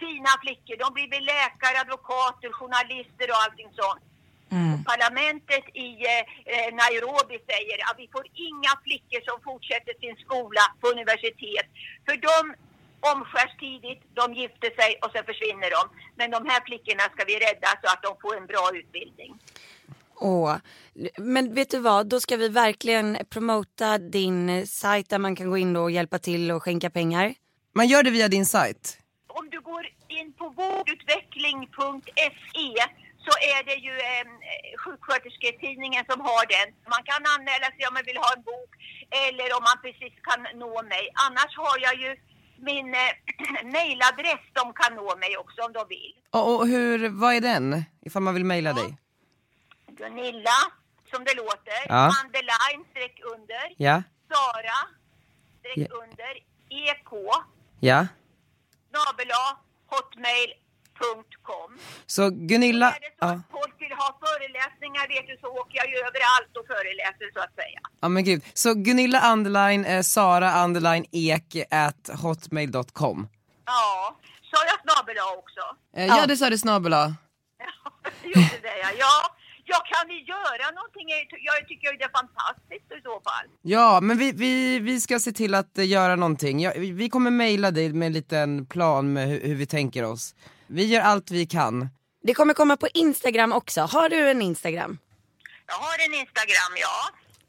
fina 0.03 0.33
flickor. 0.43 0.77
De 0.85 0.89
blir 0.97 1.09
väl 1.15 1.25
läkare, 1.37 1.77
advokater, 1.85 2.51
journalister 2.59 3.27
och 3.33 3.41
allting 3.45 3.71
sånt. 3.81 4.05
Parlamentet 4.93 5.65
i 5.75 5.89
eh, 6.13 6.23
eh, 6.53 6.69
Nairobi 6.83 7.37
säger 7.53 7.79
att 7.89 7.99
vi 8.03 8.09
får 8.15 8.25
inga 8.49 8.73
flickor 8.85 9.21
som 9.29 9.37
fortsätter 9.49 9.95
sin 10.03 10.17
skola 10.25 10.65
på 10.81 10.87
universitet. 10.97 11.69
För 12.07 12.17
de 12.29 12.37
omskärs 13.13 13.53
tidigt, 13.65 14.03
de 14.21 14.25
gifter 14.41 14.71
sig 14.81 14.91
och 15.03 15.11
sen 15.13 15.25
försvinner 15.31 15.71
de. 15.77 15.83
Men 16.19 16.31
de 16.37 16.41
här 16.51 16.61
flickorna 16.67 17.05
ska 17.15 17.23
vi 17.31 17.37
rädda 17.47 17.69
så 17.83 17.87
att 17.93 18.03
de 18.03 18.11
får 18.23 18.37
en 18.37 18.47
bra 18.47 18.65
utbildning. 18.79 19.31
Åh. 20.15 20.57
Men 21.17 21.55
vet 21.55 21.71
du 21.71 21.79
vad, 21.79 22.07
då 22.07 22.21
ska 22.21 22.37
vi 22.37 22.49
verkligen 22.49 23.19
promota 23.31 23.99
din 23.99 24.67
sajt 24.67 25.09
där 25.11 25.19
man 25.19 25.37
kan 25.37 25.51
gå 25.51 25.59
in 25.59 25.73
då 25.73 25.83
och 25.83 25.91
hjälpa 25.91 26.19
till 26.19 26.51
och 26.51 26.63
skänka 26.63 26.91
pengar. 26.91 27.35
Man 27.75 27.87
gör 27.87 28.03
det 28.03 28.11
via 28.11 28.29
din 28.29 28.47
sajt. 28.47 28.99
Om 29.39 29.51
du 29.51 29.61
går 29.61 29.87
in 30.09 30.33
på 30.33 30.49
vårdutveckling.se 30.49 32.85
så 33.27 33.33
är 33.55 33.61
det 33.69 33.75
ju 33.87 33.95
eh, 34.11 34.27
sjukskötersketidningen 34.83 36.05
som 36.11 36.21
har 36.29 36.45
den. 36.57 36.69
Man 36.95 37.03
kan 37.11 37.23
anmäla 37.35 37.67
sig 37.75 37.83
om 37.89 37.95
man 37.95 38.05
vill 38.11 38.17
ha 38.25 38.31
en 38.37 38.43
bok 38.43 38.71
eller 39.25 39.49
om 39.57 39.63
man 39.69 39.79
precis 39.85 40.15
kan 40.29 40.41
nå 40.63 40.83
mig. 40.83 41.05
Annars 41.27 41.53
har 41.65 41.77
jag 41.87 41.95
ju 42.05 42.11
min 42.69 42.89
eh, 42.95 43.13
mailadress 43.77 44.43
de 44.53 44.65
kan 44.81 44.93
nå 45.01 45.17
mig 45.17 45.33
också 45.43 45.59
om 45.67 45.73
de 45.73 45.83
vill. 45.89 46.13
Och, 46.31 46.55
och 46.61 46.67
hur, 46.67 47.09
vad 47.09 47.35
är 47.35 47.41
den? 47.41 47.85
Ifall 48.07 48.23
man 48.23 48.35
vill 48.35 48.45
mejla 48.45 48.73
dig? 48.73 48.97
Gunilla, 49.87 50.59
som 51.15 51.25
det 51.25 51.35
låter, 51.35 51.81
Ja. 51.89 52.13
underline, 52.25 52.85
streck 52.91 53.21
under, 53.35 53.75
Ja, 53.77 54.03
Sara, 54.33 54.79
streck 55.61 55.91
under, 56.03 56.33
ek, 56.71 57.05
ja. 57.81 58.07
Snabel-a, 58.91 59.45
hotmail.com. 59.93 61.71
Så 62.07 62.31
Gunilla, 62.31 62.87
Är 62.87 63.01
det 63.01 63.07
så 63.07 63.15
ja, 63.21 63.27
att 63.27 63.41
folk 63.51 63.75
vill 63.79 63.93
ha 63.93 64.19
föreläsningar 64.27 65.09
vet 65.09 65.27
du 65.27 65.37
så 65.41 65.49
åker 65.61 65.77
jag 65.79 65.89
ju 65.89 65.97
överallt 65.97 66.53
och 66.59 66.67
föreläser 66.67 67.27
så 67.35 67.41
att 67.41 67.55
säga. 67.55 67.81
ja 68.01 68.09
men 68.09 68.25
gud. 68.25 68.43
Så 68.55 68.75
Gunilla 68.75 69.33
underline 69.33 69.85
eh, 69.85 70.03
Sara 70.03 70.65
underline 70.65 71.05
ek 71.13 71.57
at 71.71 72.11
hotmail.com. 72.23 73.29
Ja, 73.67 74.17
sa 74.51 74.59
jag 74.71 74.79
snabel-a 74.85 75.25
också? 75.39 75.65
Eh, 75.97 76.07
ja. 76.07 76.27
det 76.27 76.37
sa 76.37 76.51
du 76.51 76.59
snabel 76.59 76.95
A. 76.95 77.15
Gjorde 78.25 78.59
det 78.63 78.79
ja. 78.83 78.91
ja. 78.99 79.37
Ja, 79.73 79.77
kan 79.93 80.09
vi 80.09 80.19
göra 80.35 80.71
någonting? 80.79 81.07
Jag 81.51 81.69
tycker 81.69 81.99
det 81.99 82.05
är 82.05 82.15
fantastiskt 82.21 82.93
i 82.99 83.01
så 83.03 83.21
fall. 83.29 83.47
Ja, 83.63 84.01
men 84.01 84.19
vi, 84.19 84.33
vi, 84.33 84.79
vi 84.79 85.01
ska 85.01 85.19
se 85.19 85.33
till 85.33 85.55
att 85.55 85.79
eh, 85.79 85.89
göra 85.89 86.17
någonting. 86.17 86.61
Ja, 86.61 86.73
vi 86.77 86.93
vi 86.93 87.09
kommer 87.09 87.31
mejla 87.31 87.71
dig 87.71 87.93
med 87.93 88.07
en 88.07 88.13
liten 88.13 88.67
plan 88.67 89.13
med 89.13 89.29
hur, 89.29 89.41
hur 89.41 89.55
vi 89.55 89.67
tänker 89.67 90.05
oss. 90.05 90.35
Vi 90.67 90.85
gör 90.87 91.01
allt 91.01 91.31
vi 91.31 91.47
kan. 91.47 91.89
Det 92.23 92.35
kommer 92.35 92.55
komma 92.55 92.77
på 92.77 92.89
Instagram 92.95 93.53
också. 93.53 93.81
Har 93.81 94.09
du 94.09 94.31
en 94.31 94.43
Instagram? 94.43 94.99
Jag 95.67 95.75
har 95.75 95.97
en 96.09 96.15
Instagram, 96.15 96.73
ja. 96.81 96.97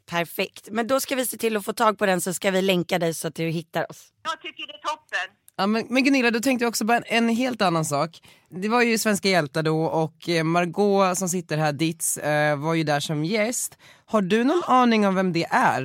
Perfekt. 0.06 0.68
Men 0.70 0.86
då 0.86 1.00
ska 1.00 1.14
vi 1.14 1.26
se 1.26 1.36
till 1.36 1.56
att 1.56 1.64
få 1.64 1.72
tag 1.72 1.98
på 1.98 2.06
den 2.06 2.20
så 2.20 2.34
ska 2.34 2.50
vi 2.50 2.62
länka 2.62 2.98
dig 2.98 3.14
så 3.14 3.28
att 3.28 3.34
du 3.34 3.44
hittar 3.44 3.90
oss. 3.90 4.12
Jag 4.22 4.40
tycker 4.42 4.66
det 4.66 4.72
är 4.72 4.78
toppen. 4.78 5.41
Ja, 5.56 5.66
men, 5.66 5.86
men 5.90 6.04
Gunilla, 6.04 6.30
då 6.30 6.40
tänkte 6.40 6.64
jag 6.64 6.68
också 6.68 6.86
på 6.86 6.92
en, 6.92 7.04
en 7.06 7.28
helt 7.28 7.62
annan 7.62 7.84
sak. 7.84 8.20
Det 8.48 8.68
var 8.68 8.82
ju 8.82 8.98
Svenska 8.98 9.28
hjältar 9.28 9.62
då 9.62 9.84
och 9.84 10.28
eh, 10.28 10.44
Margot 10.44 11.18
som 11.18 11.28
sitter 11.28 11.56
här, 11.56 11.72
Ditz, 11.72 12.18
eh, 12.18 12.56
var 12.58 12.74
ju 12.74 12.84
där 12.84 13.00
som 13.00 13.24
gäst. 13.24 13.78
Har 14.06 14.22
du 14.22 14.44
någon 14.44 14.62
aning 14.66 15.06
om 15.06 15.14
vem 15.14 15.32
det 15.32 15.46
är? 15.50 15.82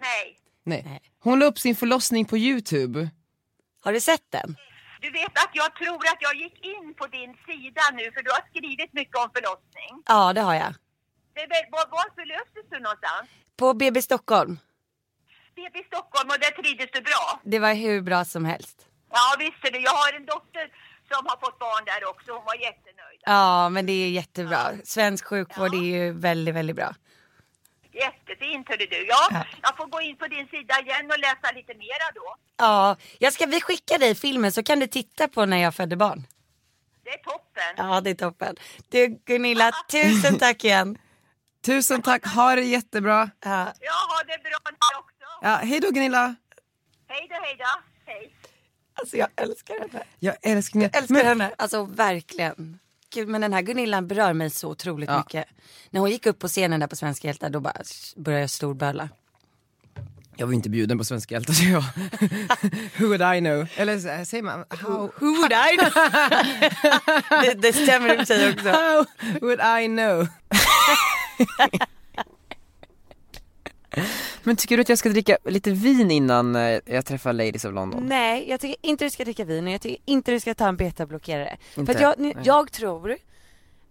Nej. 0.00 0.38
Nej. 0.64 1.00
Hon 1.18 1.38
la 1.38 1.46
upp 1.46 1.58
sin 1.58 1.76
förlossning 1.76 2.24
på 2.24 2.38
Youtube. 2.38 3.10
Har 3.84 3.92
du 3.92 4.00
sett 4.00 4.26
den? 4.30 4.56
Du 5.00 5.10
vet 5.10 5.38
att 5.44 5.50
jag 5.52 5.74
tror 5.76 5.96
att 5.96 6.18
jag 6.20 6.34
gick 6.36 6.66
in 6.66 6.94
på 6.94 7.06
din 7.06 7.34
sida 7.46 7.82
nu 7.92 8.12
för 8.14 8.22
du 8.22 8.30
har 8.30 8.44
skrivit 8.50 8.92
mycket 8.92 9.16
om 9.16 9.30
förlossning. 9.34 10.02
Ja, 10.06 10.32
det 10.32 10.40
har 10.40 10.54
jag. 10.54 10.74
Det 11.34 11.46
var, 11.70 11.90
var 11.90 12.14
förlöstes 12.14 12.70
du 12.70 12.78
någonstans? 12.80 13.28
På 13.56 13.74
BB 13.74 14.02
Stockholm. 14.02 14.58
BB 15.56 15.76
Stockholm 15.86 16.28
och 16.30 16.38
där 16.40 16.50
trivdes 16.62 16.90
du 16.92 17.00
bra? 17.00 17.40
Det 17.44 17.58
var 17.58 17.74
hur 17.74 18.00
bra 18.00 18.24
som 18.24 18.44
helst. 18.44 18.76
Ja 19.10 19.36
visst 19.38 19.64
är 19.64 19.70
det. 19.70 19.78
Jag 19.78 19.90
har 19.90 20.12
en 20.12 20.26
dotter 20.26 20.66
som 21.12 21.26
har 21.26 21.36
fått 21.44 21.58
barn 21.58 21.84
där 21.84 22.08
också. 22.10 22.32
Hon 22.32 22.44
var 22.44 22.54
jättenöjd. 22.54 23.20
Ja, 23.20 23.68
men 23.68 23.86
det 23.86 23.92
är 23.92 24.08
jättebra. 24.10 24.60
Svensk 24.84 25.24
sjukvård 25.26 25.74
är 25.74 25.78
ju 25.94 26.12
väldigt, 26.12 26.54
väldigt 26.54 26.76
bra. 26.76 26.94
Jättefint 27.92 28.68
hörde 28.68 28.86
du. 28.86 29.06
Ja, 29.06 29.28
Ja. 29.30 29.44
jag 29.62 29.76
får 29.76 29.86
gå 29.86 30.00
in 30.00 30.16
på 30.16 30.26
din 30.26 30.48
sida 30.48 30.80
igen 30.80 31.06
och 31.10 31.18
läsa 31.18 31.52
lite 31.54 31.74
mera 31.74 32.06
då. 32.14 32.36
Ja, 32.56 32.96
jag 33.18 33.32
ska 33.32 33.46
vi 33.46 33.60
skicka 33.60 33.98
dig 33.98 34.14
filmen 34.14 34.52
så 34.52 34.62
kan 34.62 34.80
du 34.80 34.86
titta 34.86 35.28
på 35.28 35.44
när 35.46 35.56
jag 35.56 35.74
födde 35.74 35.96
barn. 35.96 36.26
Det 37.04 37.10
är 37.10 37.18
toppen. 37.18 37.74
Ja, 37.76 38.00
det 38.00 38.10
är 38.10 38.14
toppen. 38.14 38.56
Du 38.88 39.06
Gunilla, 39.26 39.70
tusen 39.90 40.38
tack 40.38 40.64
igen. 40.64 40.98
Tusen 41.66 42.02
tack, 42.02 42.26
ha 42.26 42.54
det 42.54 42.62
jättebra. 42.62 43.30
Ja. 43.44 43.72
Ja, 43.80 43.92
ha 43.92 44.22
det 44.26 44.42
bra 44.42 44.58
ni 44.70 44.98
också. 44.98 45.15
Ja, 45.42 45.56
hej 45.62 45.80
då 45.80 45.90
Gunilla. 45.90 46.34
Hej 47.08 47.26
då, 47.30 47.34
hej 47.42 47.56
då. 47.58 47.82
Hej. 48.06 48.32
Alltså 48.94 49.16
jag 49.16 49.28
älskar 49.36 49.74
henne. 49.80 50.04
Jag 50.18 50.36
älskar 50.42 50.80
henne. 50.80 50.90
Jag 50.92 51.02
älskar 51.02 51.24
henne. 51.24 51.50
Alltså 51.58 51.84
verkligen. 51.84 52.78
Gud, 53.14 53.28
men 53.28 53.40
den 53.40 53.52
här 53.52 53.62
Gunilla 53.62 54.02
berör 54.02 54.32
mig 54.32 54.50
så 54.50 54.68
otroligt 54.70 55.08
Ja. 55.08 55.18
mycket. 55.18 55.44
När 55.90 56.00
hon 56.00 56.10
gick 56.10 56.26
upp 56.26 56.38
på 56.38 56.48
scenen 56.48 56.80
där 56.80 56.86
på 56.86 56.96
Svenska 56.96 57.28
hjältar 57.28 57.50
då 57.50 57.60
bara 57.60 57.82
började 58.16 58.40
jag 58.40 58.50
storböla. 58.50 59.08
Jag 60.38 60.46
var 60.46 60.54
inte 60.54 60.70
bjuden 60.70 60.98
på 60.98 61.04
Svenska 61.04 61.34
hjältar 61.34 61.52
så 61.52 61.64
jag... 61.64 61.82
Who 62.98 63.06
would 63.06 63.36
I 63.36 63.40
know? 63.40 63.66
Eller 63.76 63.98
så- 63.98 64.24
säger 64.24 64.42
man... 64.42 64.64
How... 64.70 65.10
Who 65.18 65.26
would 65.26 65.52
I 65.52 65.76
know? 65.78 65.90
det, 67.42 67.54
det 67.54 67.72
stämmer 67.72 68.08
i 68.12 68.14
och 68.14 68.18
för 68.18 68.24
sig 68.24 68.52
också. 68.52 68.68
How 68.68 69.04
would 69.40 69.60
I 69.82 69.86
know? 69.86 70.28
Men 74.42 74.56
tycker 74.56 74.76
du 74.76 74.80
att 74.80 74.88
jag 74.88 74.98
ska 74.98 75.08
dricka 75.08 75.38
lite 75.44 75.70
vin 75.70 76.10
innan 76.10 76.56
eh, 76.56 76.80
jag 76.84 77.04
träffar 77.06 77.32
Ladies 77.32 77.64
of 77.64 77.74
London? 77.74 78.06
Nej, 78.06 78.50
jag 78.50 78.60
tycker 78.60 78.76
inte 78.88 79.04
du 79.04 79.10
ska 79.10 79.24
dricka 79.24 79.44
vin 79.44 79.66
och 79.66 79.72
jag 79.72 79.80
tycker 79.80 80.02
inte 80.04 80.32
du 80.32 80.40
ska 80.40 80.54
ta 80.54 80.68
en 80.68 80.76
betablockerare. 80.76 81.56
För 81.74 81.80
Inte? 81.80 81.92
att 81.92 82.00
jag, 82.00 82.18
nu- 82.18 82.32
jag 82.44 82.72
tror, 82.72 83.16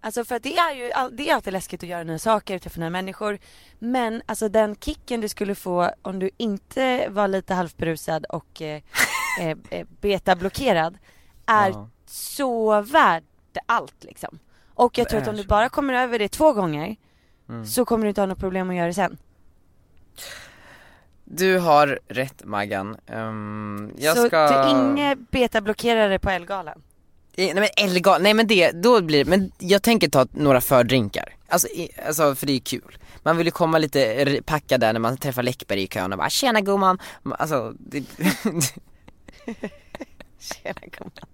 alltså 0.01 0.25
för 0.25 0.35
att 0.35 0.43
det 0.43 0.57
är 0.57 0.75
ju 0.75 0.91
det 1.17 1.29
är 1.29 1.35
alltid 1.35 1.53
läskigt 1.53 1.83
att 1.83 1.89
göra 1.89 2.03
nya 2.03 2.19
saker, 2.19 2.59
träffa 2.59 2.79
nya 2.79 2.89
människor. 2.89 3.39
Men 3.79 4.21
alltså 4.25 4.49
den 4.49 4.75
kicken 4.75 5.21
du 5.21 5.27
skulle 5.29 5.55
få 5.55 5.91
om 6.01 6.19
du 6.19 6.29
inte 6.37 7.07
var 7.09 7.27
lite 7.27 7.53
halvberusad 7.53 8.25
och 8.25 8.61
eh, 8.61 8.81
eh, 9.41 9.57
eh, 9.69 9.87
betablockerad 10.01 10.97
är 11.45 11.69
Ja. 11.69 11.89
så 12.05 12.81
värd 12.81 13.23
allt 13.65 14.03
liksom. 14.03 14.39
Och 14.73 14.97
jag 14.97 15.09
tror 15.09 15.21
att 15.21 15.27
om 15.27 15.35
du 15.37 15.43
bara 15.43 15.69
kommer 15.69 15.93
över 15.93 16.19
det 16.19 16.27
två 16.27 16.53
gånger 16.53 16.95
Mm. 17.49 17.65
så 17.65 17.85
kommer 17.85 18.03
du 18.05 18.09
inte 18.09 18.21
ha 18.21 18.25
något 18.25 18.39
problem 18.39 18.69
att 18.69 18.75
göra 18.75 18.87
det 18.87 18.93
sen. 18.93 19.17
Du 21.23 21.57
har 21.57 21.99
rätt 22.07 22.43
Maggan. 22.43 22.97
Ehm, 23.07 23.91
jag 23.97 24.17
så 24.17 24.27
ska... 24.27 24.63
du 24.63 24.69
inga 24.69 25.15
betablockerare 25.15 26.19
på 26.19 26.29
Elgalan? 26.29 26.81
I- 27.35 27.53
Nej 27.53 27.69
men 27.77 27.85
Elga, 27.87 28.17
nej 28.17 28.33
men 28.33 28.47
det, 28.47 28.71
då 28.71 29.01
blir 29.01 29.25
men 29.25 29.51
jag 29.59 29.83
tänker 29.83 30.09
ta 30.09 30.27
några 30.31 30.61
fördrinkar. 30.61 31.35
Alltså, 31.47 31.67
i, 31.67 31.89
alltså 32.07 32.35
för 32.35 32.47
det 32.47 32.53
är 32.53 32.59
kul. 32.59 32.97
Man 33.23 33.37
vill 33.37 33.47
ju 33.47 33.51
komma 33.51 33.77
lite 33.77 34.41
packad 34.45 34.79
där 34.81 34.93
när 34.93 34.99
man 34.99 35.17
träffar 35.17 35.43
Läckberg 35.43 35.81
i 35.83 35.87
kön 35.87 36.11
och 36.11 36.17
bara 36.17 36.29
tjena 36.29 36.61
gumman. 36.61 36.99
Alltså, 37.39 37.73
det... 37.79 38.03
Tjena 40.39 40.81
gumman. 40.91 41.27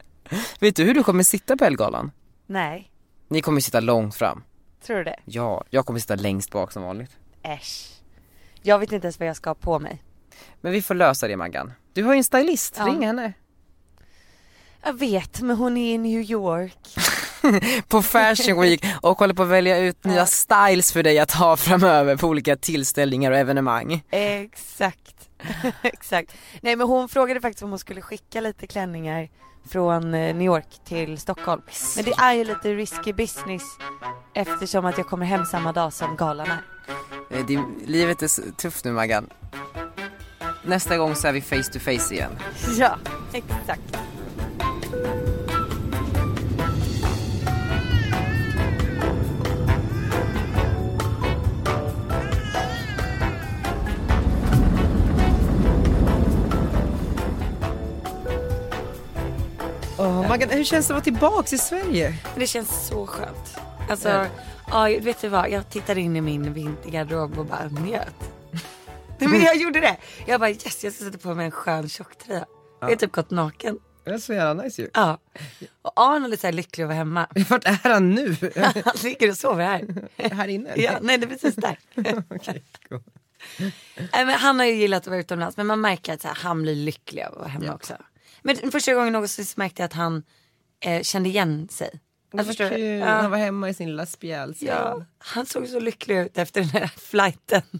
Vet 0.59 0.75
du 0.75 0.83
hur 0.83 0.93
du 0.93 1.03
kommer 1.03 1.23
sitta 1.23 1.57
på 1.57 1.65
Elgalan? 1.65 2.11
Nej, 2.47 2.91
Ni 3.27 3.41
kommer 3.41 3.61
sitta 3.61 3.79
långt 3.79 4.15
fram. 4.15 4.43
tror 4.85 4.97
du 4.97 5.03
det? 5.03 5.19
Ja, 5.25 5.63
jag 5.69 5.85
kommer 5.85 5.99
sitta 5.99 6.15
längst 6.15 6.51
bak 6.51 6.71
som 6.71 6.83
vanligt. 6.83 7.11
Äsch. 7.43 7.87
Jag 8.61 8.79
vet 8.79 8.91
inte 8.91 9.05
ens 9.07 9.19
vad 9.19 9.27
jag 9.29 9.35
ska 9.35 9.49
ha 9.49 9.55
på 9.55 9.79
mig. 9.79 10.03
Men 10.61 10.71
vi 10.71 10.81
får 10.81 10.95
lösa 10.95 11.27
det 11.27 11.37
Maggan. 11.37 11.73
Du 11.93 12.03
har 12.03 12.13
ju 12.13 12.17
en 12.17 12.23
stylist, 12.23 12.75
Ja. 12.77 12.85
ring 12.85 13.05
henne. 13.05 13.33
Jag 14.83 14.99
vet, 14.99 15.41
men 15.41 15.55
hon 15.57 15.77
är 15.77 15.93
i 15.93 15.97
New 15.97 16.21
York. 16.21 16.77
På 17.87 18.01
Fashion 18.01 18.61
Week 18.61 18.85
och 19.01 19.19
håller 19.19 19.33
på 19.33 19.43
att 19.43 19.49
välja 19.49 19.77
ut 19.77 20.03
nya 20.05 20.25
styles 20.25 20.91
för 20.93 21.03
dig 21.03 21.19
att 21.19 21.31
ha 21.31 21.57
framöver 21.57 22.15
på 22.17 22.27
olika 22.27 22.55
tillställningar 22.55 23.31
och 23.31 23.37
evenemang. 23.37 24.03
Exakt. 24.11 25.20
Exakt. 25.81 26.35
Nej 26.61 26.75
men 26.75 26.87
hon 26.87 27.09
frågade 27.09 27.41
faktiskt 27.41 27.63
om 27.63 27.69
hon 27.69 27.79
skulle 27.79 28.01
skicka 28.01 28.41
lite 28.41 28.67
klänningar 28.67 29.29
från 29.69 30.03
eh, 30.13 30.35
New 30.35 30.41
York 30.45 30.79
till 30.85 31.17
Stockholm. 31.17 31.61
Men 31.95 32.05
det 32.05 32.11
är 32.11 32.33
ju 32.33 32.43
lite 32.43 32.73
risky 32.73 33.13
business 33.13 33.63
eftersom 34.33 34.85
att 34.85 34.97
jag 34.97 35.07
kommer 35.07 35.25
hem 35.25 35.45
samma 35.45 35.71
dag 35.71 35.93
som 35.93 36.15
galan 36.15 36.47
är. 36.47 36.61
Eh, 37.37 37.45
Det, 37.45 37.63
livet 37.85 38.21
är 38.21 38.51
tufft 38.51 38.85
nu 38.85 38.91
Maggan. 38.91 39.29
Nästa 40.63 40.97
gång 40.97 41.15
så 41.15 41.27
är 41.27 41.31
vi 41.33 41.41
face 41.41 41.63
to 41.73 41.79
face 41.79 42.13
igen. 42.13 42.31
Ja, 42.77 42.97
exakt. 43.33 43.97
Åh, 60.01 60.27
Maggan, 60.27 60.49
hur 60.49 60.63
känns 60.63 60.87
det 60.87 60.93
att 60.93 60.95
vara 60.95 61.03
tillbaks 61.03 61.53
i 61.53 61.57
Sverige? 61.57 62.13
Det 62.35 62.47
känns 62.47 62.87
så 62.87 63.07
skönt. 63.07 63.57
Alltså, 63.89 64.09
Ja. 64.09 64.89
ja, 64.89 64.99
vet 65.01 65.21
du 65.21 65.29
vad? 65.29 65.49
Jag 65.49 65.69
tittade 65.69 66.01
in 66.01 66.15
i 66.15 66.21
min 66.21 66.53
vintergarderob 66.53 67.37
och 67.39 67.45
bara 67.45 67.67
njöt. 67.67 68.15
Nej, 69.17 69.29
men 69.29 69.41
jag 69.41 69.55
gjorde 69.55 69.79
det. 69.79 69.97
Jag 70.25 70.39
bara 70.39 70.49
yes, 70.49 70.83
jag 70.83 70.93
ska 70.93 71.05
sätta 71.05 71.17
på 71.17 71.35
mig 71.35 71.45
en 71.45 71.51
skön 71.51 71.89
tjocktröja. 71.89 72.45
Jag 72.79 72.87
har 72.87 72.95
typ 72.95 73.11
gått 73.11 73.29
naken. 73.29 73.79
Det 74.03 74.11
är 74.11 74.17
så 74.17 74.33
jävla 74.33 74.63
nice 74.63 74.81
ju. 74.81 74.89
Ja. 74.93 75.17
Och 75.81 75.91
Arnold 75.95 76.33
är 76.33 76.37
så 76.37 76.47
här 76.47 76.53
lycklig 76.53 76.83
att 76.83 76.87
vara 76.87 76.97
hemma. 76.97 77.27
Vart 77.49 77.65
är 77.65 77.89
han 77.89 78.09
nu? 78.11 78.35
Han 78.85 78.93
ligger 79.03 79.29
och 79.29 79.37
sover 79.37 79.65
här. 79.65 80.07
här 80.35 80.47
inne? 80.47 80.73
Ja, 80.75 80.91
nej 81.01 81.17
det 81.17 81.25
är 81.25 81.29
precis 81.29 81.55
där. 81.55 81.79
Okej, 82.29 82.63
cool. 82.89 83.01
Han 84.37 84.59
har 84.59 84.65
ju 84.65 84.73
gillat 84.73 85.01
att 85.01 85.07
vara 85.07 85.19
utomlands 85.19 85.57
men 85.57 85.67
man 85.67 85.81
märker 85.81 86.13
att 86.13 86.23
han 86.23 86.61
blir 86.61 86.75
lycklig 86.75 87.23
av 87.23 87.31
att 87.33 87.39
vara 87.39 87.47
hemma 87.49 87.73
också. 87.73 87.93
Men 88.43 88.71
första 88.71 88.93
gången 88.93 89.13
någonsin 89.13 89.45
så 89.45 89.53
märkte 89.59 89.81
jag 89.81 89.85
att 89.85 89.93
han 89.93 90.23
eh, 90.85 91.01
kände 91.01 91.29
igen 91.29 91.67
sig. 91.71 91.89
Alltså, 92.33 92.47
förstår. 92.47 92.71
Ja. 92.77 93.05
Han 93.05 93.31
var 93.31 93.37
hemma 93.37 93.69
i 93.69 93.73
sin 93.73 93.89
lilla 93.89 94.05
spjälsäng. 94.05 94.67
Ja, 94.67 95.05
han 95.17 95.45
såg 95.45 95.67
så 95.67 95.79
lycklig 95.79 96.17
ut 96.17 96.37
efter 96.37 96.61
den 96.61 96.69
här 96.69 96.87
flighten. 96.97 97.61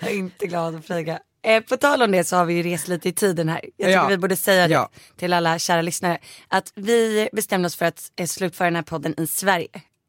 Jag 0.00 0.10
är 0.10 0.14
inte 0.16 0.46
glad 0.46 0.74
att 0.74 0.86
flyga. 0.86 1.18
Eh, 1.42 1.60
på 1.62 1.76
tal 1.76 2.02
om 2.02 2.10
det 2.12 2.24
så 2.24 2.36
har 2.36 2.44
vi 2.44 2.54
ju 2.54 2.62
rest 2.62 2.88
lite 2.88 3.08
i 3.08 3.12
tiden 3.12 3.48
här. 3.48 3.60
Jag 3.64 3.72
tycker 3.76 3.90
Ja. 3.90 4.06
vi 4.08 4.18
borde 4.18 4.36
säga 4.36 4.68
Ja. 4.68 4.90
det 4.92 5.18
till 5.20 5.32
alla 5.32 5.58
kära 5.58 5.82
lyssnare. 5.82 6.18
Att 6.48 6.72
vi 6.74 7.28
bestämde 7.32 7.66
oss 7.66 7.76
för 7.76 7.86
att 7.86 8.12
eh, 8.16 8.26
slutföra 8.26 8.66
den 8.66 8.76
här 8.76 8.82
podden 8.82 9.20
i 9.20 9.26
Sverige. 9.26 9.68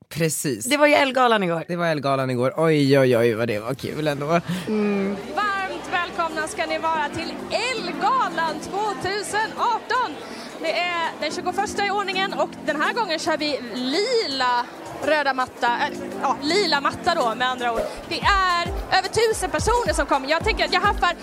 Precis. 0.09 0.65
Det 0.65 0.77
var 0.77 0.87
ju 0.87 0.93
Elgalan 0.93 1.43
igår. 1.43 1.63
Det 1.67 1.75
var 1.75 1.87
Elgalan 1.87 2.29
igår. 2.29 2.53
Oj, 2.57 2.99
oj, 2.99 3.17
oj 3.17 3.33
vad 3.33 3.47
det 3.47 3.59
var 3.59 3.73
kul 3.73 4.07
ändå. 4.07 4.25
Varmt 4.25 5.19
välkomna 6.17 6.47
ska 6.47 6.65
ni 6.65 6.77
vara 6.77 7.09
till 7.09 7.33
Elgalan 7.51 8.59
2018. 8.59 9.79
Det 10.61 10.79
är 10.79 11.11
den 11.21 11.31
21 11.31 11.87
i 11.87 11.91
ordningen 11.91 12.33
och 12.33 12.49
den 12.65 12.81
här 12.81 12.93
gången 12.93 13.19
kör 13.19 13.37
vi 13.37 13.61
lila 13.73 14.65
röda 15.03 15.33
matta, 15.33 15.67
äh, 15.67 15.97
ja, 16.21 16.37
lila 16.41 16.81
matta 16.81 17.15
då 17.15 17.35
med 17.35 17.49
andra 17.49 17.73
ord. 17.73 17.81
Det 18.09 18.19
är 18.19 18.67
över 18.97 19.09
tusen 19.09 19.49
personer 19.49 19.93
som 19.93 20.05
kommer. 20.05 20.29
Jag 20.29 20.43
tänker 20.43 20.65
att 20.65 20.73
jag 20.73 20.81
haffar, 20.81 21.15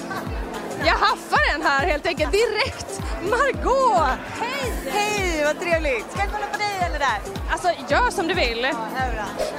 jag 0.87 0.95
haffar 0.95 1.53
den 1.53 1.63
här 1.67 1.87
helt 1.87 2.07
enkelt 2.07 2.33
direkt. 2.33 3.01
Margot! 3.23 4.19
Hej! 4.41 4.73
Hej, 4.91 5.45
vad 5.45 5.61
trevligt. 5.61 6.11
Ska 6.13 6.21
jag 6.21 6.31
kolla 6.33 6.47
på 6.53 6.59
dig 6.59 6.87
eller 6.87 6.99
där? 6.99 7.19
Alltså, 7.51 7.69
gör 7.89 8.11
som 8.11 8.29
du 8.29 8.35
vill. 8.35 8.67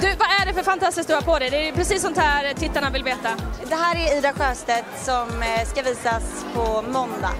Du, 0.00 0.08
vad 0.08 0.28
är 0.40 0.46
det 0.46 0.54
för 0.54 0.62
fantastiskt 0.62 1.08
du 1.08 1.14
har 1.14 1.22
på 1.22 1.38
dig? 1.38 1.50
Det 1.50 1.68
är 1.68 1.72
precis 1.72 2.02
sånt 2.02 2.18
här 2.18 2.54
tittarna 2.54 2.90
vill 2.90 3.04
veta. 3.04 3.28
Det 3.64 3.74
här 3.74 3.96
är 3.96 4.18
Ida 4.18 4.32
Sjöstedt 4.32 4.86
som 5.04 5.42
eh, 5.42 5.66
ska 5.66 5.82
visas 5.82 6.44
på 6.54 6.82
måndag. 6.82 7.34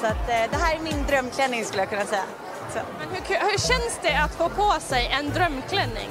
Så 0.00 0.06
att, 0.06 0.28
eh, 0.28 0.50
det 0.50 0.56
här 0.56 0.76
är 0.76 0.80
min 0.80 1.06
drömklänning 1.06 1.64
skulle 1.64 1.82
jag 1.82 1.90
kunna 1.90 2.04
säga. 2.04 2.22
också. 2.66 2.78
Men 2.98 3.08
hur, 3.08 3.50
hur 3.50 3.58
känns 3.58 3.98
det 4.02 4.16
att 4.16 4.34
få 4.34 4.48
på 4.48 4.80
sig 4.80 5.06
en 5.18 5.30
drömklänning? 5.30 6.08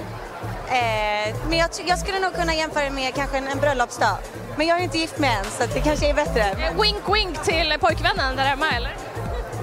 Eh, 0.68 1.36
men 1.50 1.58
jag, 1.58 1.70
jag 1.86 2.00
skulle 2.00 2.20
nog 2.20 2.34
kunna 2.34 2.54
jämföra 2.56 2.90
med 2.90 3.16
kanske 3.16 3.38
en, 3.38 3.48
en 3.48 3.60
bröllopsdag. 3.60 4.18
Men 4.58 4.68
jag 4.68 4.80
är 4.80 4.84
inte 4.84 4.98
gift 4.98 5.20
med 5.20 5.38
än 5.38 5.46
så 5.46 5.64
det 5.74 5.82
kanske 5.82 6.10
är 6.10 6.14
bättre. 6.14 6.42
Eh, 6.42 6.82
Wink 6.82 7.16
wink 7.16 7.44
till 7.44 7.78
pojkvännen 7.80 8.36
där 8.36 8.44
hemma 8.46 8.72
eller? 8.72 8.96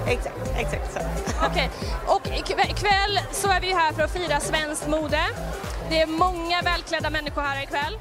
Exakt, 0.07 0.35
exakt 0.55 0.93
så. 0.93 0.99
Okej, 1.45 1.69
och 2.07 2.27
ikväll 2.69 3.19
så 3.31 3.47
är 3.47 3.61
vi 3.61 3.73
här 3.73 3.93
för 3.93 4.03
att 4.03 4.13
fira 4.13 4.39
svenskt 4.39 4.87
mode. 4.87 5.19
Det 5.89 6.01
är 6.01 6.07
många 6.07 6.61
välklädda 6.61 7.09
människor 7.09 7.41
här 7.41 7.63
ikväll. 7.63 7.97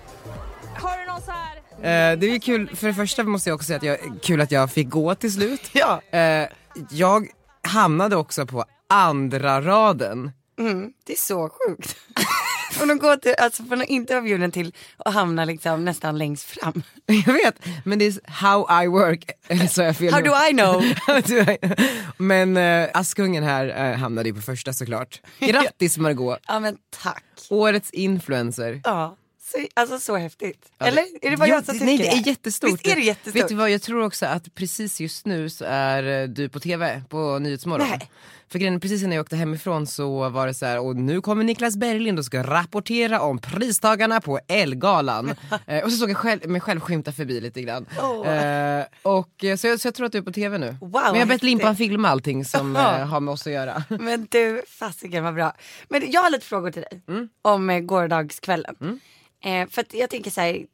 Har 0.76 0.98
du 0.98 1.06
någon 1.06 1.20
så 1.20 1.30
här... 1.32 1.56
Eh, 1.76 2.18
det 2.18 2.26
är 2.26 2.32
ju 2.32 2.40
kul, 2.40 2.76
för 2.76 2.86
det 2.86 2.94
första 2.94 3.24
måste 3.24 3.50
jag 3.50 3.54
också 3.54 3.66
säga 3.66 3.76
att 3.76 3.82
jag, 3.82 3.98
kul 4.22 4.40
att 4.40 4.50
jag 4.50 4.72
fick 4.72 4.88
gå 4.88 5.14
till 5.14 5.32
slut. 5.32 5.70
Ja. 5.72 6.00
Eh, 6.18 6.48
jag 6.90 7.28
hamnade 7.62 8.16
också 8.16 8.46
på 8.46 8.64
andra 8.88 9.60
raden. 9.60 10.32
Mm, 10.58 10.92
det 11.06 11.12
är 11.12 11.16
så 11.16 11.48
sjukt. 11.48 11.96
Från 12.70 12.90
att 12.90 13.00
gå 13.00 13.16
till, 13.16 13.34
alltså 13.38 13.64
från 13.64 13.80
att 13.80 13.88
inte 13.88 14.14
vara 14.14 14.22
bjuden 14.22 14.52
till 14.52 14.74
att 14.96 15.14
hamna 15.14 15.44
liksom 15.44 15.84
nästan 15.84 16.18
längst 16.18 16.44
fram. 16.44 16.82
Jag 17.06 17.32
vet, 17.32 17.54
men 17.84 17.98
det 17.98 18.06
är 18.06 18.30
how 18.30 18.84
I 18.84 18.86
work. 18.86 19.30
Eller 19.48 19.66
så 19.66 19.82
jag 19.82 19.96
fel 19.96 20.12
How 20.12 20.20
do 20.20 20.32
I 20.50 20.52
know? 20.52 20.80
Do 21.26 21.52
I 21.52 21.56
know? 21.56 21.74
men 22.16 22.56
eh, 22.56 22.88
Askungen 22.94 23.44
här 23.44 23.90
eh, 23.90 23.98
hamnade 23.98 24.28
ju 24.28 24.34
på 24.34 24.40
första 24.40 24.72
såklart. 24.72 25.20
Grattis 25.38 25.98
Margot 25.98 26.38
Ja 26.46 26.60
men 26.60 26.76
tack. 27.02 27.24
Årets 27.50 27.90
influencer. 27.90 28.80
Ja, 28.84 29.16
så, 29.52 29.66
alltså 29.74 29.98
så 29.98 30.16
häftigt. 30.16 30.72
Ja, 30.78 30.86
Eller? 30.86 31.04
Är 31.22 31.30
det 31.30 31.36
bara 31.36 31.48
ja, 31.48 31.54
jag 31.54 31.64
som 31.64 31.72
tycker 31.74 31.86
Nej 31.86 31.98
det 31.98 32.08
är 32.08 32.26
jättestort. 32.26 32.72
Visst 32.72 32.86
är 32.86 32.96
det 32.96 33.02
jättestort? 33.02 33.42
Vet 33.42 33.48
du 33.48 33.54
vad, 33.54 33.70
jag 33.70 33.82
tror 33.82 34.04
också 34.04 34.26
att 34.26 34.54
precis 34.54 35.00
just 35.00 35.26
nu 35.26 35.50
så 35.50 35.64
är 35.68 36.26
du 36.26 36.48
på 36.48 36.60
TV 36.60 37.02
på 37.08 37.38
Nyhetsmorgon. 37.38 37.88
Nej. 37.88 38.10
För 38.52 38.58
grejen, 38.58 38.80
precis 38.80 39.02
innan 39.02 39.12
jag 39.16 39.22
åkte 39.22 39.36
hemifrån 39.36 39.86
så 39.86 40.28
var 40.28 40.46
det 40.46 40.54
så 40.54 40.66
här, 40.66 40.78
och 40.80 40.96
nu 40.96 41.20
kommer 41.20 41.44
Niklas 41.44 41.76
Berglind 41.76 42.18
och 42.18 42.24
ska 42.24 42.42
rapportera 42.42 43.20
om 43.20 43.38
pristagarna 43.38 44.20
på 44.20 44.40
Elgalan. 44.48 45.34
eh, 45.66 45.84
och 45.84 45.92
så 45.92 45.96
såg 45.98 46.10
jag 46.10 46.16
själv, 46.16 46.48
mig 46.48 46.60
själv 46.60 46.80
skymta 46.80 47.12
förbi 47.12 47.40
lite 47.40 47.62
grann. 47.62 47.86
Åh. 48.02 48.28
Eh, 48.28 48.84
och, 49.02 49.44
eh, 49.44 49.56
så, 49.56 49.66
jag, 49.66 49.80
så 49.80 49.86
jag 49.88 49.94
tror 49.94 50.06
att 50.06 50.12
du 50.12 50.18
är 50.18 50.22
på 50.22 50.32
TV 50.32 50.58
nu. 50.58 50.76
Wow, 50.80 50.90
Men 50.92 51.14
jag 51.14 51.20
har 51.20 51.26
bett. 51.26 51.42
Limpan 51.42 51.76
filma 51.76 52.08
allting 52.08 52.44
som 52.44 52.76
eh, 52.76 52.82
har 53.06 53.20
med 53.20 53.32
oss 53.32 53.46
att 53.46 53.52
göra. 53.52 53.84
Men 54.00 54.26
du, 54.30 54.62
fasiken 54.68 55.24
vad 55.24 55.34
bra. 55.34 55.52
Men 55.88 56.10
jag 56.10 56.22
har 56.22 56.30
lite 56.30 56.46
frågor 56.46 56.70
till 56.70 56.82
dig 56.82 57.02
Mm. 57.08 57.28
om 57.42 57.70
eh, 57.70 57.80
gårdagskvällen. 57.80 59.00
Eh, 59.44 59.68
för 59.68 59.80
att 59.80 59.94
jag 59.94 60.10
tänker 60.10 60.30
så 60.30 60.40
här, 60.40 60.66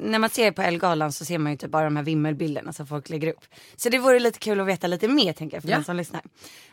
när 0.00 0.18
man 0.18 0.30
ser 0.30 0.50
på 0.52 0.62
Elgalan 0.62 1.12
så 1.12 1.24
ser 1.24 1.38
man 1.38 1.50
ju 1.50 1.52
inte 1.52 1.68
bara 1.68 1.84
de 1.84 1.96
här 1.96 2.02
vimmelbilderna 2.02 2.72
som 2.72 2.86
folk 2.86 3.08
lägger 3.08 3.28
upp. 3.32 3.44
Så 3.76 3.88
det 3.88 3.98
vore 3.98 4.18
lite 4.18 4.38
kul 4.38 4.60
att 4.60 4.66
veta 4.66 4.86
lite 4.86 5.08
mer 5.08 5.32
tänker 5.32 5.56
jag 5.56 5.62
för 5.62 5.70
Ja. 5.70 5.76
den 5.76 5.84
som 5.84 5.96
lyssnar. 5.96 6.22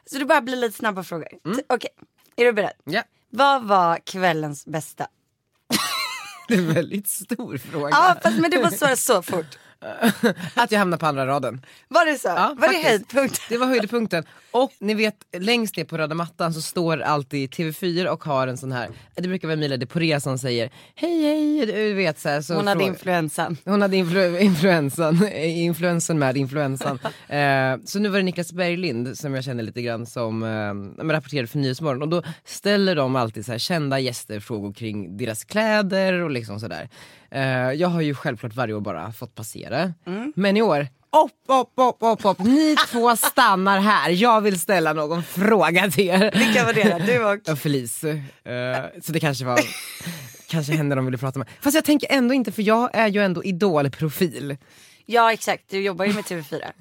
Så 0.05 0.17
det 0.17 0.25
bara 0.25 0.41
blir 0.41 0.55
lite 0.55 0.77
snabba 0.77 1.03
frågor. 1.03 1.27
T- 1.55 1.63
Okej, 1.69 1.89
är 2.35 2.45
du 2.45 2.53
beredd? 2.53 2.73
Ja. 2.83 3.03
Vad 3.29 3.63
var 3.63 3.97
kvällens 3.97 4.65
bästa? 4.65 5.07
Det 6.47 6.53
är 6.53 6.57
en 6.57 6.73
väldigt 6.73 7.07
stor 7.07 7.57
fråga. 7.57 7.89
Ja, 7.91 8.15
fast, 8.23 8.37
men 8.39 8.51
du 8.51 8.61
måste 8.61 8.77
svara 8.77 8.95
så 8.95 9.21
fort. 9.21 9.57
Att 10.53 10.71
jag 10.71 10.79
hamnade 10.79 10.99
på 10.99 11.05
andra 11.05 11.27
raden. 11.27 11.61
Var 11.87 12.05
det 12.05 12.17
så? 12.19 12.27
Ja, 12.27 12.55
var 12.57 12.67
det 12.67 12.73
faktiskt. 12.73 12.85
höjdpunkt? 12.89 13.41
Det 13.49 13.57
var 13.57 13.67
höjdpunkten. 13.67 14.23
Och 14.51 14.71
ni 14.79 14.93
vet, 14.93 15.15
längst 15.39 15.77
ner 15.77 15.83
på 15.83 15.97
röda 15.97 16.15
mattan 16.15 16.53
så 16.53 16.61
står 16.61 17.01
alltid 17.01 17.49
TV4 17.49 18.07
och 18.07 18.23
har 18.23 18.47
en 18.47 18.57
sån 18.57 18.71
här, 18.71 18.89
det 19.15 19.27
brukar 19.27 19.47
vara 19.47 19.53
Emilia 19.53 19.77
de 19.77 19.85
Poré 19.85 20.21
som 20.21 20.37
säger 20.37 20.69
hej 20.95 21.23
hej, 21.23 21.65
du 21.65 21.93
vet 21.93 22.19
så 22.19 22.29
här, 22.29 22.41
så 22.41 22.53
Hon 22.53 22.67
hade 22.67 22.81
frå- 22.83 22.87
influensan. 22.87 23.57
hon 23.65 23.81
hade 23.81 23.97
influ- 23.97 24.39
influensan, 24.39 25.27
influensen 25.43 26.19
med 26.19 26.37
influensan. 26.37 26.99
eh, 27.27 27.77
så 27.85 27.99
nu 27.99 28.09
var 28.09 28.17
det 28.17 28.23
Niklas 28.23 28.53
Berglind 28.53 29.17
som 29.17 29.35
jag 29.35 29.43
känner 29.43 29.63
lite 29.63 29.81
grann 29.81 30.05
som 30.05 30.43
eh, 30.43 31.03
rapporterade 31.11 31.47
för 31.47 31.57
Nyhetsmorgon 31.57 32.01
och 32.01 32.09
då 32.09 32.23
ställer 32.45 32.95
de 32.95 33.15
alltid 33.15 33.45
så 33.45 33.51
här 33.51 33.59
kända 33.59 33.99
gäster 33.99 34.39
frågor 34.39 34.73
kring 34.73 35.17
deras 35.17 35.43
kläder 35.43 36.13
och 36.13 36.31
liksom 36.31 36.59
sådär. 36.59 36.89
Eh, 37.35 37.71
jag 37.73 37.87
har 37.87 38.01
ju 38.01 38.15
självklart 38.15 38.55
varje 38.55 38.73
år 38.73 38.81
bara 38.81 39.11
fått 39.11 39.35
passera. 39.35 39.93
Men 40.35 40.57
i 40.57 40.61
år, 40.61 40.81
upp, 41.25 41.31
upp, 41.47 41.71
upp, 41.75 41.97
upp, 41.99 42.25
upp. 42.25 42.39
Ni 42.39 42.75
två 42.91 43.15
stannar 43.15 43.79
här. 43.79 44.09
Jag 44.09 44.41
vill 44.41 44.59
ställa 44.59 44.93
någon 44.93 45.23
fråga 45.23 45.91
till 45.91 46.07
er. 46.07 46.31
Vilka 46.37 46.65
var 46.65 46.73
det? 46.73 47.03
Du 47.05 47.51
och? 47.51 47.59
Felice. 47.59 48.03
Eh, 48.03 49.01
så 49.03 49.11
det 49.11 49.19
kanske 49.19 49.45
var 49.45 49.59
kanske 50.47 50.73
henne 50.73 50.95
de 50.95 51.05
ville 51.05 51.17
prata 51.17 51.39
med. 51.39 51.47
Fast 51.61 51.75
jag 51.75 51.85
tänker 51.85 52.11
ändå 52.11 52.33
inte 52.33 52.51
för 52.51 52.61
jag 52.61 52.89
är 52.93 53.07
ju 53.07 53.23
ändå 53.23 53.43
idolprofil. 53.43 54.57
Ja 55.05 55.33
exakt, 55.33 55.63
du 55.69 55.81
jobbar 55.81 56.05
ju 56.05 56.13
med 56.13 56.23
TV4. 56.23 56.71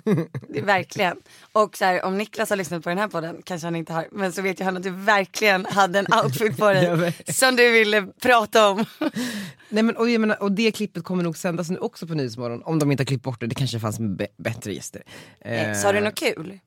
Det 0.48 0.58
är 0.58 0.64
verkligen. 0.64 1.16
Och 1.52 1.76
så 1.76 1.84
här, 1.84 2.04
om 2.04 2.18
Niklas 2.18 2.50
har 2.50 2.56
lyssnat 2.56 2.82
på 2.82 2.88
den 2.88 2.98
här 2.98 3.08
podden, 3.08 3.42
kanske 3.44 3.66
han 3.66 3.76
inte 3.76 3.92
har, 3.92 4.06
men 4.12 4.32
så 4.32 4.42
vet 4.42 4.60
ju 4.60 4.64
han 4.64 4.76
att 4.76 4.82
du 4.82 4.90
verkligen 4.90 5.66
hade 5.66 5.98
en 5.98 6.06
outfit 6.24 6.56
på 6.58 6.68
dig 6.68 7.12
som 7.28 7.56
du 7.56 7.70
ville 7.70 8.06
prata 8.22 8.68
om. 8.68 8.84
Nej, 9.68 9.82
men, 9.82 9.96
och, 9.96 10.06
menar, 10.06 10.42
och 10.42 10.52
det 10.52 10.72
klippet 10.72 11.04
kommer 11.04 11.22
nog 11.22 11.36
sändas 11.36 11.70
nu 11.70 11.78
också 11.78 12.06
på 12.06 12.14
Nyhetsmorgon 12.14 12.62
om 12.62 12.78
de 12.78 12.90
inte 12.90 13.00
har 13.00 13.06
klippt 13.06 13.24
bort 13.24 13.40
det. 13.40 13.46
Det 13.46 13.54
kanske 13.54 13.80
fanns 13.80 13.98
bättre 14.36 14.72
gäster. 14.72 15.02
Eh, 15.40 15.74
Sa 15.74 15.92
du 15.92 16.00
något 16.00 16.14
kul? 16.14 16.58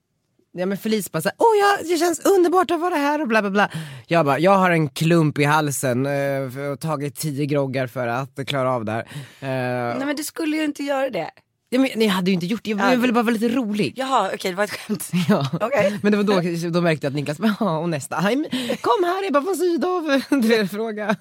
Ja 0.51 0.66
men 0.66 0.78
Felice 0.78 1.12
bara 1.12 1.22
såhär, 1.22 1.36
åh 1.38 1.55
ja, 1.60 1.78
det 1.93 1.97
känns 1.97 2.20
underbart 2.26 2.72
att 2.72 2.80
vara 2.80 2.95
här 2.95 3.22
och 3.22 3.28
bla 3.28 3.41
bla 3.41 3.51
bla. 3.51 3.72
Jag 4.08 4.26
bara, 4.26 4.39
jag 4.39 4.58
har 4.58 4.72
en 4.72 4.89
klump 4.89 5.39
i 5.39 5.43
halsen 5.43 6.05
eh, 6.05 6.70
och 6.72 6.80
tagit 6.80 7.16
tio 7.16 7.45
groggar 7.45 7.88
för 7.88 8.08
att 8.08 8.47
klara 8.47 8.72
av 8.72 8.86
det 8.86 8.91
här. 8.91 9.01
Eh, 9.39 9.97
Nej 9.97 10.05
men 10.05 10.16
du 10.16 10.24
skulle 10.24 10.58
ju 10.58 10.64
inte 10.64 10.84
göra 10.84 11.10
det. 11.10 11.30
Ja, 11.70 11.80
men, 11.80 12.01
jag 12.01 12.09
hade 12.09 12.32
ju 12.32 12.34
inte 12.34 12.45
gjort 12.45 12.63
det, 12.63 12.70
jag 12.70 12.80
Ja, 12.93 12.95
ville 12.95 13.13
bara 13.13 13.24
vara 13.24 13.34
lite 13.34 13.49
rolig. 13.49 13.93
Jaha 13.95 14.32
okej 14.34 14.51
det 14.51 14.57
var 14.57 14.63
ett 14.63 14.72
skämt. 14.72 15.11
Ja. 15.30 15.49
Okej. 15.61 15.99
Men 16.03 16.11
det 16.11 16.18
var 16.18 16.24
då, 16.24 16.70
då 16.70 16.82
märkte 16.82 17.05
jag 17.05 17.11
att 17.11 17.15
Niklas 17.15 17.38
bara, 17.39 17.55
"Ja, 17.59 17.78
och 17.78 17.89
nästa, 17.89 18.18
"Aj, 18.18 18.36
men 18.36 18.49
kom 18.82 19.03
här 19.03 19.24
jag 19.24 19.34
bara 19.34 19.43
från 19.43 19.55
Sydow, 19.55 20.22
du 20.41 20.47
vet 20.47 20.72
fråga. 20.72 21.15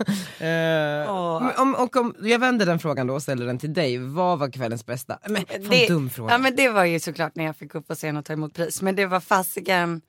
Åh. 1.08 1.42
men 1.42 1.56
om, 1.56 1.74
och 1.74 1.96
om, 1.96 2.14
jag 2.22 2.38
vänder 2.38 2.66
den 2.66 2.78
frågan 2.78 3.06
då 3.06 3.14
och 3.14 3.22
ställer 3.22 3.46
den 3.46 3.58
till 3.58 3.72
dig, 3.74 3.98
vad 3.98 4.38
var 4.38 4.50
kvällens 4.50 4.86
bästa? 4.86 5.18
Men, 5.28 5.46
fan, 5.46 5.60
Det, 5.70 5.88
dum 5.88 6.10
fråga. 6.10 6.32
ja 6.32 6.38
men 6.38 6.56
det 6.56 6.68
var 6.68 6.84
ju 6.84 7.00
såklart 7.00 7.34
när 7.36 7.44
jag 7.44 7.56
fick 7.56 7.74
upp 7.74 7.88
på 7.88 7.94
scen 7.94 8.16
och 8.16 8.24
ta 8.24 8.32
emot 8.32 8.54
pris. 8.54 8.82
Men 8.82 8.96
det 8.96 9.06
var 9.06 9.20
fasiken 9.20 10.00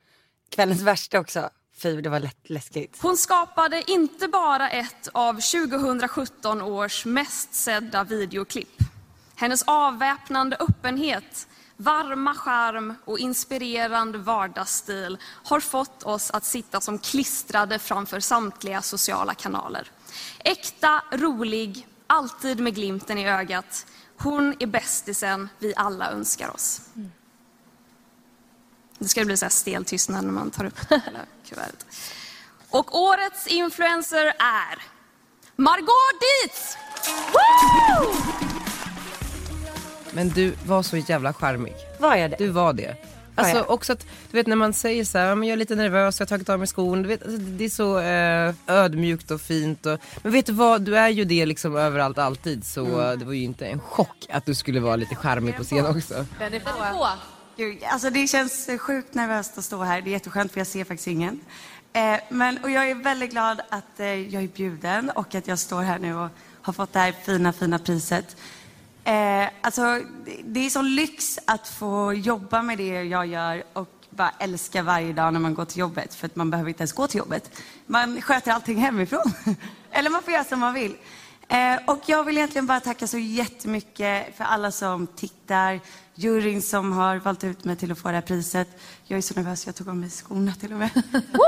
kvällens 0.56 0.82
värsta 0.82 1.20
också. 1.20 1.50
Fy 1.82 2.02
det 2.02 2.10
var 2.10 2.20
lätt, 2.20 2.50
läskigt. 2.50 2.98
Hon 3.02 3.18
skapade 3.18 3.84
inte 3.92 4.28
bara 4.28 4.70
ett 4.70 5.10
av 5.12 5.34
2017 5.34 6.62
års 6.62 7.06
mest 7.06 7.54
sedda 7.54 8.04
videoklipp. 8.04 8.70
Hennes 9.40 9.64
avväpnande 9.68 10.58
öppenhet, 10.60 11.48
varma 11.78 12.36
charm 12.36 12.94
och 13.06 13.20
inspirerande 13.20 14.18
vardagsstil 14.18 15.18
har 15.44 15.60
fått 15.60 16.04
oss 16.04 16.32
att 16.32 16.46
sitta 16.46 16.82
som 16.82 17.00
klistrade 17.00 17.80
framför 17.80 18.20
samtliga 18.20 18.82
sociala 18.82 19.34
kanaler. 19.34 19.92
Äkta, 20.40 21.04
rolig, 21.12 21.88
alltid 22.08 22.60
med 22.60 22.76
glimten 22.76 23.18
i 23.18 23.30
ögat. 23.30 23.86
Hon 24.18 24.56
är 24.60 24.68
bästisen 24.68 25.50
vi 25.60 25.74
alla 25.76 26.12
önskar 26.12 26.50
oss. 26.56 26.82
Det 29.00 29.08
ska 29.08 29.26
bli 29.26 29.38
så 29.38 29.46
här 29.46 29.50
stel 29.50 29.86
tystnad 29.86 30.26
när 30.26 30.32
man 30.32 30.52
tar 30.52 30.66
upp 30.66 30.80
hela 30.90 31.20
kuvertet. 31.46 31.86
Och 32.70 33.00
årets 33.00 33.48
influencer 33.48 34.26
är 34.40 34.82
Margot 35.56 36.20
Dietz! 36.20 36.78
Men 40.18 40.30
du 40.30 40.54
var 40.66 40.84
så 40.84 40.98
jävla 40.98 41.34
charmig. 41.34 41.74
Var 42.00 42.16
jag 42.16 42.32
det? 42.32 42.36
Du 42.40 42.48
var 42.48 42.74
det. 42.74 42.88
Var 43.36 43.44
Alltså 43.44 43.58
jag? 43.58 43.70
också 43.70 43.94
att, 43.94 44.06
du 44.32 44.38
vet 44.38 44.48
när 44.48 44.56
man 44.56 44.74
säger 44.74 45.04
så 45.06 45.18
här, 45.18 45.26
"Ja, 45.26 45.36
men 45.36 45.48
jag 45.48 45.54
är 45.54 45.58
lite 45.58 45.76
nervös, 45.76 46.20
jag 46.20 46.26
har 46.26 46.30
tagit 46.30 46.50
av 46.50 46.60
mig 46.60 46.68
skon. 46.68 47.02
Du 47.02 47.08
vet, 47.08 47.24
alltså, 47.24 47.38
det 47.38 47.66
är 47.66 47.70
så 47.70 48.00
eh, 48.00 48.54
ödmjukt 48.68 49.32
och 49.32 49.42
fint. 49.42 49.86
Och, 49.86 50.00
men 50.24 50.32
vet 50.32 50.46
du 50.46 50.52
vad, 50.54 50.82
du 50.82 50.98
är 50.98 51.10
ju 51.10 51.26
det 51.26 51.46
liksom 51.46 51.76
överallt 51.76 52.18
alltid. 52.18 52.66
Så 52.66 52.86
Mm. 52.86 53.00
eh, 53.00 53.12
det 53.12 53.26
var 53.26 53.34
ju 53.34 53.44
inte 53.44 53.66
en 53.68 53.80
chock 53.80 54.26
att 54.30 54.46
du 54.46 54.56
skulle 54.56 54.80
vara 54.80 54.96
lite 54.96 55.16
charmig 55.16 55.58
på 55.58 55.64
scen 55.64 55.86
också. 55.86 56.26
Den 56.40 56.54
är 56.54 56.60
på. 56.60 57.08
Gud, 57.58 57.78
alltså 57.84 58.10
det 58.10 58.28
känns 58.28 58.70
sjukt 58.80 59.14
nervöst 59.14 59.58
att 59.58 59.64
stå 59.66 59.84
här. 59.84 60.02
Det 60.02 60.10
är 60.10 60.12
jätteskönt 60.12 60.52
för 60.52 60.60
jag 60.60 60.68
ser 60.68 60.84
faktiskt 60.84 61.08
ingen. 61.08 61.40
Eh, 61.94 62.20
men, 62.30 62.58
och 62.64 62.70
jag 62.72 62.90
är 62.90 62.96
väldigt 62.96 63.32
glad 63.32 63.62
att 63.70 64.00
eh, 64.00 64.06
jag 64.08 64.44
är 64.44 64.48
bjuden 64.48 65.10
och 65.10 65.36
att 65.36 65.48
jag 65.48 65.60
står 65.60 65.82
här 65.82 66.00
nu 66.00 66.16
och 66.16 66.30
har 66.62 66.74
fått 66.74 66.94
det 66.94 67.00
här 67.00 67.12
fina, 67.26 67.54
fina 67.54 67.80
priset. 67.80 68.36
Eh, 69.08 69.50
alltså, 69.62 70.02
det, 70.44 70.66
är 70.66 70.70
sån 70.70 70.96
lyx 70.96 71.40
att 71.46 71.68
få 71.68 72.14
jobba 72.14 72.62
med 72.62 72.78
det 72.78 73.04
jag 73.04 73.28
gör 73.28 73.64
och 73.74 73.90
bara 74.10 74.32
älska 74.40 74.84
varje 74.84 75.14
dag 75.14 75.34
när 75.34 75.40
man 75.40 75.54
går 75.54 75.66
till 75.66 75.80
jobbet. 75.80 76.16
För 76.16 76.26
att 76.26 76.36
man 76.36 76.50
behöver 76.50 76.70
inte 76.70 76.82
ens 76.82 76.94
gå 76.94 77.08
till 77.08 77.18
jobbet. 77.18 77.52
Man 77.86 78.22
sköter 78.22 78.52
allting 78.52 78.78
hemifrån. 78.78 79.34
Eller 79.92 80.10
man 80.10 80.24
får 80.24 80.34
göra 80.34 80.44
som 80.44 80.60
man 80.60 80.74
vill. 80.74 80.98
Eh, 81.48 81.76
och 81.86 82.00
jag 82.06 82.24
vill 82.24 82.38
egentligen 82.38 82.68
bara 82.68 82.80
tacka 82.80 83.08
så 83.08 83.18
jättemycket 83.18 84.38
för 84.38 84.44
alla 84.44 84.72
som 84.72 85.08
tittar, 85.08 85.80
juryn 86.16 86.62
som 86.62 86.92
har 86.92 87.18
valt 87.18 87.44
ut 87.44 87.64
mig 87.64 87.76
till 87.76 87.92
att 87.92 88.00
få 88.00 88.08
det 88.08 88.14
här 88.14 88.22
priset. 88.22 88.68
Jag 89.04 89.18
är 89.18 89.22
så 89.22 89.34
nervös, 89.34 89.66
jag 89.66 89.76
tog 89.76 89.90
av 89.90 89.96
mig 89.96 90.10
skorna 90.10 90.54
till 90.54 90.74
och 90.74 90.80
med. 90.80 90.90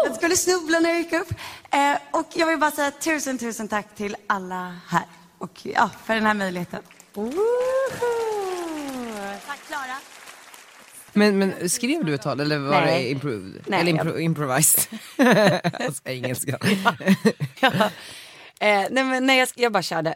jag 0.06 0.16
skulle 0.16 0.36
snubbla 0.36 0.80
när 0.80 0.90
jag 0.90 1.00
gick 1.00 1.14
upp. 1.14 1.32
Eh, 1.72 1.98
och 2.12 2.28
jag 2.34 2.48
vill 2.48 2.60
bara 2.60 2.72
säga 2.72 2.92
tusen, 2.92 3.38
tusen 3.38 3.68
tack 3.68 3.96
till 3.96 4.16
alla 4.28 4.76
här. 4.88 5.06
Och 5.38 5.66
ja, 5.66 5.90
för 6.06 6.16
den 6.16 6.26
här 6.26 6.34
möjligheten. 6.34 6.82
Tack 9.46 9.60
Klara. 9.68 9.98
Men, 11.14 11.38
men 11.40 11.70
skrev 11.70 12.06
du 12.06 12.14
ett 12.14 12.22
tal 12.22 12.40
eller 12.40 12.58
var 12.60 12.82
Nej. 12.82 13.04
det 13.04 13.10
improved? 13.10 13.54
Nej, 13.68 13.80
eller 13.82 13.92
jag- 13.92 14.08
impro- 14.08 14.20
improvised? 14.20 15.00
alltså 15.86 16.02
engelska. 16.06 16.58
Eh, 18.62 18.86
nej 18.92 19.04
men 19.04 19.26
nej, 19.26 19.40
jag, 19.40 19.50
jag 19.56 19.72
bara 19.72 19.84
körde. 19.84 20.16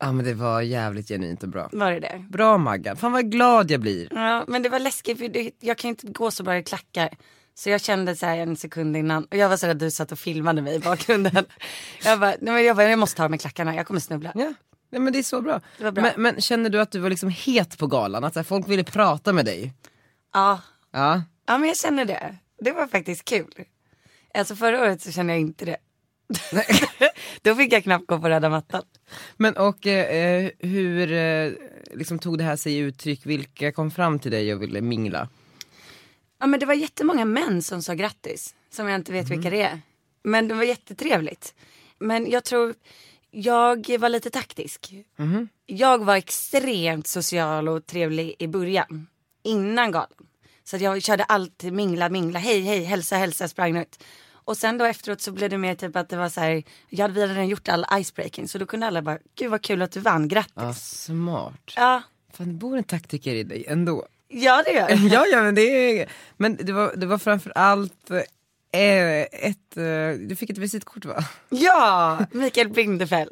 Ja 0.00 0.12
men 0.12 0.24
det 0.24 0.34
var 0.34 0.60
jävligt 0.60 1.08
genuint 1.08 1.42
och 1.42 1.48
bra. 1.48 1.68
Var 1.72 1.92
det 1.92 2.00
det? 2.00 2.24
Bra 2.30 2.58
Maggan, 2.58 2.96
fan 2.96 3.12
vad 3.12 3.30
glad 3.30 3.70
jag 3.70 3.80
blir. 3.80 4.08
Ja, 4.10 4.44
men 4.48 4.62
det 4.62 4.68
var 4.68 4.78
läskigt 4.78 5.18
för 5.18 5.28
det, 5.28 5.50
jag 5.60 5.78
kan 5.78 5.88
inte 5.88 6.06
gå 6.06 6.30
så 6.30 6.42
bra 6.42 6.56
i 6.58 6.62
klackar. 6.62 7.16
Så 7.54 7.70
jag 7.70 7.80
kände 7.80 8.16
så 8.16 8.26
här 8.26 8.36
en 8.38 8.56
sekund 8.56 8.96
innan 8.96 9.24
och 9.24 9.36
jag 9.36 9.48
var 9.48 9.56
så 9.56 9.66
rädd 9.66 9.76
att 9.76 9.80
du 9.80 9.90
satt 9.90 10.12
och 10.12 10.18
filmade 10.18 10.62
mig 10.62 10.74
i 10.74 10.78
bakgrunden. 10.78 11.44
jag 12.04 12.20
bara, 12.20 12.30
nej 12.40 12.54
men 12.54 12.64
jag, 12.64 12.76
bara, 12.76 12.90
jag 12.90 12.98
måste 12.98 13.16
ta 13.16 13.28
mig 13.28 13.38
klackarna, 13.38 13.74
jag 13.74 13.86
kommer 13.86 14.00
snubbla. 14.00 14.32
Ja. 14.34 14.52
Nej 14.94 15.00
men 15.00 15.12
det 15.12 15.18
är 15.18 15.22
så 15.22 15.40
bra. 15.40 15.60
Bra. 15.78 15.90
Men, 15.92 16.12
men 16.16 16.40
kände 16.40 16.68
du 16.68 16.80
att 16.80 16.90
du 16.90 16.98
var 16.98 17.10
liksom 17.10 17.28
het 17.28 17.78
på 17.78 17.86
galan? 17.86 18.24
Att 18.24 18.36
här, 18.36 18.42
folk 18.42 18.68
ville 18.68 18.84
prata 18.84 19.32
med 19.32 19.44
dig? 19.44 19.72
Ja. 20.32 20.60
Ja. 20.92 21.22
ja, 21.46 21.58
men 21.58 21.68
jag 21.68 21.76
känner 21.76 22.04
det. 22.04 22.36
Det 22.60 22.72
var 22.72 22.86
faktiskt 22.86 23.24
kul. 23.24 23.54
Alltså 24.34 24.56
förra 24.56 24.82
året 24.82 25.02
så 25.02 25.12
kände 25.12 25.32
jag 25.32 25.40
inte 25.40 25.64
det. 25.64 25.76
Då 27.42 27.54
fick 27.54 27.72
jag 27.72 27.82
knappt 27.82 28.06
gå 28.06 28.18
på 28.18 28.28
röda 28.28 28.48
mattan. 28.48 28.82
Men 29.36 29.56
och 29.56 29.86
eh, 29.86 30.50
hur 30.58 31.12
eh, 31.12 31.52
liksom 31.92 32.18
tog 32.18 32.38
det 32.38 32.44
här 32.44 32.56
sig 32.56 32.76
uttryck? 32.76 33.26
Vilka 33.26 33.72
kom 33.72 33.90
fram 33.90 34.18
till 34.18 34.30
dig 34.30 34.54
och 34.54 34.62
ville 34.62 34.80
mingla? 34.80 35.28
Ja 36.40 36.46
men 36.46 36.60
det 36.60 36.66
var 36.66 36.74
jättemånga 36.74 37.24
män 37.24 37.62
som 37.62 37.82
sa 37.82 37.94
grattis. 37.94 38.54
Som 38.70 38.88
jag 38.88 38.94
inte 38.94 39.12
vet 39.12 39.30
vilka 39.30 39.50
det 39.50 39.62
är. 39.62 39.80
Men 40.22 40.48
det 40.48 40.54
var 40.54 40.64
jättetrevligt. 40.64 41.54
Men 41.98 42.30
jag 42.30 42.44
tror, 42.44 42.74
jag 43.34 43.98
var 43.98 44.08
lite 44.08 44.30
taktisk. 44.30 44.94
Mhm. 45.16 45.48
Jag 45.66 46.04
var 46.04 46.16
extremt 46.16 47.06
social 47.06 47.68
och 47.68 47.86
trevlig 47.86 48.34
i 48.38 48.46
början. 48.46 49.06
Innan 49.42 49.92
galan. 49.92 50.08
Så 50.64 50.76
att 50.76 50.82
jag 50.82 51.02
körde 51.02 51.24
alltid 51.24 51.72
mingla, 51.72 52.08
mingla, 52.08 52.38
hej, 52.38 52.60
hej, 52.60 52.84
hälsa, 52.84 53.16
hälsa, 53.16 53.48
sprang 53.48 53.76
ut. 53.76 54.04
Och 54.32 54.56
sen 54.56 54.78
då 54.78 54.84
efteråt 54.84 55.20
så 55.20 55.32
blev 55.32 55.50
det 55.50 55.58
mer 55.58 55.74
typ 55.74 55.96
att 55.96 56.08
det 56.08 56.16
var 56.16 56.28
så 56.28 56.40
här, 56.40 56.62
jag 56.88 57.08
hade, 57.08 57.26
redan 57.26 57.48
gjort 57.48 57.68
all 57.68 57.86
icebreaking 57.92 58.48
så 58.48 58.58
då 58.58 58.66
kunde 58.66 58.86
alla 58.86 59.02
bara, 59.02 59.18
gud 59.34 59.50
vad 59.50 59.62
kul 59.62 59.82
att 59.82 59.92
du 59.92 60.00
vann, 60.00 60.28
grattis. 60.28 60.52
Ja, 60.56 60.72
smart. 60.74 61.72
Ja, 61.76 62.02
Fan 62.32 62.48
det 62.48 62.54
bor 62.54 62.76
en 62.76 62.84
taktiker 62.84 63.34
i 63.34 63.42
dig 63.42 63.64
ändå. 63.68 64.06
ja 64.28 64.62
det 64.66 64.72
gör 64.72 64.90
jag. 64.90 64.98
ja, 65.12 65.26
ja 65.26 65.42
men 65.42 65.54
det 65.54 66.00
är, 66.00 66.08
men 66.36 66.56
det 66.56 66.72
var, 66.72 66.96
det 66.96 67.06
var 67.06 67.18
framför 67.18 67.52
allt 67.54 68.10
eh, 68.10 68.20
ett, 68.78 69.76
eh, 69.76 70.18
du 70.28 70.36
fick 70.36 70.50
ett 70.50 70.58
visitkort 70.58 71.04
va? 71.04 71.24
Ja, 71.48 72.18
Mikael 72.32 72.68
Bindefeld. 72.68 73.30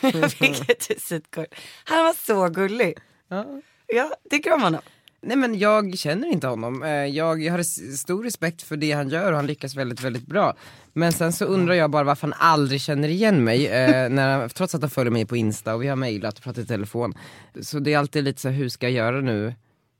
Jag 0.00 0.32
fick 0.32 0.70
ett 0.70 0.90
visitkort. 0.90 1.54
Han 1.84 2.04
var 2.04 2.12
så 2.26 2.48
gullig. 2.48 2.94
Ja. 3.28 3.46
Ja, 3.86 4.10
tycker 4.30 4.52
om 4.52 4.62
honom. 4.62 4.80
Nej 5.20 5.36
men 5.36 5.58
jag 5.58 5.98
känner 5.98 6.28
inte 6.28 6.46
honom. 6.46 6.82
Eh, 6.82 6.90
Jag, 6.90 7.42
jag 7.42 7.52
har 7.52 7.62
stor 7.96 8.24
respekt 8.24 8.62
för 8.62 8.76
det 8.76 8.92
han 8.92 9.08
gör 9.08 9.30
och 9.32 9.36
han 9.36 9.46
lyckas 9.46 9.74
väldigt, 9.74 10.00
väldigt 10.00 10.26
bra. 10.26 10.56
Men 10.92 11.12
sen 11.12 11.32
så 11.32 11.44
undrar 11.44 11.74
jag 11.74 11.90
bara 11.90 12.04
varför 12.04 12.26
han 12.28 12.34
aldrig 12.40 12.80
känner 12.80 13.08
igen 13.08 13.44
mig, 13.44 13.66
eh, 13.66 14.08
när 14.10 14.38
han, 14.38 14.48
trots 14.48 14.74
att 14.74 14.80
han 14.80 14.90
följer 14.90 15.10
mig 15.12 15.26
på 15.26 15.36
Insta 15.36 15.74
och 15.74 15.82
vi 15.82 15.88
har 15.88 15.96
mejlat 15.96 16.36
och 16.38 16.44
pratat 16.44 16.64
i 16.64 16.66
telefon. 16.66 17.14
Så 17.60 17.78
det 17.78 17.92
är 17.94 17.98
alltid 17.98 18.24
lite 18.24 18.40
så 18.40 18.48
här, 18.48 18.56
hur 18.56 18.68
ska 18.68 18.86
jag 18.86 18.92
göra 18.92 19.20
nu 19.20 19.54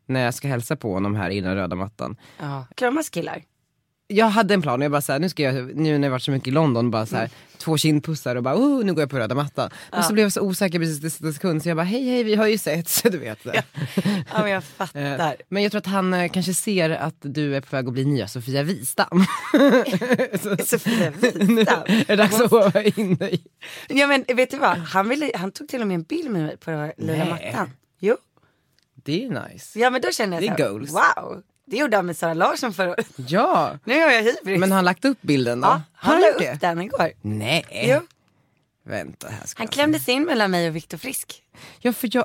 när 0.06 0.24
jag 0.24 0.34
ska 0.34 0.48
hälsa 0.48 0.76
på 0.76 0.92
honom 0.92 1.14
här 1.14 1.30
innan 1.30 1.54
röda 1.54 1.76
mattan? 1.76 2.16
Ja. 2.40 2.66
Kramas 2.74 3.08
killar. 3.10 3.42
Jag 4.08 4.26
hade 4.26 4.54
en 4.54 4.62
plan, 4.62 4.80
jag 4.80 4.90
bara 4.90 5.00
såhär, 5.00 5.18
nu 5.18 5.28
ska 5.28 5.42
jag, 5.42 5.76
nu 5.76 5.98
när 5.98 6.06
jag 6.08 6.10
varit 6.12 6.22
så 6.22 6.30
mycket 6.30 6.48
i 6.48 6.50
London, 6.50 6.90
bara 6.90 7.06
såhär, 7.06 7.30
två 7.58 7.76
kindpussar 7.76 8.36
och 8.36 8.42
bara 8.42 8.54
oh, 8.56 8.84
nu 8.84 8.94
går 8.94 9.02
jag 9.02 9.10
på 9.10 9.18
röda 9.18 9.34
mattan. 9.34 9.70
Men 9.90 10.02
så 10.02 10.12
blev 10.12 10.22
jag 10.24 10.32
så 10.32 10.40
osäker 10.40 10.78
precis 10.78 10.98
i 11.04 11.10
sista 11.10 11.32
sekund 11.32 11.62
så 11.62 11.68
jag 11.68 11.76
bara 11.76 11.84
hej 11.84 12.04
hej 12.04 12.22
vi 12.24 12.34
har 12.34 12.46
ju 12.46 12.58
sett, 12.58 12.88
så 12.98 13.08
du 13.08 13.18
vet. 13.18 13.38
här. 13.44 13.62
Ja, 14.32 14.42
men 14.42 14.50
jag 14.50 14.64
fattar. 14.64 15.28
Eh, 15.28 15.32
Men 15.48 15.62
jag 15.62 15.72
tror 15.72 15.78
att 15.78 15.86
han 15.86 16.14
eh, 16.14 16.28
kanske 16.30 16.54
ser 16.54 16.90
att 16.90 17.16
du 17.20 17.56
är 17.56 17.60
på 17.60 17.76
väg 17.76 17.86
att 17.86 17.92
bli 17.92 18.04
nya 18.04 18.28
Sofia 18.28 18.62
Wistam. 18.62 19.24
Sofia 20.64 21.10
Wistam. 21.20 21.46
Nu 21.54 21.60
är 21.60 22.04
det 22.06 22.16
dags 22.16 22.40
att 22.40 22.50
håva 22.50 22.82
in 22.82 23.16
dig. 23.16 23.40
Ja 23.88 24.06
men 24.06 24.24
vet 24.36 24.50
du 24.50 24.58
vad, 24.58 24.76
han, 24.78 25.08
ville, 25.08 25.30
han 25.34 25.52
tog 25.52 25.68
till 25.68 25.80
och 25.80 25.86
med 25.86 25.94
en 25.94 26.02
bild 26.02 26.30
med 26.30 26.42
mig 26.42 26.56
på 26.56 26.90
Nej. 26.96 27.28
mattan. 27.30 27.70
Jo. 27.98 28.16
Det 29.04 29.24
är 29.24 29.48
nice. 29.48 29.78
Ja 29.78 29.90
men 29.90 30.00
då 30.00 30.10
kände 30.10 30.36
jag 30.36 30.42
Det 30.42 30.46
är 30.46 30.56
så 30.56 30.62
här, 30.64 30.70
goals. 30.70 30.92
wow. 30.92 31.42
Det 31.68 31.76
gjorde 31.76 31.96
han 31.96 32.06
med 32.06 32.16
Sara 32.16 32.34
Larsson 32.34 32.72
förra 32.74 32.90
året. 32.90 33.06
Ja, 33.16 33.78
Nu 33.84 34.00
har 34.00 34.10
jag 34.10 34.22
hybris. 34.22 34.60
men 34.60 34.70
har 34.70 34.76
han 34.76 34.84
lagt 34.84 35.04
upp 35.04 35.22
bilden 35.22 35.60
då? 35.60 35.66
ja, 35.68 35.82
han 35.94 36.12
han 36.12 36.20
la 36.20 36.28
upp 36.28 36.38
det? 36.38 36.58
den 36.60 36.80
igår. 36.82 37.12
Nej. 37.22 37.64
Jo. 37.72 38.00
Vänta 38.84 39.28
här 39.28 39.46
ska 39.46 39.60
Han 39.60 39.68
klämdes 39.68 40.08
in 40.08 40.22
mellan 40.24 40.50
mig 40.50 40.68
och 40.68 40.76
Viktor 40.76 40.98
Frisk. 40.98 41.42
Ja 41.80 41.92
för 41.92 42.08
jag, 42.12 42.24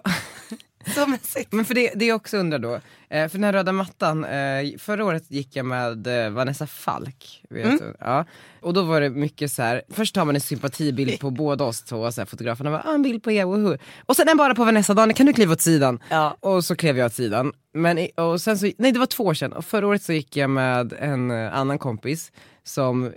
Så 0.96 1.08
mysigt. 1.08 1.54
men 1.54 1.66
för 1.66 1.74
det, 1.74 1.92
det 1.96 2.06
jag 2.06 2.16
också 2.16 2.38
undrar 2.38 2.60
då, 2.60 2.74
eh, 3.10 3.28
för 3.28 3.30
den 3.30 3.44
här 3.44 3.54
röda 3.54 3.72
mattan, 3.72 4.24
eh, 4.26 4.78
förra 4.78 5.06
året 5.06 5.24
gick 5.32 5.56
jag 5.56 5.66
med 5.66 6.08
eh, 6.26 6.30
Vanessa 6.32 6.68
Falk. 6.68 7.44
Vet 7.50 7.66
Mm. 7.66 7.78
du? 7.78 7.94
Ja. 8.00 8.26
Och 8.62 8.74
då 8.74 8.82
var 8.82 9.02
det 9.02 9.10
mycket 9.10 9.52
så 9.52 9.62
här. 9.62 9.82
först 9.90 10.16
tar 10.16 10.26
man 10.26 10.36
en 10.36 10.42
sympatibild 10.42 11.20
på 11.20 11.30
båda 11.32 11.64
oss 11.64 11.82
två, 11.84 12.12
så 12.12 12.22
här, 12.22 12.26
fotograferna 12.26 12.72
bara, 12.72 12.84
ah, 12.86 12.94
en 12.94 13.02
bild 13.02 13.24
på 13.24 13.32
er, 13.32 13.46
woho. 13.46 13.78
Och 14.06 14.16
sen 14.16 14.28
en 14.30 14.38
bara 14.38 14.56
på 14.56 14.64
Vanessa, 14.66 14.94
Daniel 14.94 15.16
kan 15.18 15.26
du 15.26 15.34
kliva 15.34 15.54
åt 15.54 15.62
sidan? 15.62 16.00
Ja. 16.10 16.38
Och 16.40 16.66
så 16.66 16.76
klev 16.76 16.98
jag 16.98 17.06
åt 17.06 17.14
sidan. 17.14 17.54
Men, 17.74 18.08
och 18.16 18.42
sen 18.42 18.58
så, 18.58 18.72
nej 18.78 18.92
det 18.92 19.00
var 19.00 19.06
två 19.06 19.24
år 19.24 19.34
sedan, 19.34 19.54
och 19.54 19.66
förra 19.66 19.88
året 19.88 20.04
så 20.04 20.14
gick 20.14 20.38
jag 20.38 20.50
med 20.50 20.94
en 21.00 21.32
annan 21.32 21.80
kompis 21.80 22.32
som 22.64 23.12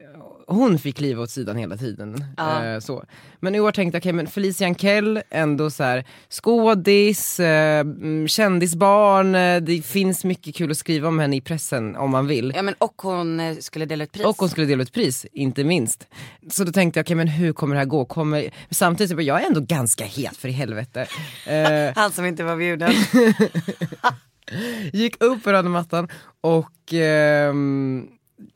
hon 0.47 0.79
fick 0.79 0.97
kliva 0.97 1.23
åt 1.23 1.31
sidan 1.31 1.57
hela 1.57 1.77
tiden. 1.77 2.25
Ja. 2.37 2.65
Eh, 2.65 2.79
så. 2.81 3.05
Men 3.41 3.55
i 3.55 3.61
år 3.61 3.73
tänkte 3.73 3.97
jag, 3.97 4.01
okej 4.01 4.13
men 4.13 4.27
Felicia 4.27 4.67
Ankell, 4.67 5.23
ändå 5.31 5.71
så 5.71 5.85
här, 5.85 6.05
skådis, 6.31 7.41
eh, 7.41 7.81
mm, 7.81 8.29
kändisbarn, 8.29 9.35
eh, 9.35 9.61
det 9.61 9.83
finns 9.83 10.25
mycket 10.25 10.55
kul 10.55 10.71
att 10.71 10.77
skriva 10.77 11.09
om 11.09 11.19
henne 11.19 11.37
i 11.37 11.41
pressen 11.41 11.97
om 11.97 12.11
man 12.11 12.27
vill. 12.27 12.53
Ja 12.57 12.63
men 12.63 12.75
och 12.79 13.03
hon 13.03 13.41
eh, 13.41 13.57
skulle 13.57 13.87
dela 13.87 14.05
ut 14.05 14.13
pris. 14.13 14.25
Och 14.27 14.37
hon 14.39 14.49
skulle 14.49 14.67
dela 14.67 14.83
ut 14.83 14.93
pris, 14.93 15.27
inte 15.33 15.65
minst. 15.65 16.07
Så 16.51 16.65
då 16.65 16.73
tänkte 16.73 16.99
jag, 16.99 17.05
okej 17.05 17.17
men 17.17 17.29
hur 17.29 17.53
kommer 17.53 17.75
det 17.75 17.79
här 17.79 17.87
gå? 17.87 18.05
Kommer... 18.05 18.51
Samtidigt, 18.71 19.11
så 19.11 19.17
bara, 19.17 19.23
jag 19.23 19.43
är 19.43 19.47
ändå 19.47 19.61
ganska 19.61 20.05
het 20.05 20.37
för 20.37 20.49
i 20.49 20.53
helvete. 20.53 21.07
Eh, 21.47 21.93
Han 21.95 22.13
som 22.13 22.27
inte 22.27 22.45
var 22.45 22.57
bjuden. 22.57 22.93
gick 24.93 25.23
upp 25.23 25.45
på 25.45 25.53
röda 25.53 25.69
mattan 25.69 26.09
och 26.41 26.93
ehm, 26.93 28.09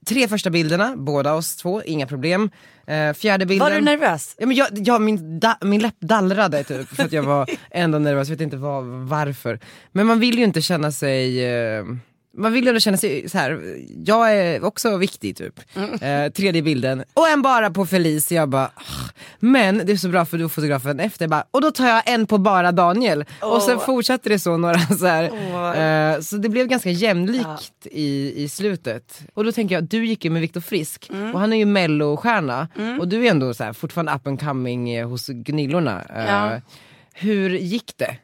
tre 0.06 0.28
första 0.28 0.50
bilderna, 0.50 0.94
båda 0.96 1.34
oss 1.34 1.56
två, 1.56 1.82
inga 1.82 2.06
problem. 2.06 2.50
Eh, 2.86 3.12
fjärde 3.12 3.46
bilden. 3.46 3.68
Var 3.68 3.74
du 3.74 3.80
nervös? 3.80 4.34
Ja, 4.38 4.46
men 4.46 4.56
jag, 4.56 4.68
ja, 4.72 4.98
min, 4.98 5.40
da, 5.40 5.58
min 5.60 5.80
läpp 5.80 5.96
dallrade 6.00 6.64
typ 6.64 6.88
för 6.88 7.04
att 7.04 7.12
jag 7.12 7.22
var 7.22 7.50
ändå 7.70 7.98
nervös, 7.98 8.28
jag 8.28 8.36
vet 8.36 8.40
inte 8.40 8.56
vad, 8.56 8.84
varför. 8.84 9.60
Men 9.92 10.06
man 10.06 10.20
vill 10.20 10.38
ju 10.38 10.44
inte 10.44 10.62
känna 10.62 10.92
sig 10.92 11.44
eh, 11.44 11.84
man 12.38 12.52
vill 12.52 12.64
ju 12.64 12.68
ändå 12.68 12.80
känna 12.80 12.96
sig 12.96 13.28
så 13.28 13.38
här. 13.38 13.76
jag 14.04 14.34
är 14.36 14.64
också 14.64 14.96
viktig 14.96 15.36
typ. 15.36 15.60
Eh, 16.00 16.32
tredje 16.32 16.62
bilden, 16.62 17.04
och 17.14 17.28
en 17.28 17.42
bara 17.42 17.70
på 17.70 17.86
Felice, 17.86 18.32
jag 18.32 18.48
bara, 18.48 18.64
"Ah." 18.74 19.08
men 19.38 19.78
det 19.86 19.92
är 19.92 19.96
så 19.96 20.08
bra 20.08 20.24
för 20.24 20.38
du 20.38 20.48
fotografen 20.48 21.00
efter 21.00 21.28
bara, 21.28 21.44
och 21.50 21.60
då 21.60 21.70
tar 21.70 21.88
jag 21.88 22.02
en 22.10 22.26
på 22.26 22.38
bara 22.38 22.72
Daniel. 22.72 23.24
Och 23.40 23.62
sen 23.62 23.80
fortsatte 23.80 24.28
det 24.28 24.38
så 24.38 24.56
några 24.56 24.78
så 24.98 25.06
här. 25.06 25.30
Åh. 25.32 25.78
Eh, 25.78 26.20
så 26.20 26.36
det 26.36 26.48
blev 26.48 26.66
ganska 26.66 26.90
jämlikt 26.90 27.72
i, 27.90 28.42
i 28.44 28.48
slutet. 28.48 29.20
Och 29.34 29.44
då 29.44 29.52
tänker 29.52 29.74
jag, 29.74 29.84
du 29.84 30.06
gick 30.06 30.24
ju 30.24 30.30
med 30.30 30.40
Viktor 30.42 30.60
Frisk, 30.60 31.10
Mm. 31.10 31.34
och 31.34 31.40
han 31.40 31.52
är 31.52 31.56
ju 31.56 31.64
mellostjärna, 31.66 32.68
och 33.00 33.08
du 33.08 33.26
är 33.26 33.30
ändå 33.30 33.54
så 33.54 33.64
här, 33.64 33.72
fortfarande 33.72 34.12
up 34.12 34.26
and 34.26 34.40
coming 34.40 34.90
eh, 34.90 35.08
hos 35.08 35.26
Gnillorna. 35.26 36.02
Eh, 36.16 36.24
Ja. 36.24 36.60
Hur 37.12 37.50
gick 37.50 37.92
det? 37.96 38.16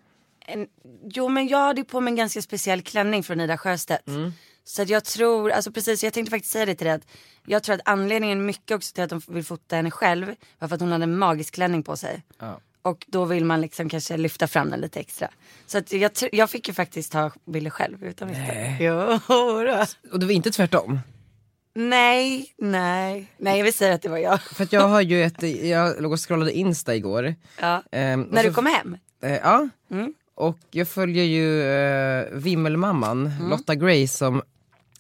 En, 0.46 0.66
jo 1.10 1.28
men 1.28 1.48
jag 1.48 1.58
hade 1.58 1.84
på 1.84 2.00
mig 2.00 2.10
en 2.10 2.16
ganska 2.16 2.42
speciell 2.42 2.82
klänning 2.82 3.22
från 3.22 3.40
Ida 3.40 3.58
Sjöstedt. 3.58 4.08
Så 4.64 4.82
att 4.82 4.88
jag 4.88 5.04
tror, 5.04 5.50
alltså 5.50 5.72
precis 5.72 6.04
jag 6.04 6.12
tänkte 6.12 6.30
faktiskt 6.30 6.52
säga 6.52 6.66
det 6.66 6.74
till 6.74 6.86
dig 6.86 6.94
att 6.94 7.06
jag 7.46 7.62
tror 7.62 7.74
att 7.74 7.80
anledningen 7.84 8.46
mycket 8.46 8.76
också 8.76 8.94
till 8.94 9.04
att 9.04 9.10
de 9.10 9.20
vill 9.28 9.44
fota 9.44 9.76
henne 9.76 9.90
själv 9.90 10.34
var 10.58 10.68
för 10.68 10.74
att 10.74 10.80
hon 10.80 10.92
hade 10.92 11.04
en 11.04 11.18
magisk 11.18 11.54
klänning 11.54 11.82
på 11.82 11.96
sig. 11.96 12.22
Ja. 12.38 12.60
Och 12.82 13.04
då 13.08 13.24
vill 13.24 13.44
man 13.44 13.60
liksom 13.60 13.88
kanske 13.88 14.16
lyfta 14.16 14.48
fram 14.48 14.70
den 14.70 14.80
lite 14.80 15.00
extra. 15.00 15.30
Så 15.66 15.78
att 15.78 15.92
jag, 15.92 16.10
jag 16.32 16.50
fick 16.50 16.68
ju 16.68 16.74
faktiskt 16.74 17.12
ta 17.12 17.30
bilder 17.44 17.70
själv 17.70 18.04
utan 18.04 18.28
Viktor. 18.28 18.54
Jo, 18.80 19.18
då. 19.64 19.84
Och 20.12 20.18
det 20.20 20.26
var 20.26 20.32
inte 20.32 20.50
tvärtom? 20.50 21.00
Nej, 21.74 22.54
nej, 22.58 23.26
nej 23.36 23.56
jag 23.58 23.64
vill 23.64 23.74
säga 23.74 23.94
att 23.94 24.02
det 24.02 24.08
var 24.08 24.18
jag. 24.18 24.42
För 24.42 24.64
att 24.64 24.72
jag 24.72 24.88
har 24.88 25.00
ju 25.00 25.22
ett, 25.24 25.42
jag 25.64 26.02
låg 26.02 26.12
och 26.12 26.28
scrollade 26.28 26.52
Insta 26.52 26.94
igår. 26.94 27.34
Ja. 27.60 27.82
Ehm, 27.92 28.22
När 28.22 28.42
så- 28.42 28.48
du 28.48 28.54
kom 28.54 28.66
hem? 28.66 28.96
Eh, 29.22 29.32
ja. 29.32 29.68
Mm. 29.90 30.14
Och 30.34 30.58
jag 30.70 30.88
följer 30.88 31.24
ju 31.24 31.62
eh, 31.62 32.26
Vimmelmamman, 32.32 33.26
Mm. 33.26 33.50
Lotta 33.50 33.74
Grace 33.74 34.08
som 34.16 34.42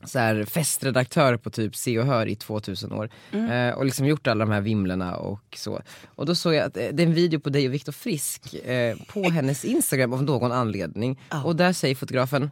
så 0.04 0.18
här, 0.18 0.44
festredaktör 0.44 1.36
på 1.36 1.50
typ 1.50 1.76
Se 1.76 1.98
och 1.98 2.06
Hör 2.06 2.26
i 2.26 2.36
2000 2.36 2.92
år. 2.92 3.10
Mm. 3.32 3.50
Eh, 3.50 3.74
och 3.74 3.84
liksom 3.84 4.06
gjort 4.06 4.26
alla 4.26 4.44
de 4.44 4.52
här 4.52 4.60
vimlena 4.60 5.16
och 5.16 5.40
så. 5.56 5.80
Och 6.06 6.26
då 6.26 6.34
såg 6.34 6.54
jag 6.54 6.64
att 6.66 6.76
eh, 6.76 6.86
det 6.92 7.02
är 7.02 7.06
en 7.06 7.14
video 7.14 7.40
på 7.40 7.50
dig 7.50 7.66
och 7.66 7.74
Viktor 7.74 7.92
Frisk 7.92 8.54
eh, 8.54 8.96
på 9.08 9.22
hennes 9.30 9.64
Instagram 9.64 10.12
av 10.12 10.22
någon 10.22 10.52
anledning. 10.52 11.20
Och 11.44 11.56
där 11.56 11.72
säger 11.72 11.94
fotografen 11.94 12.50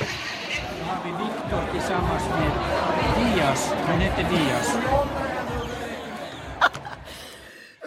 Då 0.00 0.84
har 0.84 1.04
vi 1.04 1.10
Viktor 1.24 1.72
tillsammans 1.72 2.22
med 2.28 2.50
Diaz. 3.36 3.72
Han 3.86 4.00
heter 4.00 4.22
Diaz. 4.30 4.76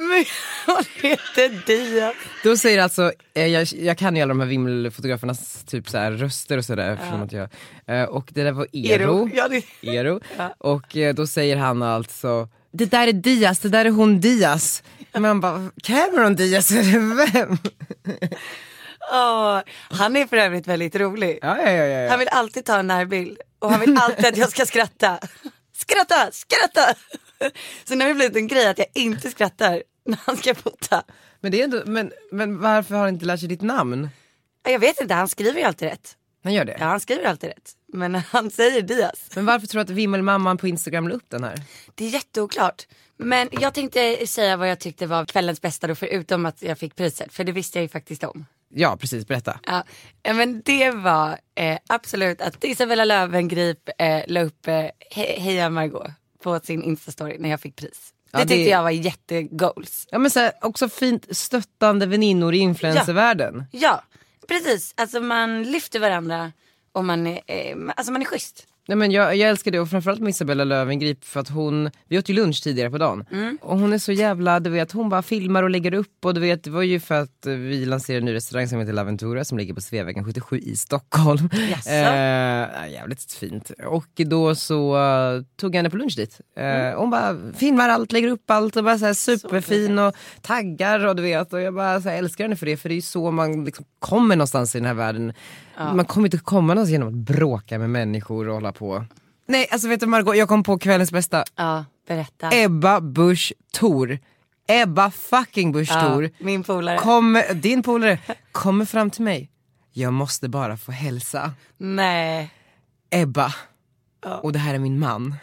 Men, 0.09 0.25
Hon 0.75 0.83
heter 1.01 1.61
Diaz. 1.65 2.15
Då 2.43 2.57
säger 2.57 2.81
alltså, 2.83 3.11
eh, 3.33 3.47
jag, 3.47 3.67
jag 3.73 3.97
kan 3.97 4.15
ju 4.15 4.21
alla 4.21 4.29
de 4.29 4.39
här 4.39 4.47
vimmelfotografernas 4.47 5.63
typ 5.67 5.89
så 5.89 5.97
här 5.97 6.11
röster 6.11 6.57
och 6.57 6.65
sådär. 6.65 6.93
eftersom 6.93 7.21
att 7.21 7.31
jag, 7.31 7.49
eh, 7.87 8.03
och 8.03 8.29
det 8.33 8.43
där 8.43 8.51
var 8.51 8.67
Ero. 8.73 9.03
Ero, 9.03 9.29
ja, 9.35 9.47
det- 9.47 9.87
Ero. 9.97 10.19
Och 10.57 10.97
eh, 10.97 11.13
då 11.15 11.27
säger 11.27 11.57
han 11.57 11.83
alltså, 11.83 12.49
det 12.71 12.85
där 12.85 13.07
är 13.07 13.13
Diaz, 13.13 13.59
det 13.59 13.69
där 13.69 13.85
är 13.85 13.89
hon 13.89 14.19
Diaz. 14.19 14.83
Man 15.17 15.41
bara, 15.41 15.71
Cameron 15.83 16.35
Diaz, 16.35 16.71
eller 16.71 17.31
vem? 17.33 17.57
Åh, 19.11 19.59
han 19.89 20.15
är 20.15 20.27
för 20.27 20.37
övrigt 20.37 20.67
väldigt 20.67 20.95
rolig. 20.95 21.39
Ja, 21.41 21.57
ja, 21.61 21.71
ja, 21.71 21.85
ja. 21.85 22.09
Han 22.09 22.19
vill 22.19 22.27
alltid 22.27 22.65
ta 22.65 22.77
en 22.79 22.87
närbild 22.87 23.37
och 23.59 23.71
han 23.71 23.79
vill 23.79 23.97
alltid 23.97 24.25
att 24.25 24.37
jag 24.37 24.49
ska 24.49 24.65
skratta. 24.65 25.19
Skratta, 25.77 26.29
skratta! 26.31 26.93
Så 27.87 27.95
nu 27.95 28.03
har 28.03 28.09
det 28.09 28.15
blivit 28.15 28.35
en 28.35 28.47
grej 28.47 28.67
att 28.67 28.77
jag 28.77 28.87
inte 28.93 29.29
skrattar 29.29 29.83
när 30.11 30.19
han 30.25 30.37
ska 30.37 30.55
fota. 30.55 31.03
Men, 31.39 31.51
det 31.51 31.59
är 31.59 31.63
ändå, 31.63 31.81
men, 31.85 32.11
men 32.31 32.59
varför 32.59 32.95
har 32.95 33.01
han 33.01 33.13
inte 33.13 33.25
lärt 33.25 33.39
sig 33.39 33.49
ditt 33.49 33.61
namn? 33.61 34.09
Jag 34.63 34.79
vet 34.79 35.01
inte, 35.01 35.13
han 35.13 35.27
skriver 35.27 35.59
ju 35.59 35.65
alltid 35.65 35.87
rätt. 35.89 36.17
Han 36.43 36.53
gör 36.53 36.65
det? 36.65 36.75
Ja, 36.79 36.85
han 36.85 36.99
skriver 36.99 37.25
alltid 37.25 37.49
rätt. 37.49 37.71
Men 37.93 38.15
han 38.31 38.51
säger 38.51 38.81
Diaz. 38.81 39.29
Men 39.35 39.45
varför 39.45 39.67
tror 39.67 39.79
du 39.79 39.83
att 39.83 39.89
Vimmelmamman 39.97 40.57
på 40.57 40.67
Instagram 40.67 41.07
la 41.07 41.15
upp 41.15 41.29
den 41.29 41.43
här? 41.43 41.61
Det 41.95 42.05
är 42.05 42.09
jätteoklart. 42.09 42.87
Men 43.17 43.49
jag 43.51 43.73
tänkte 43.73 44.27
säga 44.27 44.57
vad 44.57 44.69
jag 44.69 44.79
tyckte 44.79 45.07
var 45.07 45.25
kvällens 45.25 45.61
bästa 45.61 45.87
då, 45.87 45.95
förutom 45.95 46.45
att 46.45 46.61
jag 46.61 46.79
fick 46.79 46.95
priset. 46.95 47.33
För 47.33 47.43
det 47.43 47.51
visste 47.51 47.77
jag 47.77 47.83
ju 47.83 47.89
faktiskt 47.89 48.23
om. 48.23 48.45
Ja 48.69 48.97
precis, 48.97 49.27
berätta. 49.27 49.59
Ja, 49.65 49.83
men 50.33 50.61
det 50.65 50.91
var 50.91 51.37
eh, 51.55 51.77
absolut 51.87 52.41
att 52.41 52.63
Isabella 52.63 53.05
Löwengrip 53.05 53.89
eh, 53.97 54.21
la 54.27 54.41
upp 54.41 54.67
eh, 54.67 54.73
he- 55.15 55.39
Heja 55.39 55.69
Margot 55.69 56.07
på 56.43 56.59
sin 56.59 56.83
instastory 56.83 57.37
när 57.39 57.49
jag 57.49 57.61
fick 57.61 57.75
pris. 57.75 58.13
Ja, 58.39 58.45
det 58.45 58.53
det- 58.53 58.55
tyckte 58.55 58.69
jag 58.71 58.83
var 58.83 58.89
jättegoals. 58.89 60.07
Ja 60.11 60.17
men 60.19 60.31
så 60.31 60.39
här, 60.39 60.51
också 60.61 60.89
fint 60.89 61.37
stöttande 61.37 62.05
väninnor 62.05 62.53
i 62.53 62.57
influencervärlden. 62.57 63.65
Ja, 63.71 64.03
precis. 64.47 64.93
Alltså 64.97 65.19
man 65.19 65.63
lyfter 65.63 65.99
varandra 65.99 66.51
och 66.91 67.05
man 67.05 67.27
är, 67.27 67.41
eh, 67.47 67.75
alltså 67.95 68.11
man 68.13 68.21
är 68.21 68.25
schysst. 68.25 68.67
Nej, 68.87 68.97
men 68.97 69.11
jag, 69.11 69.35
jag 69.35 69.49
älskar 69.49 69.71
det 69.71 69.79
och 69.79 69.89
framförallt 69.89 70.19
med 70.21 70.29
Isabella 70.29 70.63
Löwengrip 70.63 71.25
för 71.25 71.39
att 71.39 71.49
hon, 71.49 71.89
vi 72.07 72.17
åt 72.17 72.29
ju 72.29 72.33
lunch 72.33 72.63
tidigare 72.63 72.91
på 72.91 72.97
dagen 72.97 73.25
Mm. 73.31 73.57
och 73.61 73.79
hon 73.79 73.93
är 73.93 73.97
så 73.97 74.11
jävla, 74.11 74.59
du 74.59 74.69
vet 74.69 74.91
hon 74.91 75.09
bara 75.09 75.21
filmar 75.21 75.63
och 75.63 75.69
lägger 75.69 75.93
upp 75.93 76.25
och 76.25 76.33
du 76.33 76.41
vet 76.41 76.63
det 76.63 76.69
var 76.69 76.81
ju 76.81 76.99
för 76.99 77.15
att 77.21 77.45
vi 77.45 77.85
lanserade 77.85 78.21
en 78.21 78.25
ny 78.25 78.33
restaurang 78.33 78.67
som 78.67 78.79
heter 78.79 78.93
Laventura 78.93 79.45
som 79.45 79.57
ligger 79.57 79.73
på 79.73 79.81
Sveavägen 79.81 80.23
77 80.25 80.57
i 80.59 80.75
Stockholm. 80.75 81.49
Eh, 81.87 82.91
jävligt 82.91 83.31
fint. 83.33 83.71
Och 83.87 84.07
då 84.15 84.55
så 84.55 84.97
eh, 84.97 85.41
tog 85.55 85.75
jag 85.75 85.79
henne 85.79 85.89
på 85.89 85.97
lunch 85.97 86.15
dit. 86.15 86.41
Eh, 86.57 86.99
Hon 86.99 87.09
bara 87.09 87.37
filmar 87.53 87.89
allt, 87.89 88.11
lägger 88.11 88.27
upp 88.27 88.51
allt 88.51 88.75
och 88.75 88.83
bara 88.83 88.97
så 88.97 89.05
här 89.05 89.13
superfin 89.13 89.99
och 89.99 90.15
taggar 90.41 91.05
och 91.05 91.15
du 91.15 91.21
vet 91.21 91.53
och 91.53 91.61
jag 91.61 91.73
bara 91.73 92.01
så 92.01 92.09
här, 92.09 92.17
älskar 92.17 92.43
henne 92.43 92.55
för 92.55 92.65
det 92.65 92.77
för 92.77 92.89
det 92.89 92.93
är 92.93 92.95
ju 92.95 93.01
så 93.01 93.31
man 93.31 93.65
liksom 93.65 93.85
kommer 93.99 94.35
någonstans 94.35 94.75
i 94.75 94.79
den 94.79 94.85
här 94.87 94.93
världen. 94.93 95.33
Ja. 95.77 95.93
Man 95.93 96.05
kommer 96.05 96.27
inte 96.27 96.37
komma 96.37 96.73
någonstans 96.73 96.91
genom 96.91 97.07
att 97.07 97.13
bråka 97.13 97.79
med 97.79 97.89
människor 97.89 98.47
och 98.47 98.53
hålla 98.53 98.71
på. 98.71 99.05
Nej 99.45 99.67
alltså 99.71 99.87
vet 99.87 99.99
du 99.99 100.05
Margot, 100.05 100.37
jag 100.37 100.47
kom 100.47 100.63
på 100.63 100.77
kvällens 100.79 101.11
bästa. 101.11 101.43
Ja, 101.55 101.85
berätta. 102.07 102.49
Ebba 102.53 103.01
Busch 103.01 103.53
Thor. 103.73 104.19
Ebba 104.67 105.11
fucking 105.11 105.71
Busch 105.71 105.89
Ja, 105.91 106.01
Thor. 106.01 106.29
min 106.39 106.63
polare. 106.63 106.97
Kommer, 106.97 107.53
din 107.53 107.83
polare 107.83 108.19
kommer 108.51 108.85
fram 108.85 109.09
till 109.11 109.21
mig. 109.23 109.49
Jag 109.93 110.13
måste 110.13 110.49
bara 110.49 110.77
få 110.77 110.91
hälsa. 110.91 111.51
Nej. 111.77 112.53
Ebba. 113.09 113.53
Och 114.41 114.51
det 114.53 114.59
här 114.59 114.73
är 114.73 114.79
min 114.79 114.99
man. 114.99 115.35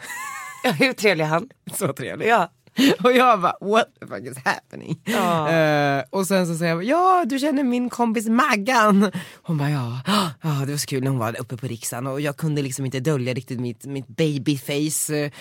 Ja, 0.63 0.71
hur 0.71 0.93
trevlig 0.93 1.23
är 1.25 1.29
han? 1.29 1.49
Så 1.73 1.93
trevlig. 1.93 2.27
Ja. 2.27 2.51
Och 3.03 3.11
jag 3.11 3.41
bara 3.41 3.57
what 3.61 3.87
the 3.99 4.07
fuck 4.07 4.25
is 4.25 4.37
happening? 4.45 5.01
Ja. 5.05 5.49
Eh, 5.49 6.03
och 6.09 6.27
sen 6.27 6.47
så 6.47 6.55
säger 6.55 6.73
jag 6.73 6.83
ja 6.83 7.25
du 7.25 7.39
känner 7.39 7.63
min 7.63 7.89
kompis 7.89 8.27
Maggan. 8.27 9.11
Hon 9.41 9.57
bara 9.57 9.69
ja, 9.69 9.99
ja 10.41 10.49
det 10.65 10.71
var 10.71 10.77
så 10.77 10.87
kul 10.87 11.03
när 11.03 11.09
hon 11.11 11.19
var 11.19 11.41
uppe 11.41 11.57
på 11.57 11.67
riksdagen 11.67 12.07
och 12.07 12.21
jag 12.21 12.37
kunde 12.37 12.61
liksom 12.61 12.85
inte 12.85 12.99
dölja 12.99 13.33
riktigt 13.33 13.59
mitt, 13.59 13.85
mitt 13.85 14.07
babyface. 14.07 15.31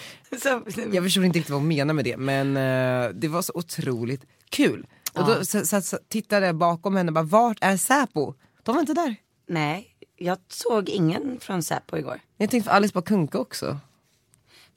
Så, 0.43 0.61
Jag 0.93 1.05
förstod 1.05 1.25
inte 1.25 1.39
riktigt 1.39 1.51
vad 1.51 1.61
hon 1.61 1.69
menade 1.69 1.93
med 1.95 2.05
det 2.05 2.17
men 2.17 2.57
eh, 2.57 3.11
det 3.15 3.29
var 3.29 3.43
så 3.43 3.53
otroligt 3.55 4.23
kul. 4.51 4.87
Och 5.15 5.21
Ja. 5.21 5.35
då 5.39 5.45
så, 5.45 5.67
så, 5.67 5.81
så, 5.81 5.99
tittade 6.09 6.47
jag 6.47 6.57
bakom 6.57 6.97
henne 6.97 7.09
och 7.09 7.15
bara 7.15 7.25
vart 7.25 7.59
är 7.61 7.77
Säpo? 7.77 8.35
De 8.63 8.75
var 8.75 8.81
inte 8.81 8.95
där. 8.95 9.17
Nej, 9.49 9.87
jag 10.17 10.39
såg 10.49 10.89
ingen 10.89 11.39
från 11.41 11.63
Säpo 11.63 11.97
igår. 11.97 12.21
Jag 12.37 12.51
tänkte 12.51 12.71
för 12.71 12.77
Alice 12.77 12.93
Bakunka 12.95 13.39
också. 13.39 13.79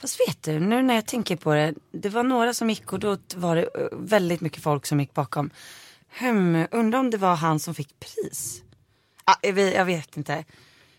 Fast 0.01 0.19
vet 0.19 0.43
du, 0.43 0.59
nu 0.59 0.81
när 0.81 0.95
jag 0.95 1.05
tänker 1.05 1.35
på 1.35 1.53
det. 1.53 1.73
Det 1.91 2.09
var 2.09 2.23
några 2.23 2.53
som 2.53 2.69
gick 2.69 2.93
och 2.93 2.99
då 2.99 3.17
var 3.35 3.55
det 3.55 3.61
eh, 3.61 3.87
väldigt 3.91 4.41
mycket 4.41 4.63
folk 4.63 4.85
som 4.85 4.99
gick 4.99 5.13
bakom. 5.13 5.49
Hmm, 6.19 6.67
undrar 6.71 6.99
om 6.99 7.09
det 7.09 7.17
var 7.17 7.35
han 7.35 7.59
som 7.59 7.75
fick 7.75 7.99
pris. 7.99 8.61
Ah, 9.25 9.35
jag, 9.41 9.53
vet, 9.53 9.73
jag 9.73 9.85
vet 9.85 10.17
inte. 10.17 10.45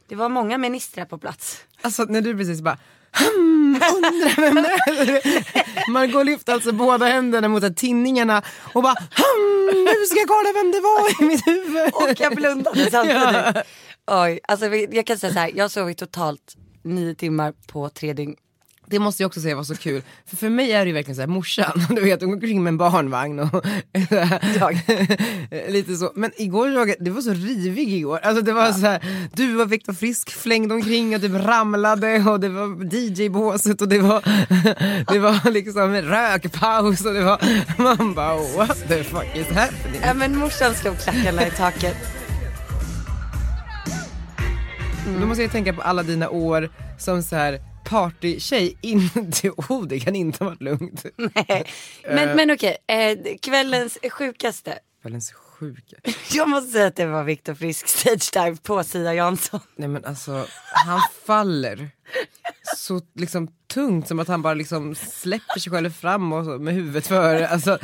Det 0.09 0.15
var 0.15 0.29
många 0.29 0.59
ministrar 0.59 1.05
på 1.05 1.19
plats. 1.19 1.65
Alltså 1.81 2.05
när 2.05 2.21
du 2.21 2.37
precis 2.37 2.61
bara 2.61 2.79
hmm, 3.13 3.75
undrar 3.75 4.41
vem 4.41 4.55
det 4.55 4.69
är. 4.69 5.91
Margot 5.93 6.27
lyfte 6.27 6.53
alltså 6.53 6.73
båda 6.73 7.07
händerna 7.07 7.49
mot 7.49 7.77
tinningarna 7.77 8.43
och 8.73 8.83
bara 8.83 8.95
hmm, 8.95 9.85
nu 9.85 10.07
ska 10.07 10.19
jag 10.19 10.29
kolla 10.29 10.53
vem 10.55 10.73
det 10.73 10.81
var 10.81 11.23
i 11.23 11.27
mitt 11.27 11.47
huvud. 11.47 11.95
Och 11.95 12.21
jag 12.21 12.35
blundade 12.35 12.91
samtidigt. 12.91 13.23
Ja. 14.07 14.25
Oj, 14.25 14.41
alltså 14.49 14.67
jag 14.67 15.07
kan 15.07 15.19
säga 15.19 15.33
så 15.33 15.39
här, 15.39 15.51
jag 15.55 15.71
sov 15.71 15.91
i 15.91 15.95
totalt 15.95 16.57
nio 16.83 17.15
timmar 17.15 17.55
på 17.67 17.89
tre 17.89 18.13
dygn. 18.13 18.37
Det 18.91 18.99
måste 18.99 19.23
jag 19.23 19.29
också 19.29 19.41
säga 19.41 19.57
var 19.57 19.63
så 19.63 19.77
kul. 19.77 20.03
För 20.27 20.37
för 20.37 20.49
mig 20.49 20.73
är 20.73 20.79
det 20.81 20.87
ju 20.87 20.93
verkligen 20.93 21.17
så 21.17 21.23
här 21.23 21.29
morsan, 21.29 21.87
du 21.97 22.01
vet 22.01 22.21
hon 22.21 22.31
går 22.31 22.37
omkring 22.37 22.63
med 22.63 22.71
en 22.71 22.79
barnvagn 22.79 23.39
och 23.39 23.65
lite 25.69 25.97
så. 25.97 26.13
Men 26.15 26.31
igår 26.37 26.69
Roger, 26.71 26.97
det 27.01 27.11
var 27.11 27.21
så 27.21 27.33
rivig 27.33 27.93
igår. 27.93 28.19
Alltså 28.23 28.43
det 28.43 28.53
var 28.53 28.73
så 28.73 28.87
här, 28.87 29.29
du 29.35 29.63
och 29.63 29.73
Viktor 29.73 29.93
Frisk 29.93 30.31
flängde 30.31 30.75
omkring 30.75 31.15
och 31.15 31.21
typ 31.21 31.33
ramlade 31.33 32.25
och 32.31 32.41
det 32.41 32.49
var 32.49 32.95
DJ-båset 32.95 33.81
och 33.81 33.89
det 33.89 33.99
var, 33.99 34.23
det 35.13 35.19
var 35.19 35.51
liksom 35.51 35.95
rökpaus 35.95 37.05
och 37.05 37.15
det 37.15 37.23
var, 37.23 37.39
man 37.79 38.15
bara 38.15 38.37
what 38.57 38.89
the 38.89 39.05
fuck 39.05 39.37
is 39.37 39.47
happening? 39.47 40.01
Ja 40.03 40.15
men 40.15 40.39
morsan 40.39 40.75
slog 40.75 40.99
klackarna 40.99 41.47
i 41.47 41.51
taket. 41.51 41.97
Då 45.21 45.27
måste 45.27 45.43
jag 45.43 45.53
tänka 45.53 45.73
på 45.73 45.83
alla 45.83 46.03
dina 46.03 46.29
år 46.29 46.71
som 46.99 47.23
så 47.23 47.37
här 47.37 47.68
partytjej, 47.89 48.79
inte, 48.81 49.51
oh 49.57 49.87
det 49.87 50.01
kan 50.01 50.17
inte 50.17 50.45
ha 50.45 50.51
varit 50.51 50.63
lugnt. 50.63 51.05
Nej. 51.17 51.67
Men, 52.09 52.37
men 52.37 52.51
okej, 52.51 52.77
eh, 52.87 53.37
kvällens 53.43 53.99
sjukaste. 54.11 54.79
Världens 55.03 55.33
sjuka. 55.33 55.97
Jag 56.33 56.49
måste 56.49 56.71
säga 56.71 56.87
att 56.87 56.97
det 56.97 57.07
var 57.07 57.25
Viktor 57.25 57.55
Frisk 57.55 57.89
stage 57.89 58.31
dive 58.33 58.57
på 58.57 58.85
Sia 58.85 59.15
Jansson. 59.15 59.61
Nej 59.77 59.89
men 59.89 60.05
alltså, 60.05 60.47
han 60.87 61.01
faller 61.27 61.91
så 62.77 63.01
liksom 63.15 63.49
tungt 63.67 64.09
som 64.09 64.19
att 64.19 64.29
han 64.29 64.43
bara 64.43 64.55
liksom 64.55 64.95
släpper 64.95 65.61
sig 65.61 65.73
själv 65.73 65.91
fram 65.91 66.33
och 66.33 66.45
så, 66.45 66.59
med 66.59 66.75
huvudet 66.75 67.07
före. 67.07 67.49
Alltså, 67.49 67.79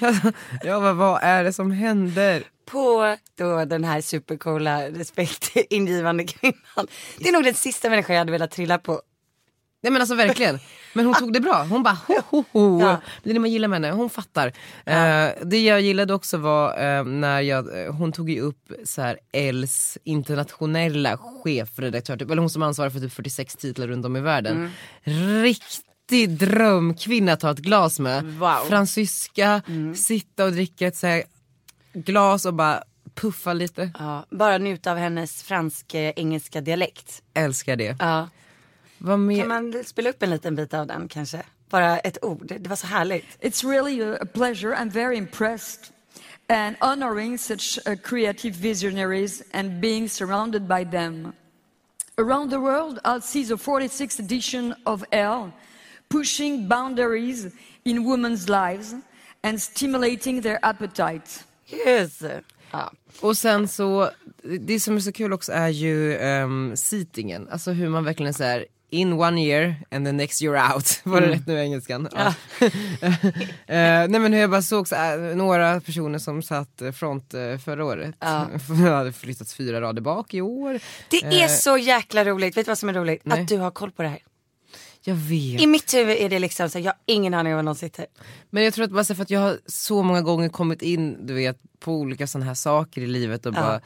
jag 0.62 0.82
bara, 0.82 0.92
vad 0.92 1.20
är 1.22 1.44
det 1.44 1.52
som 1.52 1.70
händer? 1.70 2.42
På 2.66 3.16
då 3.38 3.64
den 3.64 3.84
här 3.84 4.00
supercoola 4.00 4.88
respektingivande 4.88 6.24
kvinnan. 6.24 6.86
Det 7.18 7.28
är 7.28 7.32
nog 7.32 7.44
den 7.44 7.54
sista 7.54 7.90
människan 7.90 8.14
jag 8.14 8.20
hade 8.20 8.32
velat 8.32 8.50
trilla 8.50 8.78
på. 8.78 9.02
Nej 9.84 9.92
men 9.92 10.02
alltså 10.02 10.14
verkligen. 10.14 10.58
Men 10.92 11.06
hon 11.06 11.14
tog 11.14 11.32
det 11.32 11.40
bra. 11.40 11.66
Hon 11.70 11.82
bara 11.82 11.98
ho 12.06 12.22
ho 12.30 12.44
ho. 12.52 12.80
Ja. 12.80 13.00
Det 13.22 13.30
är 13.30 13.34
det 13.34 13.40
man 13.40 13.50
gillar 13.50 13.68
med 13.68 13.76
henne, 13.76 13.96
hon 13.96 14.10
fattar. 14.10 14.46
Eh, 14.84 15.28
det 15.42 15.62
jag 15.62 15.80
gillade 15.80 16.14
också 16.14 16.36
var 16.36 16.82
eh, 16.84 17.04
när 17.04 17.40
jag, 17.40 17.84
eh, 17.84 17.94
hon 17.94 18.12
tog 18.12 18.30
ju 18.30 18.40
upp 18.40 18.72
så 18.84 19.02
här 19.02 19.18
Els 19.32 19.98
internationella 20.04 21.18
chefredaktör, 21.18 22.16
typ, 22.16 22.30
eller 22.30 22.40
hon 22.40 22.50
som 22.50 22.62
ansvarar 22.62 22.90
för 22.90 23.00
typ 23.00 23.12
46 23.12 23.56
titlar 23.56 23.86
runt 23.86 24.06
om 24.06 24.16
i 24.16 24.20
världen. 24.20 24.70
Riktig 26.10 26.30
drömkvinna 26.38 27.32
att 27.32 27.40
ta 27.40 27.50
ett 27.50 27.58
glas 27.58 28.00
med. 28.00 28.24
Wow. 28.24 28.68
Fransyska, 28.68 29.62
sitta 29.94 30.44
och 30.44 30.52
dricka 30.52 30.86
ett 30.86 30.96
så 30.96 31.06
här 31.06 31.22
glas 31.92 32.46
och 32.46 32.54
bara 32.54 32.82
puffa 33.14 33.52
lite. 33.52 33.90
Ja, 33.98 34.26
bara 34.30 34.58
njuta 34.58 34.90
av 34.92 34.98
hennes 34.98 35.42
fransk-engelska 35.42 36.60
dialekt. 36.60 37.22
Älskar 37.34 37.76
det. 37.76 37.96
Ja. 37.98 38.28
Kan 39.38 39.48
man 39.48 39.84
spela 39.84 40.10
upp 40.10 40.22
en 40.22 40.30
liten 40.30 40.56
bit 40.56 40.74
av 40.74 40.86
den 40.86 41.08
kanske? 41.08 41.42
Bara 41.70 41.98
ett 41.98 42.24
ord, 42.24 42.52
det 42.60 42.68
var 42.68 42.76
så 42.76 42.86
härligt. 42.86 43.38
It's 43.40 43.68
really 43.70 44.02
a, 44.02 44.18
a 44.20 44.26
pleasure. 44.34 44.76
I'm 44.76 44.90
very 44.90 45.16
impressed 45.16 45.92
and 46.48 46.76
honoring 46.80 47.38
such 47.38 47.78
uh, 47.86 47.96
creative 47.96 48.54
visionaries 48.56 49.42
and 49.52 49.80
being 49.80 50.08
surrounded 50.08 50.68
by 50.68 50.84
them. 50.84 51.32
Around 52.18 52.50
the 52.50 52.60
world, 52.60 52.98
I'll 53.04 53.22
see 53.22 53.44
the 53.44 53.56
46th 53.56 54.18
edition 54.18 54.74
of 54.86 55.04
Elle, 55.10 55.52
pushing 56.08 56.68
boundaries 56.68 57.46
in 57.84 57.98
women's 58.06 58.48
lives 58.70 58.94
and 59.42 59.62
stimulating 59.62 60.42
their 60.42 60.58
appetite. 60.62 61.44
Yes. 61.86 62.22
Ja. 62.70 62.92
Och 63.20 63.36
sen 63.36 63.68
så, 63.68 64.10
det 64.60 64.80
som 64.80 64.96
är 64.96 65.00
så 65.00 65.12
kul 65.12 65.32
också 65.32 65.52
är 65.52 65.68
ju 65.68 66.18
um, 66.18 66.76
seatingen, 66.76 67.48
alltså 67.50 67.70
hur 67.70 67.88
man 67.88 68.04
verkligen 68.04 68.34
så 68.34 68.44
här 68.44 68.66
in 68.90 69.12
one 69.12 69.40
year 69.42 69.74
and 69.90 70.06
the 70.06 70.12
next 70.12 70.42
you're 70.42 70.74
out. 70.74 71.00
Var 71.04 71.20
det 71.20 71.26
Mm. 71.26 71.38
rätt 71.38 71.46
nu 71.46 71.58
engelskan? 71.60 72.08
Ja. 72.14 72.34
Eh, 73.66 74.08
nej 74.08 74.20
men 74.20 74.32
hur 74.32 74.40
jag 74.40 74.50
bara 74.50 74.62
såg 74.62 74.88
så, 74.88 74.94
här, 74.96 75.18
några 75.34 75.80
personer 75.80 76.18
som 76.18 76.42
satt 76.42 76.82
front 76.94 77.34
eh, 77.34 77.58
förra 77.58 77.84
året. 77.84 78.14
Ja. 78.20 78.48
hade 78.96 79.12
flyttats 79.12 79.54
fyra 79.54 79.80
rader 79.80 80.02
bak 80.02 80.34
i 80.34 80.40
år. 80.40 80.80
Det 81.08 81.16
är 81.24 81.42
Eh, 81.42 81.48
så 81.48 81.78
jäkla 81.78 82.24
roligt, 82.24 82.56
vet 82.56 82.66
du 82.66 82.70
vad 82.70 82.78
som 82.78 82.88
är 82.88 82.92
roligt? 82.92 83.20
Nej. 83.24 83.40
Att 83.42 83.48
du 83.48 83.56
har 83.58 83.70
koll 83.70 83.90
på 83.90 84.02
det 84.02 84.08
här. 84.08 84.18
Jag 85.06 85.14
vet. 85.14 85.60
I 85.60 85.66
mitt 85.66 85.94
huvud 85.94 86.16
är 86.16 86.28
det 86.28 86.38
liksom 86.38 86.70
så, 86.70 86.78
jag 86.78 86.84
har 86.84 86.94
ingen 87.06 87.34
aning 87.34 87.52
om 87.52 87.56
var 87.56 87.62
någon 87.62 87.74
sitter. 87.74 88.06
Men 88.50 88.64
jag 88.64 88.74
tror 88.74 88.84
att 88.84 88.90
bara 88.90 89.04
för 89.04 89.22
att 89.22 89.30
jag 89.30 89.40
har 89.40 89.58
så 89.66 90.02
många 90.02 90.22
gånger 90.22 90.48
kommit 90.48 90.82
in 90.82 91.26
du 91.26 91.34
vet, 91.34 91.58
på 91.80 91.92
olika 91.92 92.26
sådana 92.26 92.46
här 92.46 92.54
saker 92.54 93.00
i 93.00 93.06
livet 93.06 93.46
och 93.46 93.52
bara 93.52 93.80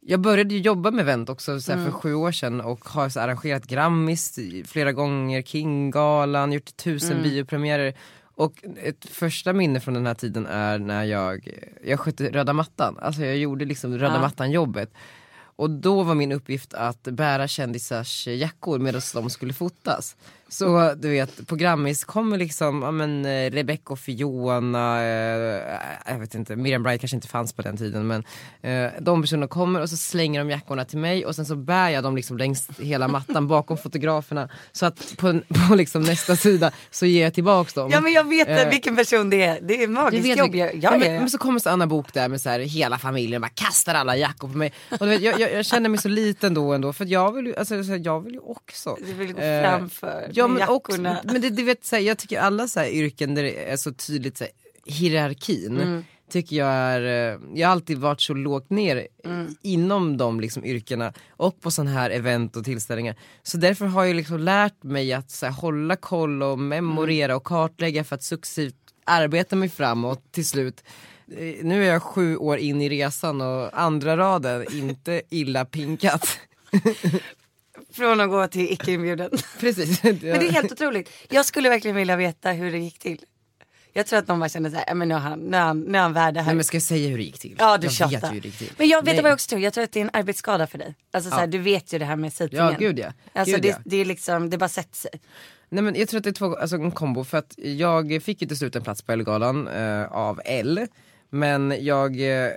jag 0.00 0.20
började 0.20 0.54
ju 0.54 0.60
jobba 0.60 0.90
med 0.90 1.02
event 1.02 1.28
också 1.28 1.60
så 1.60 1.72
här, 1.72 1.78
Mm. 1.78 1.92
för 1.92 1.98
sju 1.98 2.14
år 2.14 2.32
sedan 2.32 2.60
och 2.60 2.88
har 2.88 3.08
så 3.08 3.20
arrangerat 3.20 3.66
Grammis 3.66 4.38
flera 4.66 4.92
gånger, 4.92 5.42
Kinggalan, 5.42 6.52
gjort 6.52 6.76
tusen 6.76 7.10
Mm. 7.12 7.22
biopremiärer. 7.22 7.94
Och 8.34 8.52
ett 8.82 9.06
första 9.10 9.52
minne 9.52 9.80
från 9.80 9.94
den 9.94 10.06
här 10.06 10.14
tiden 10.14 10.46
är 10.46 10.78
när 10.78 11.04
jag, 11.04 11.48
jag 11.84 12.00
skötte 12.00 12.30
röda 12.32 12.52
mattan, 12.52 12.98
alltså 13.02 13.24
jag 13.24 13.36
gjorde 13.36 13.64
liksom 13.64 13.98
röda 13.98 14.14
Ja. 14.14 14.20
mattan 14.20 14.50
jobbet. 14.50 14.92
Och 15.58 15.70
då 15.70 16.02
var 16.02 16.14
min 16.14 16.32
uppgift 16.32 16.74
att 16.74 17.02
bära 17.02 17.48
kändisars 17.48 18.26
jackor 18.26 18.78
medan 18.78 19.00
de 19.14 19.30
skulle 19.30 19.52
fotas. 19.52 20.16
Så 20.48 20.94
du 20.94 21.08
vet, 21.10 21.46
på 21.46 21.56
Grammis 21.56 22.04
kommer 22.04 22.36
liksom, 22.38 22.82
ja 22.82 22.90
men 22.90 23.24
eh, 23.26 23.50
Rebecca 23.50 23.92
och 23.92 23.98
Fiona, 23.98 25.02
eh, 25.02 25.62
jag 26.06 26.18
vet 26.18 26.34
inte, 26.34 26.56
Miriam 26.56 26.82
Bryant 26.82 27.00
kanske 27.00 27.16
inte 27.16 27.28
fanns 27.28 27.52
på 27.52 27.62
den 27.62 27.76
tiden 27.76 28.06
men 28.06 28.24
eh, 28.62 28.92
de 29.00 29.22
personerna 29.22 29.46
kommer 29.48 29.80
och 29.82 29.90
så 29.90 29.96
slänger 29.96 30.40
de 30.40 30.50
jackorna 30.50 30.84
till 30.84 30.98
mig 30.98 31.26
och 31.26 31.34
sen 31.36 31.46
så 31.46 31.56
bär 31.56 31.88
jag 31.88 32.02
dem 32.04 32.16
liksom 32.16 32.38
längs 32.38 32.68
hela 32.78 33.08
mattan 33.08 33.48
bakom 33.48 33.76
fotograferna 33.78 34.48
så 34.72 34.86
att 34.86 35.14
på, 35.18 35.40
på 35.68 35.74
liksom 35.74 36.02
nästa 36.02 36.36
sida 36.36 36.70
så 36.90 37.06
ger 37.06 37.22
jag 37.24 37.34
tillbaks 37.34 37.72
dem. 37.74 37.90
Ja 37.92 38.00
men 38.00 38.12
jag 38.12 38.28
vet 38.28 38.48
Eh, 38.48 38.68
vilken 38.70 38.96
person 38.96 39.30
det 39.30 39.42
är, 39.42 39.58
det 39.62 39.82
är 39.82 39.88
magiskt 39.88 40.24
vet 40.26 40.38
jobb. 40.38 40.52
vilken- 40.52 40.80
Ja, 40.80 40.92
ja, 40.92 40.98
men, 40.98 41.30
så 41.30 41.38
kommer 41.38 41.58
så 41.60 41.70
Anna 41.70 41.86
Bok 41.86 42.12
där 42.14 42.28
med 42.28 42.40
så 42.40 42.48
här, 42.50 42.60
hela 42.60 42.98
familjen 42.98 43.40
bara 43.40 43.48
kastar 43.54 43.94
alla 43.94 44.16
jackor 44.16 44.48
på 44.48 44.56
mig. 44.58 44.72
Och 45.00 45.10
vet, 45.10 45.22
jag, 45.22 45.40
jag, 45.40 45.52
jag 45.52 45.66
känner 45.66 45.88
mig 45.88 45.98
så 46.00 46.08
liten 46.08 46.54
då 46.54 46.72
ändå 46.72 46.92
för 46.92 47.04
jag 47.04 47.32
vill 47.32 47.46
ju, 47.46 47.56
alltså, 47.56 47.74
jag 47.94 48.20
vill 48.20 48.32
ju 48.34 48.40
också. 48.40 48.96
Du 49.06 49.12
vill 49.12 49.32
gå 49.32 49.40
Eh, 49.40 49.62
framför 49.62 50.30
ja, 50.36 50.48
men 50.48 50.58
jackorna. 50.58 51.20
men 51.24 51.40
det, 51.40 51.50
du 51.50 51.62
vet, 51.62 51.84
så 51.84 51.96
här, 51.96 52.02
jag 52.02 52.18
tycker 52.18 52.40
alla 52.40 52.68
så 52.68 52.80
här, 52.80 52.88
yrken 52.88 53.34
där 53.34 53.42
det 53.42 53.70
är 53.70 53.76
så 53.76 53.92
tydligt 53.92 54.38
så 54.38 54.44
här, 54.44 54.52
hierarkin 54.86 55.80
Mm. 55.80 56.04
tycker 56.30 56.56
jag 56.56 56.68
är, 56.68 57.32
eh, 57.32 57.38
jag 57.54 57.68
har 57.68 57.72
alltid 57.72 57.98
varit 57.98 58.20
så 58.20 58.34
lågt 58.34 58.70
ner 58.70 59.06
Mm. 59.24 59.54
inom 59.62 60.16
de 60.16 60.40
liksom, 60.40 60.64
yrkena 60.64 61.12
och 61.30 61.60
på 61.60 61.70
sådana 61.70 61.90
här 61.90 62.10
event 62.10 62.56
och 62.56 62.64
tillställningar. 62.64 63.16
Så 63.42 63.56
därför 63.56 63.86
har 63.86 64.04
jag 64.04 64.16
liksom 64.16 64.38
lärt 64.38 64.82
mig 64.82 65.12
att 65.12 65.30
så 65.30 65.46
här, 65.46 65.52
hålla 65.52 65.96
koll 65.96 66.42
och 66.42 66.58
memorera 66.58 67.24
Mm. 67.24 67.36
och 67.36 67.44
kartlägga 67.44 68.04
för 68.04 68.14
att 68.14 68.22
successivt 68.22 68.74
arbeta 69.04 69.56
mig 69.56 69.68
framåt 69.68 70.32
till 70.32 70.46
slut. 70.46 70.84
Eh, 71.38 71.54
Nu 71.64 71.84
är 71.84 71.92
jag 71.92 72.02
sju 72.02 72.36
år 72.36 72.58
in 72.58 72.82
i 72.82 72.88
resan 72.88 73.40
och 73.40 73.80
andra 73.80 74.16
raden, 74.16 74.64
inte 74.72 75.22
illa 75.30 75.64
pinkat. 75.64 76.38
Från 77.96 78.20
att 78.20 78.30
gå 78.30 78.46
till 78.48 78.72
icke 78.72 78.92
inbjuden. 78.92 79.30
Precis. 79.60 80.02
Men 80.02 80.18
det 80.18 80.28
är 80.30 80.52
helt 80.52 80.72
otroligt. 80.72 81.10
Jag 81.28 81.44
skulle 81.44 81.68
verkligen 81.68 81.96
vilja 81.96 82.16
veta 82.16 82.50
hur 82.52 82.72
det 82.72 82.78
gick 82.78 82.98
till. 82.98 83.24
Jag 83.92 84.06
tror 84.06 84.18
att 84.18 84.26
de 84.26 84.38
bara 84.40 84.48
kände 84.48 84.70
såhär, 84.70 84.84
"Ja, 84.88 84.94
men 84.94 85.08
nu 85.08 85.14
har 85.14 85.20
han, 85.20 85.38
nu 85.38 85.56
han, 85.56 85.80
nu 85.80 85.98
han 85.98 86.12
värd 86.12 86.34
det 86.34 86.40
här. 86.40 86.46
Nej 86.46 86.54
men 86.54 86.64
ska 86.64 86.76
jag 86.76 86.82
säga 86.82 87.08
hur 87.08 87.16
det 87.18 87.24
gick 87.24 87.38
till? 87.38 87.56
Ja 87.58 87.78
du 87.78 87.86
jag 87.86 87.92
tjatar. 87.92 88.20
vet 88.20 88.32
hur 88.32 88.40
det 88.40 88.48
gick 88.48 88.58
till. 88.58 88.72
Men 88.78 88.88
jag 88.88 89.04
vet 89.04 89.14
Nej. 89.14 89.22
vad 89.22 89.30
jag 89.30 89.34
också 89.34 89.48
tror, 89.48 89.60
jag 89.60 89.72
tror 89.72 89.84
att 89.84 89.92
det 89.92 90.00
är 90.00 90.04
en 90.04 90.10
arbetsskada 90.12 90.66
för 90.66 90.78
dig. 90.78 90.94
Alltså 91.12 91.30
såhär, 91.30 91.42
Ja. 91.42 91.46
du 91.46 91.58
vet 91.58 91.92
ju 91.92 91.98
det 91.98 92.04
här 92.04 92.16
med 92.16 92.32
sightingen. 92.32 92.66
Ja, 92.66 92.76
gud 92.78 92.98
ja. 92.98 93.12
Alltså 93.32 93.54
Gud 93.54 93.62
det, 93.62 93.68
ja. 93.68 93.76
det 93.84 93.96
är 93.96 94.04
liksom, 94.04 94.50
det 94.50 94.58
bara 94.58 94.68
sätter 94.68 94.96
sig. 94.96 95.10
Nej 95.68 95.82
men 95.84 95.94
jag 95.94 96.08
tror 96.08 96.18
att 96.18 96.24
det 96.24 96.30
är 96.30 96.32
två, 96.32 96.56
alltså 96.56 96.76
en 96.76 96.90
kombo 96.90 97.24
för 97.24 97.38
att 97.38 97.54
jag 97.56 98.22
fick 98.22 98.42
ju 98.42 98.48
till 98.48 98.56
slut 98.58 98.76
en 98.76 98.82
plats 98.82 99.02
på 99.02 99.12
Ellegalan 99.12 99.68
eh, 99.68 100.04
av 100.12 100.40
L. 100.44 100.86
Men 101.30 101.74
jag 101.84 102.20
eh, 102.20 102.50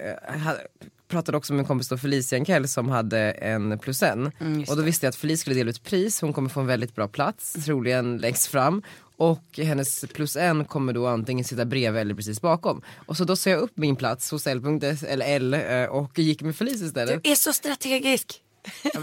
pratade 1.09 1.37
också 1.37 1.53
med 1.53 1.57
min 1.57 1.65
kompis 1.67 1.87
då 1.89 1.97
Felicia 1.97 2.37
Enkell 2.37 2.67
som 2.67 2.89
hade 2.89 3.19
en 3.31 3.79
plus 3.79 4.03
en. 4.03 4.31
Mm, 4.39 4.63
och 4.69 4.75
då 4.77 4.81
visste 4.81 5.05
jag 5.05 5.09
att 5.09 5.15
Felicia 5.15 5.37
skulle 5.41 5.55
dela 5.55 5.69
ut 5.69 5.83
pris, 5.83 6.21
hon 6.21 6.33
kommer 6.33 6.49
få 6.49 6.59
en 6.59 6.67
väldigt 6.67 6.95
bra 6.95 7.07
plats, 7.07 7.53
troligen 7.65 8.17
längst 8.17 8.47
fram. 8.47 8.81
Och 9.17 9.43
hennes 9.57 10.05
plus 10.13 10.35
en 10.35 10.65
kommer 10.65 10.93
då 10.93 11.07
antingen 11.07 11.45
sitta 11.45 11.65
bredvid 11.65 12.01
eller 12.01 12.15
precis 12.15 12.41
bakom. 12.41 12.81
Och 13.05 13.17
så 13.17 13.23
då 13.23 13.35
sa 13.35 13.49
jag 13.49 13.59
upp 13.59 13.71
min 13.77 13.95
plats 13.95 14.31
hos 14.31 14.47
L.S 14.47 15.03
eller 15.03 15.25
L 15.25 15.53
eh, 15.53 15.83
och 15.83 16.19
gick 16.19 16.41
med 16.41 16.55
Felicia 16.55 16.87
istället. 16.87 17.23
Du 17.23 17.31
är 17.31 17.35
så 17.35 17.53
strategisk. 17.53 18.41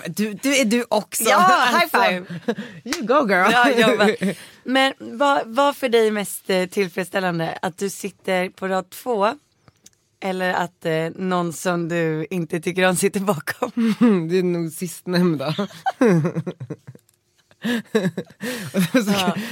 Du, 0.07 0.32
du 0.32 0.57
är 0.57 0.64
du 0.64 0.84
också! 0.88 1.24
Ja, 1.24 1.68
high 1.80 1.86
five! 2.04 2.40
You 2.84 3.07
go 3.07 3.28
girl! 3.28 3.78
Jag 3.80 3.98
bara- 3.98 4.34
Men 4.64 4.92
vad 4.98 5.42
vad 5.46 5.76
för 5.76 5.88
dig 5.88 6.11
mest 6.11 6.50
eh, 6.50 6.66
tillfredsställande? 6.66 7.59
Att 7.62 7.78
du 7.78 7.90
sitter 7.90 8.48
på 8.48 8.68
rad 8.68 8.90
två? 8.90 9.34
Eller 10.27 10.55
att 10.55 10.85
eh, 10.85 11.09
någon 11.14 11.53
som 11.53 11.89
du 11.89 12.27
inte 12.31 12.61
tycker 12.61 12.89
om 12.89 12.97
sitter 12.97 13.20
bakom? 13.20 13.70
det 14.29 14.39
är 14.39 14.43
nog 14.43 14.72
sistnämnda. 14.72 15.55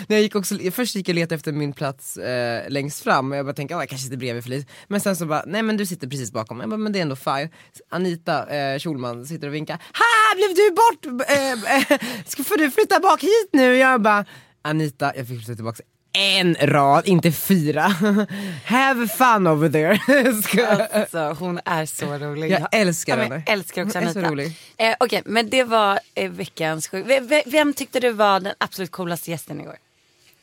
När 0.09 0.17
jag 0.17 0.21
gick 0.21 0.35
också, 0.35 0.59
först 0.73 0.97
gick 0.97 1.09
jag 1.09 1.13
och 1.15 1.19
letade 1.19 1.35
efter 1.35 1.53
min 1.53 1.73
plats 1.73 2.17
eh, 2.17 2.71
längst 2.71 3.03
fram 3.03 3.33
och 3.33 3.39
jag 3.39 3.47
bara 3.47 3.55
tänkte 3.55 3.77
att 3.77 3.83
jag 3.83 3.89
kanske 3.89 4.05
sitter 4.05 4.17
bredvid 4.17 4.45
Felice. 4.45 4.67
Men 4.89 5.01
sen 5.01 5.17
så 5.17 5.27
bara, 5.27 5.45
nej 5.47 5.63
men 5.63 5.77
du 5.77 5.87
sitter 5.87 6.09
precis 6.09 6.33
bakom. 6.33 6.61
Jag 6.61 6.71
bara, 6.71 6.77
men 6.77 6.93
det 6.93 6.99
är 6.99 7.03
ändå 7.03 7.17
fine. 7.17 7.49
Anita 7.89 8.57
eh, 8.57 8.79
Schulman 8.79 9.27
sitter 9.27 9.47
och 9.47 9.55
vinkar. 9.55 9.75
Ha, 9.77 10.37
blev 10.37 10.55
du 10.57 10.71
bort? 10.71 11.29
Eh, 11.29 11.53
eh, 11.77 12.01
ska, 12.27 12.45
får 12.45 12.57
du 12.57 12.71
flytta 12.71 13.01
bak 13.01 13.23
hit 13.23 13.51
nu? 13.53 13.77
Jag 13.77 14.03
bara, 14.03 14.25
Anita, 14.63 15.17
jag 15.17 15.29
fick 15.29 15.39
flytta 15.39 15.55
tillbaka 15.55 15.83
en 16.15 16.55
rad, 16.61 17.07
inte 17.09 17.33
fyra. 17.33 17.83
Have 18.65 19.09
fun 19.09 19.47
over 19.47 19.69
there. 19.69 19.99
Alltså 21.01 21.37
hon 21.39 21.61
är 21.65 21.87
så 21.87 22.07
rolig. 22.19 22.51
Jag 22.51 22.69
älskar 22.73 23.17
ja, 23.17 23.23
henne. 23.23 23.43
Jag 23.47 23.53
älskar 23.53 23.85
också 23.87 23.99
Hon 23.99 24.25
Anita. 24.25 24.53
Eh, 24.77 24.95
Okej 25.01 25.23
men 25.25 25.51
det 25.51 25.65
var 25.65 25.99
eh, 26.15 26.31
veckans 26.31 26.89
sjuk. 26.89 27.07
Ve- 27.07 27.21
ve- 27.21 27.43
Vem 27.47 27.75
tyckte 27.75 28.01
du 28.01 28.11
var 28.11 28.41
den 28.41 28.55
absolut 28.59 28.91
coolaste 28.91 29.31
gästen 29.31 29.61
i 29.61 29.69
år? 29.69 29.77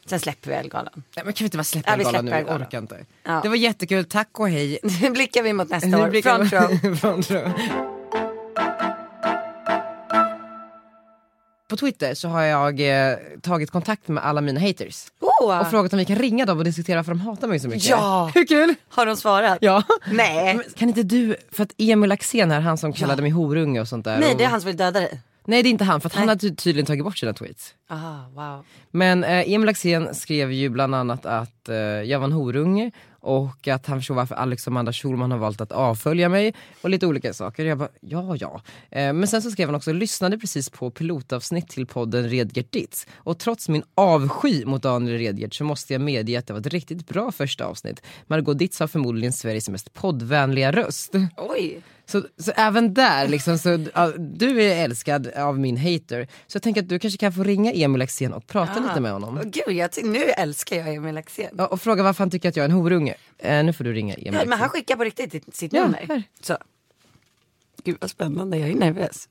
Sen 0.06 0.20
släpper 0.20 0.50
vi 0.50 0.56
Elgalan. 0.56 1.04
Nej, 1.16 1.26
men 1.26 1.34
kan 1.34 1.44
vi 1.44 1.46
inte 1.46 1.58
bara 1.58 1.64
släppa 1.64 1.90
Ja, 1.92 1.94
Elgalan 1.96 2.26
nu? 2.26 2.32
Jag 2.32 2.62
orkar 2.62 2.78
inte. 2.78 3.06
Ja. 3.24 3.40
Det 3.44 3.50
var 3.50 3.56
jättekul, 3.56 4.06
tack 4.06 4.40
och 4.40 4.50
hej. 4.50 4.80
Nu 5.02 5.10
blickar 5.10 5.44
vi 5.44 5.54
mot 5.54 5.70
nästa 5.70 5.88
år. 5.88 6.22
Front 6.22 6.54
row. 6.54 6.96
Front 6.96 7.32
row. 7.32 7.52
På 11.72 11.78
Twitter 11.78 12.14
så 12.14 12.28
har 12.28 12.42
jag 12.42 12.80
eh, 13.12 13.18
tagit 13.42 13.72
kontakt 13.72 14.08
med 14.08 14.24
alla 14.26 14.42
mina 14.42 14.60
haters. 14.60 15.06
Oh. 15.22 15.60
Och 15.62 15.68
frågat 15.68 15.94
om 15.94 16.00
vi 16.00 16.06
kan 16.06 16.16
ringa 16.16 16.46
dem 16.46 16.58
och 16.58 16.64
diskutera 16.64 16.96
varför 16.98 17.12
de 17.12 17.22
hatar 17.22 17.48
mig 17.48 17.60
så 17.60 17.68
mycket. 17.68 17.90
Ja. 17.90 18.32
Hur 18.36 18.46
kul? 18.46 18.76
Har 18.90 19.06
de 19.06 19.16
svarat? 19.18 19.58
Ja. 19.62 19.84
Nej. 20.12 20.56
Men 20.56 20.64
kan 20.76 20.88
inte 20.88 21.04
du, 21.04 21.36
för 21.52 21.64
att 21.64 21.74
Emil 21.78 22.12
Axén 22.12 22.52
här, 22.52 22.60
han 22.60 22.78
som 22.78 22.94
kallade 22.94 23.22
mig 23.22 23.32
horunge 23.32 23.82
och 23.82 23.88
sånt 23.88 24.06
där. 24.06 24.20
Nej 24.20 24.36
det 24.38 24.44
är 24.44 24.48
han 24.48 24.62
som 24.62 24.68
vill 24.68 24.78
döda 24.78 25.00
dig. 25.00 25.22
Nej 25.46 25.64
det 25.64 25.70
är 25.70 25.72
inte 25.72 25.84
han, 25.84 26.02
för 26.02 26.10
att 26.10 26.16
han 26.16 26.28
har 26.28 26.36
ty- 26.36 26.56
tydligen 26.56 26.86
tagit 26.86 27.04
bort 27.04 27.18
sina 27.18 27.34
tweets. 27.34 27.74
Ah, 27.90 27.98
wow. 28.36 28.66
Men 28.92 29.24
eh, 29.24 29.54
Emil 29.54 29.70
Axén 29.70 30.16
skrev 30.16 30.52
ju 30.52 30.70
bland 30.70 30.96
annat 30.96 31.26
att 31.26 31.70
eh, 31.70 31.76
jag 31.76 32.20
var 32.20 32.26
en 32.26 32.32
horunge 32.32 32.92
och 33.22 33.68
att 33.68 33.86
han 33.86 34.00
förstår 34.00 34.16
varför 34.16 34.36
Alex 34.36 34.68
och 34.68 34.72
Amanda 34.72 34.94
Schulman 34.94 35.32
har 35.32 35.38
valt 35.38 35.62
att 35.62 35.72
avfölja 35.72 36.30
mig 36.30 36.54
och 36.82 36.90
lite 36.90 37.08
olika 37.08 37.34
saker. 37.34 37.66
Jag 37.66 37.78
bara, 37.78 37.90
ja 38.00 38.36
ja. 38.36 38.62
Eh, 38.90 39.14
men 39.14 39.28
sen 39.28 39.42
så 39.42 39.52
skrev 39.52 39.68
han 39.68 39.76
också, 39.76 39.94
lyssnade 39.94 40.38
precis 40.38 40.70
på 40.70 40.92
pilotavsnitt 40.92 41.70
till 41.70 41.88
podden 41.88 42.30
Redgert 42.30 42.72
Ditz 42.72 43.08
och 43.16 43.40
trots 43.40 43.70
min 43.70 43.84
avsky 43.96 44.66
mot 44.66 44.84
Daniel 44.84 45.18
Redgert 45.18 45.54
så 45.54 45.64
måste 45.64 45.94
jag 45.94 46.02
medge 46.02 46.40
att 46.40 46.48
det 46.48 46.54
var 46.54 46.60
ett 46.60 46.68
riktigt 46.68 47.08
bra 47.08 47.32
första 47.32 47.66
avsnitt. 47.66 48.02
Margot 48.28 48.58
Ditz 48.60 48.80
har 48.80 48.88
förmodligen 48.88 49.34
Sveriges 49.34 49.70
mest 49.70 49.94
poddvänliga 49.94 50.72
röst. 50.72 51.14
Oj. 51.38 51.82
Så, 52.12 52.24
så 52.38 52.52
även 52.56 52.94
där, 52.94 53.28
liksom, 53.28 53.58
så, 53.58 53.86
ja, 53.96 54.08
du 54.18 54.64
är 54.64 54.84
älskad 54.84 55.28
av 55.28 55.60
min 55.60 55.78
hater. 55.78 56.28
Så 56.48 56.56
jag 56.56 56.64
tänker 56.64 56.82
att 56.82 56.90
du 56.90 57.00
kanske 57.00 57.18
kan 57.18 57.34
få 57.34 57.44
ringa 57.44 57.72
Emil 57.72 58.02
Axén 58.02 58.34
och 58.34 58.48
prata 58.48 58.74
Ah. 58.74 58.88
lite 58.88 59.00
med 59.00 59.12
honom. 59.12 59.38
Åh, 59.38 59.44
Gud, 59.46 59.76
jag 59.78 59.90
nu 60.04 60.24
älskar 60.24 60.76
jag 60.76 60.94
Emil 60.96 61.18
Axén. 61.18 61.56
Ja, 61.58 61.68
och 61.68 61.82
fråga 61.82 62.04
varför 62.04 62.24
han 62.24 62.32
tycker 62.32 62.50
att 62.50 62.56
jag 62.56 62.64
är 62.64 62.70
en 62.70 62.76
horunge. 62.76 63.16
Eh, 63.40 63.64
nu 63.64 63.74
får 63.74 63.84
du 63.84 63.94
ringa 63.94 64.14
Emil 64.14 64.26
Ja, 64.26 64.32
men 64.32 64.42
Axén. 64.42 64.60
han 64.60 64.70
skickar 64.70 64.96
på 64.96 65.04
riktigt 65.04 65.32
sitt, 65.32 65.56
sitt 65.56 65.74
Ja, 65.74 65.82
nummer. 65.84 66.06
här. 66.10 66.24
Så. 66.42 66.58
Gud 67.84 67.98
vad 68.02 68.10
spännande, 68.10 68.58
jag 68.58 68.70
är 68.70 68.76
nervös. 68.76 69.28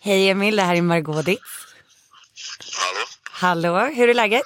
Hej 0.00 0.28
Emil, 0.30 0.56
det 0.56 0.62
här 0.62 0.74
är 0.76 0.82
Margot 0.82 1.24
Ditz. 1.24 1.40
Hallå? 2.78 3.06
Hallå, 3.30 3.86
hur 3.94 4.08
är 4.08 4.14
läget? 4.14 4.42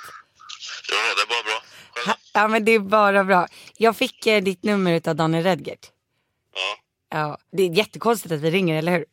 Ja, 0.90 0.96
det 1.16 1.22
är 1.22 1.26
bara 1.28 1.42
bra. 1.42 1.49
Ja 2.32 2.48
men 2.48 2.64
det 2.64 2.72
är 2.72 2.78
bara 2.78 3.24
bra. 3.24 3.46
Jag 3.76 3.96
fick 3.96 4.26
eh, 4.26 4.42
ditt 4.42 4.62
nummer 4.64 4.92
utav 4.92 5.16
Daniel 5.16 5.44
Redgert. 5.44 5.90
Ja. 6.54 6.76
Ja, 7.18 7.38
det 7.52 7.62
är 7.62 7.70
jättekonstigt 7.70 8.32
att 8.34 8.40
vi 8.40 8.50
ringer, 8.50 8.78
eller 8.78 8.92
hur? 8.92 9.04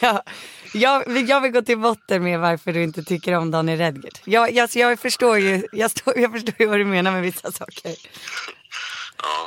Ja, 0.00 0.22
jag, 0.74 1.08
vill- 1.08 1.28
jag 1.28 1.40
vill 1.40 1.50
gå 1.52 1.62
till 1.62 1.78
botten 1.78 2.22
med 2.22 2.40
varför 2.40 2.72
du 2.72 2.82
inte 2.82 3.02
tycker 3.04 3.32
om 3.34 3.50
Daniel 3.50 3.78
Redgert. 3.78 4.20
Jag, 4.24 4.52
jag, 4.52 4.68
jag, 4.74 4.98
förstår 5.00 5.38
ju, 5.38 5.66
jag, 5.72 5.90
står, 5.90 6.18
jag 6.18 6.32
förstår 6.32 6.54
ju 6.58 6.66
vad 6.66 6.78
du 6.78 6.84
menar 6.84 7.12
med 7.12 7.22
vissa 7.22 7.52
saker. 7.52 7.94
Ja. 9.22 9.46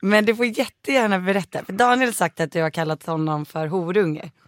Men 0.00 0.24
du 0.24 0.36
får 0.36 0.46
jättegärna 0.46 1.18
berätta. 1.18 1.64
För 1.64 1.72
Daniel 1.72 2.08
har 2.08 2.14
sagt 2.14 2.40
att 2.40 2.52
du 2.52 2.62
har 2.62 2.70
kallat 2.70 3.06
honom 3.06 3.46
för 3.46 3.66
horunge. 3.66 4.30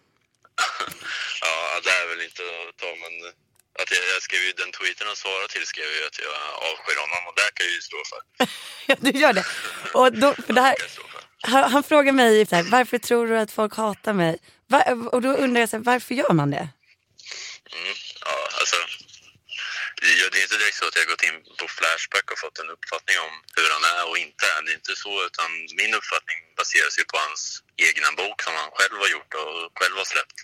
Ja, 1.42 1.80
det 1.84 1.90
är 1.90 2.08
väl 2.16 2.24
inte 2.24 2.42
att 2.42 2.76
ta 2.76 2.86
men 2.86 3.32
att 3.82 3.90
jag, 3.96 4.02
jag 4.14 4.22
skrev 4.22 4.42
ju 4.48 4.52
den 4.52 4.72
tweeten 4.72 5.06
han 5.06 5.16
svarade 5.16 5.48
till 5.48 5.66
skrev 5.66 5.90
ju 5.98 6.02
att 6.08 6.18
jag 6.26 6.34
avskyr 6.68 6.98
honom 7.04 7.22
och 7.28 7.34
det 7.38 7.48
kan 7.54 7.66
jag 7.66 7.74
ju 7.78 7.82
stå 7.90 8.00
för. 8.10 8.20
Ja, 8.86 8.96
du 9.00 9.10
gör 9.10 9.32
det. 9.32 9.46
Och 9.94 10.12
då, 10.22 10.28
för 10.46 10.52
det 10.52 10.60
här, 10.60 10.76
han, 11.42 11.72
han 11.72 11.82
frågar 11.82 12.12
mig 12.12 12.46
så 12.46 12.56
här, 12.56 12.62
varför 12.62 12.98
tror 12.98 13.26
du 13.26 13.38
att 13.38 13.52
folk 13.52 13.74
hatar 13.76 14.12
mig? 14.12 14.38
Va, 14.72 14.80
och 15.14 15.22
då 15.22 15.30
undrar 15.44 15.60
jag, 15.60 15.68
så 15.70 15.76
här, 15.76 15.84
varför 15.84 16.14
gör 16.14 16.32
man 16.32 16.50
det? 16.50 16.68
Mm, 17.76 17.94
ja, 18.24 18.36
alltså. 18.60 18.76
Det 20.00 20.06
är 20.06 20.42
inte 20.42 20.56
direkt 20.58 20.78
så 20.80 20.86
att 20.88 20.96
jag 20.96 21.06
gått 21.12 21.22
in 21.28 21.38
på 21.60 21.66
Flashback 21.78 22.26
och 22.32 22.38
fått 22.44 22.58
en 22.62 22.70
uppfattning 22.76 23.16
om 23.26 23.32
hur 23.56 23.68
han 23.74 23.84
är 23.96 24.02
och 24.10 24.18
inte 24.26 24.44
är. 24.54 24.58
Det 24.64 24.70
är 24.74 24.78
inte 24.82 24.96
så, 25.04 25.12
utan 25.28 25.50
min 25.80 25.92
uppfattning 25.98 26.38
baseras 26.60 26.94
ju 26.98 27.04
på 27.12 27.16
hans 27.24 27.42
egna 27.88 28.10
bok 28.20 28.38
som 28.42 28.54
han 28.60 28.70
själv 28.76 28.96
har 29.02 29.08
gjort 29.14 29.32
och 29.42 29.52
själv 29.78 29.94
har 30.00 30.08
släppt. 30.14 30.38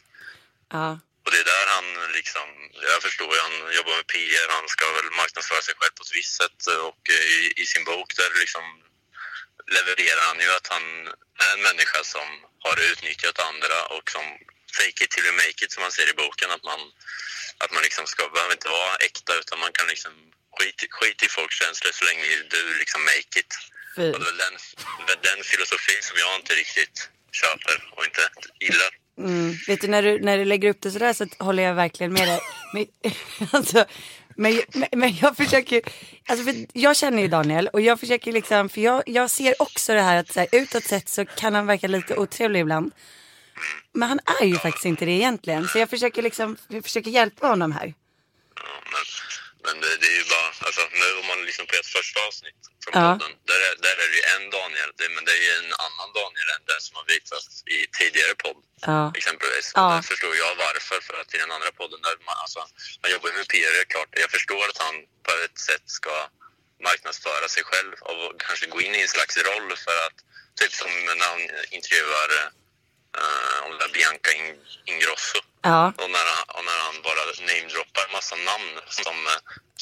Ja. 0.76 0.89
Och 1.27 1.33
det 1.33 1.41
är 1.45 1.53
där 1.55 1.66
han 1.77 2.12
liksom, 2.18 2.49
jag 2.93 3.03
förstår 3.03 3.35
ju, 3.35 3.41
han 3.41 3.57
jobbar 3.79 3.97
med 3.97 4.07
PR, 4.07 4.49
han 4.59 4.68
ska 4.68 4.93
väl 4.93 5.11
marknadsföra 5.20 5.62
sig 5.62 5.74
själv 5.79 5.95
på 5.97 6.03
ett 6.03 6.16
visst 6.18 6.37
sätt 6.41 6.61
och 6.89 7.03
eh, 7.16 7.27
i, 7.37 7.53
i 7.62 7.64
sin 7.66 7.85
bok 7.85 8.09
där 8.16 8.31
liksom 8.45 8.64
levererar 9.77 10.24
han 10.31 10.41
ju 10.41 10.51
att 10.59 10.68
han 10.74 10.85
är 11.45 11.51
en 11.55 11.62
människa 11.68 12.01
som 12.14 12.29
har 12.66 12.77
utnyttjat 12.91 13.39
andra 13.51 13.79
och 13.95 14.11
som 14.11 14.24
fake 14.79 15.05
it 15.05 15.11
till 15.11 15.27
you 15.29 15.35
make 15.45 15.59
it 15.64 15.72
som 15.72 15.83
han 15.83 15.93
säger 15.93 16.11
i 16.11 16.20
boken, 16.22 16.51
att 16.51 16.64
man, 16.70 16.81
att 17.62 17.72
man 17.74 17.83
liksom 17.83 18.07
ska, 18.07 18.29
behöver 18.29 18.53
inte 18.53 18.68
vara 18.68 18.97
äkta 18.97 19.33
utan 19.43 19.59
man 19.59 19.72
kan 19.72 19.87
liksom 19.87 20.12
skit, 20.57 20.81
skit 20.91 21.22
i 21.22 21.29
folks 21.29 21.57
känslor 21.62 21.93
så 21.93 22.05
länge 22.05 22.24
du 22.55 22.61
liksom 22.83 23.01
make 23.05 23.35
it. 23.43 23.53
Fy. 23.97 24.12
Och 24.12 24.20
det 24.20 24.29
är 24.31 24.39
den, 24.45 24.57
den 25.29 25.45
filosofin 25.45 26.03
som 26.03 26.16
jag 26.18 26.37
inte 26.41 26.55
riktigt 26.55 27.11
köper 27.33 27.77
och 27.97 28.05
inte 28.05 28.24
gillar. 28.61 28.91
Mm. 29.19 29.55
Vet 29.69 29.81
du 29.81 29.89
när, 29.89 30.03
du 30.03 30.21
när 30.21 30.39
du 30.39 30.45
lägger 30.45 30.71
upp 30.71 30.81
det 30.81 30.91
sådär 30.91 31.12
så 31.12 31.27
håller 31.39 31.62
jag 31.62 31.75
verkligen 31.75 32.12
med 32.12 32.29
dig. 32.29 32.41
Men, 32.73 32.87
alltså, 33.53 33.85
men, 34.37 34.61
men, 34.93 35.17
jag 35.17 35.37
försöker, 35.37 35.83
alltså 36.27 36.45
för 36.45 36.67
jag 36.73 36.97
känner 36.97 37.23
ju 37.23 37.29
Daniel 37.29 37.69
och 37.69 37.81
jag 37.81 38.01
försöker 38.01 38.33
liksom, 38.33 38.69
för 38.69 38.81
jag, 38.81 39.03
jag 39.07 39.31
ser 39.31 39.62
också 39.62 39.95
det 39.95 40.01
här 40.01 40.17
att 40.17 40.33
så 40.33 40.41
här, 40.41 40.49
utåt 40.53 40.85
sett 40.85 41.09
så 41.09 41.25
kan 41.25 41.55
han 41.55 41.67
verka 41.67 41.89
lite 41.89 42.17
otrevlig 42.17 42.61
ibland. 42.61 42.93
Men 43.93 44.09
han 44.09 44.21
är 44.41 44.47
ju 44.47 44.59
faktiskt 44.59 44.85
inte 44.85 45.05
det 45.05 45.12
egentligen. 45.12 45.69
Så 45.69 45.79
jag 45.79 45.91
försöker 45.91 46.23
liksom, 46.23 46.57
jag 46.69 46.85
försöker 46.85 47.11
hjälpa 47.11 47.47
honom 47.47 47.73
här. 47.73 47.95
Men 49.64 49.81
det, 49.81 49.97
det 50.01 50.07
är 50.07 50.19
ju 50.19 50.25
bara, 50.31 50.36
alltså 50.67 50.83
nu 51.03 51.09
om 51.21 51.27
man 51.33 51.39
lyssnar 51.49 51.64
på 51.71 51.75
ert 51.81 51.91
första 51.99 52.19
avsnitt 52.29 52.61
från 52.83 52.93
Ja. 53.03 53.07
podden, 53.12 53.33
där 53.51 53.61
är, 53.69 53.75
där 53.87 53.97
är 54.05 54.09
det 54.12 54.17
ju 54.21 54.25
en 54.37 54.45
Daniel, 54.59 54.91
det, 54.99 55.09
men 55.17 55.23
det 55.27 55.33
är 55.39 55.43
ju 55.49 55.53
en 55.62 55.71
annan 55.87 56.09
Daniel 56.21 56.49
än 56.57 56.62
den 56.73 56.81
som 56.87 56.95
har 57.01 57.07
visats 57.14 57.47
i 57.75 57.79
tidigare 57.99 58.35
podd. 58.45 58.61
Ja. 58.91 59.01
Exempelvis. 59.19 59.67
Ja. 59.79 59.87
Där 59.95 60.03
förstår 60.12 60.35
jag 60.45 60.53
varför, 60.67 60.99
för 61.09 61.14
att 61.21 61.31
i 61.35 61.39
den 61.45 61.51
andra 61.57 61.71
podden, 61.81 62.01
där 62.07 62.17
man, 62.29 62.37
alltså, 62.45 62.61
han 63.03 63.11
jobbar 63.14 63.31
med 63.39 63.49
PR, 63.55 63.85
klart. 63.93 64.11
Jag 64.25 64.31
förstår 64.37 64.64
att 64.71 64.79
han 64.87 64.95
på 65.27 65.33
ett 65.47 65.59
sätt 65.69 65.87
ska 65.99 66.14
marknadsföra 66.89 67.49
sig 67.55 67.62
själv 67.71 67.95
och 68.11 68.41
kanske 68.47 68.67
gå 68.75 68.79
in 68.87 68.95
i 68.95 69.01
en 69.07 69.09
slags 69.17 69.37
roll 69.49 69.69
för 69.87 69.97
att, 70.07 70.17
typ 70.61 70.73
som 70.81 70.91
när 71.19 71.27
han 71.33 71.41
intervjuar 71.77 72.29
om 73.64 73.71
det 73.73 73.79
där 73.85 73.93
Bianca 73.93 74.31
In- 74.33 74.62
Ingrosso. 74.85 75.39
Ja. 75.71 75.83
Och 76.03 76.11
när 76.17 76.27
han, 76.33 76.45
och 76.57 76.64
när 76.69 76.79
han 76.87 76.97
bara 77.09 77.23
namedroppar 77.49 78.03
en 78.09 78.14
massa 78.19 78.37
namn 78.51 78.73
som, 79.01 79.17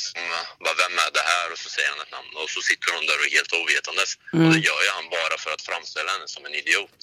som 0.06 0.22
bara, 0.64 0.76
vem 0.82 0.94
är 1.04 1.10
det 1.18 1.26
här? 1.32 1.46
Och 1.52 1.60
så 1.64 1.68
säger 1.74 1.90
han 1.94 2.00
ett 2.04 2.14
namn 2.18 2.30
och 2.40 2.48
så 2.54 2.60
sitter 2.68 2.88
hon 2.96 3.04
där 3.10 3.18
och 3.22 3.30
helt 3.36 3.52
ovetandes. 3.60 4.10
Mm. 4.16 4.42
Och 4.44 4.50
det 4.54 4.62
gör 4.68 4.80
ju 4.86 4.90
han 4.98 5.06
bara 5.18 5.36
för 5.44 5.50
att 5.54 5.64
framställa 5.70 6.10
henne 6.14 6.28
som 6.34 6.42
en 6.48 6.54
idiot. 6.62 7.00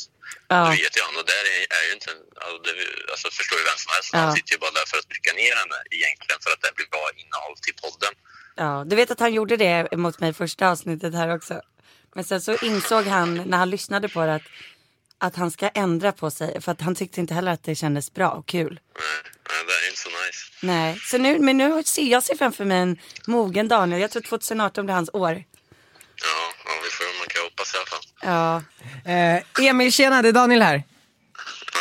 Ja. 0.53 0.59
Det 0.63 0.77
vet 0.83 0.93
ju 0.97 1.01
han 1.07 1.17
och 1.21 1.27
där 1.33 1.43
är, 1.55 1.61
är 1.79 1.83
ju 1.87 1.91
inte, 1.97 2.11
alltså, 2.43 2.57
det, 2.65 2.73
alltså 3.13 3.27
förstår 3.39 3.57
ju 3.61 3.65
vem 3.71 3.79
som 3.83 3.91
helst. 3.95 4.09
Ja. 4.13 4.19
Han 4.19 4.35
sitter 4.37 4.51
ju 4.55 4.59
bara 4.65 4.75
där 4.79 4.87
för 4.91 4.97
att 5.01 5.09
trycka 5.13 5.31
ner 5.41 5.53
henne 5.61 5.77
egentligen 5.97 6.39
för 6.43 6.51
att 6.53 6.61
det 6.65 6.71
blir 6.77 6.89
bra 6.95 7.05
innehåll 7.21 7.57
till 7.65 7.77
podden. 7.83 8.13
Ja, 8.63 8.73
du 8.89 8.93
vet 8.99 9.11
att 9.13 9.23
han 9.25 9.33
gjorde 9.37 9.55
det 9.65 9.75
mot 10.05 10.17
mig 10.23 10.31
första 10.43 10.63
avsnittet 10.71 11.13
här 11.21 11.29
också. 11.37 11.55
Men 12.15 12.23
sen 12.23 12.41
så 12.41 12.53
insåg 12.55 13.05
han 13.05 13.29
när 13.49 13.57
han 13.57 13.69
lyssnade 13.69 14.09
på 14.09 14.25
det 14.25 14.35
att, 14.35 14.47
att 15.21 15.35
han 15.35 15.51
ska 15.51 15.67
ändra 15.67 16.11
på 16.11 16.31
sig. 16.31 16.61
För 16.61 16.71
att 16.71 16.81
han 16.81 16.95
tyckte 16.95 17.21
inte 17.21 17.33
heller 17.33 17.51
att 17.51 17.63
det 17.63 17.75
kändes 17.75 18.13
bra 18.13 18.29
och 18.29 18.45
kul. 18.45 18.79
Nej, 19.49 19.65
det 19.67 19.73
är 19.73 19.89
inte 19.89 19.99
så 19.99 20.09
nice. 20.09 20.51
Nej, 20.61 20.99
så 20.99 21.17
nu, 21.17 21.39
men 21.39 21.57
nu 21.57 21.83
ser 21.83 22.03
jag 22.03 22.23
ser 22.23 22.35
framför 22.35 22.65
mig 22.65 22.77
en 22.77 22.99
mogen 23.27 23.67
Daniel. 23.67 24.01
Jag 24.01 24.11
tror 24.11 24.21
2018 24.21 24.85
blir 24.85 24.95
hans 24.95 25.09
år. 25.13 25.31
Ja, 25.31 25.43
ja 26.65 26.71
vi 26.83 26.89
får, 26.89 27.19
man 27.19 27.27
kan 27.27 27.43
hoppas 27.43 27.73
i 27.73 27.77
alla 27.77 27.85
fall. 27.85 28.05
Ja. 28.21 29.61
Eh, 29.61 29.67
Emil, 29.69 29.91
tjena, 29.91 30.21
det 30.21 30.29
är 30.29 30.33
Daniel 30.33 30.61
här. 30.61 30.83
Ja, 31.73 31.79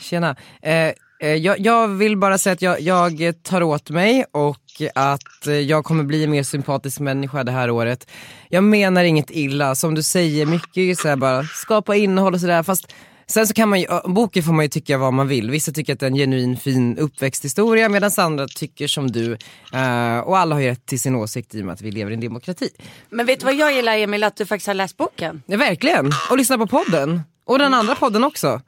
Tjena. 0.00 0.36
Eh, 0.62 0.94
jag, 1.28 1.60
jag 1.60 1.88
vill 1.88 2.16
bara 2.16 2.38
säga 2.38 2.52
att 2.52 2.62
jag, 2.62 2.80
jag 2.80 3.42
tar 3.42 3.62
åt 3.62 3.90
mig 3.90 4.24
och 4.32 4.60
att 4.94 5.46
eh, 5.46 5.54
jag 5.54 5.84
kommer 5.84 6.04
bli 6.04 6.24
en 6.24 6.30
mer 6.30 6.42
sympatisk 6.42 7.00
människa 7.00 7.44
det 7.44 7.52
här 7.52 7.70
året. 7.70 8.10
Jag 8.48 8.64
menar 8.64 9.04
inget 9.04 9.30
illa, 9.30 9.74
som 9.74 9.94
du 9.94 10.02
säger, 10.02 10.46
mycket 10.46 10.76
är 10.76 10.94
så 10.94 11.16
bara 11.16 11.44
skapa 11.44 11.96
innehåll 11.96 12.34
och 12.34 12.40
sådär 12.40 12.62
fast 12.62 12.94
Sen 13.26 13.46
så 13.46 13.54
kan 13.54 13.68
man 13.68 13.80
ju, 13.80 13.86
boken 14.04 14.42
får 14.42 14.52
man 14.52 14.64
ju 14.64 14.68
tycka 14.68 14.98
vad 14.98 15.12
man 15.12 15.28
vill. 15.28 15.50
Vissa 15.50 15.72
tycker 15.72 15.92
att 15.92 16.00
det 16.00 16.06
är 16.06 16.10
en 16.10 16.16
genuin 16.16 16.56
fin 16.56 16.98
uppväxthistoria 16.98 17.88
medan 17.88 18.10
andra 18.16 18.46
tycker 18.46 18.88
som 18.88 19.10
du. 19.10 19.32
Eh, 19.72 20.18
och 20.18 20.38
alla 20.38 20.54
har 20.54 20.60
ju 20.60 20.68
rätt 20.68 20.86
till 20.86 21.00
sin 21.00 21.14
åsikt 21.14 21.54
i 21.54 21.60
och 21.60 21.64
med 21.64 21.72
att 21.72 21.82
vi 21.82 21.90
lever 21.90 22.10
i 22.10 22.14
en 22.14 22.20
demokrati. 22.20 22.68
Men 23.10 23.26
vet 23.26 23.40
du 23.40 23.46
vad 23.46 23.54
jag 23.54 23.74
gillar 23.74 23.96
Emil? 23.96 24.24
Att 24.24 24.36
du 24.36 24.46
faktiskt 24.46 24.66
har 24.66 24.74
läst 24.74 24.96
boken. 24.96 25.42
Ja, 25.46 25.56
verkligen. 25.56 26.12
Och 26.30 26.38
lyssna 26.38 26.58
på 26.58 26.66
podden. 26.66 27.20
Och 27.44 27.58
den 27.58 27.74
andra 27.74 27.94
podden 27.94 28.24
också. 28.24 28.60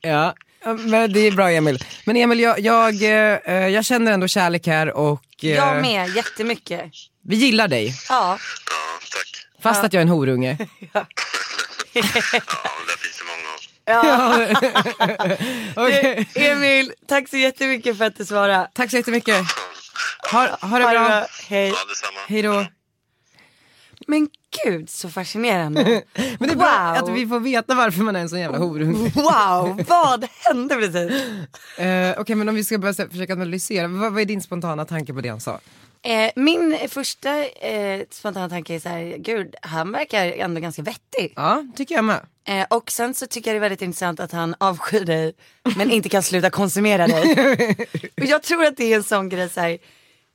Ja, 0.00 0.34
ja, 0.64 0.74
men 0.74 1.12
det 1.12 1.20
är 1.20 1.30
bra 1.32 1.50
Emil. 1.50 1.84
Men 2.04 2.16
Emil, 2.16 2.40
jag, 2.40 2.60
jag, 2.60 3.02
eh, 3.02 3.68
jag 3.68 3.84
känner 3.84 4.12
ändå 4.12 4.28
kärlek 4.28 4.66
här 4.66 4.92
och 4.92 5.24
eh, 5.42 5.50
Jag 5.50 5.82
med, 5.82 6.16
jättemycket. 6.16 6.80
vi 7.24 7.36
gillar 7.36 7.68
dig. 7.68 7.94
Ja. 8.08 8.38
Fast 9.62 9.84
att 9.84 9.92
jag 9.92 10.00
är 10.00 10.04
en 10.04 10.08
horunge. 10.08 10.58
Ja. 13.84 14.36
Okej. 15.76 16.28
Du, 16.34 16.40
Emil, 16.46 16.92
tack 17.08 17.28
så 17.28 17.36
jättemycket 17.36 17.98
för 17.98 18.04
att 18.04 18.16
du 18.16 18.24
svarade. 18.24 18.70
Tack 18.74 18.90
så 18.90 18.96
jättemycket. 18.96 19.46
Ha, 20.32 20.48
ha 20.60 20.78
det 20.78 20.84
bra. 20.84 21.26
Hej. 21.48 21.74
Hej 22.28 22.42
då. 22.42 22.66
Men 24.06 24.28
gud 24.64 24.90
så 24.90 25.08
fascinerande. 25.08 25.84
Men 26.14 26.48
det 26.48 26.54
är 26.54 26.56
bra 26.56 26.68
att 26.68 27.08
vi 27.08 27.26
får 27.26 27.40
veta 27.40 27.74
varför 27.74 28.02
man 28.02 28.16
är 28.16 28.20
en 28.20 28.28
sån 28.28 28.40
jävla 28.40 28.58
horunge. 28.58 29.12
Wow, 29.14 29.84
vad 29.88 30.26
hände 30.44 30.74
precis? 30.74 31.22
Eh, 31.78 32.20
Okej 32.20 32.36
men 32.36 32.48
om 32.48 32.54
vi 32.54 32.64
ska 32.64 32.78
börja 32.78 33.08
försöka 33.08 33.32
analysera, 33.32 33.88
vad, 33.88 34.12
vad 34.12 34.22
är 34.22 34.26
din 34.26 34.42
spontana 34.42 34.84
tanke 34.84 35.14
på 35.14 35.20
det 35.20 35.28
han 35.28 35.40
sa? 35.40 35.60
Eh, 36.02 36.30
min 36.36 36.78
första 36.88 37.44
eh, 37.46 38.00
spontana 38.10 38.48
tanke 38.48 38.74
är 38.74 38.80
så 38.80 38.88
här, 38.88 39.16
gud 39.18 39.54
han 39.62 39.92
verkar 39.92 40.26
ändå 40.26 40.60
ganska 40.60 40.82
vettig. 40.82 41.32
Ja, 41.36 41.64
tycker 41.76 41.94
jag 41.94 42.04
med. 42.04 42.20
Eh, 42.44 42.66
och 42.70 42.90
sen 42.90 43.14
så 43.14 43.26
tycker 43.26 43.50
jag 43.50 43.54
det 43.54 43.58
är 43.58 43.60
väldigt 43.60 43.82
intressant 43.82 44.20
att 44.20 44.32
han 44.32 44.54
avskyr 44.58 45.04
dig 45.04 45.34
men 45.76 45.90
inte 45.90 46.08
kan 46.08 46.22
sluta 46.22 46.50
konsumera 46.50 47.06
dig. 47.06 47.32
och 48.20 48.26
jag 48.26 48.42
tror 48.42 48.64
att 48.64 48.76
det 48.76 48.92
är 48.92 48.96
en 48.96 49.02
sån 49.02 49.28
grej 49.28 49.48
så 49.48 49.60
här, 49.60 49.78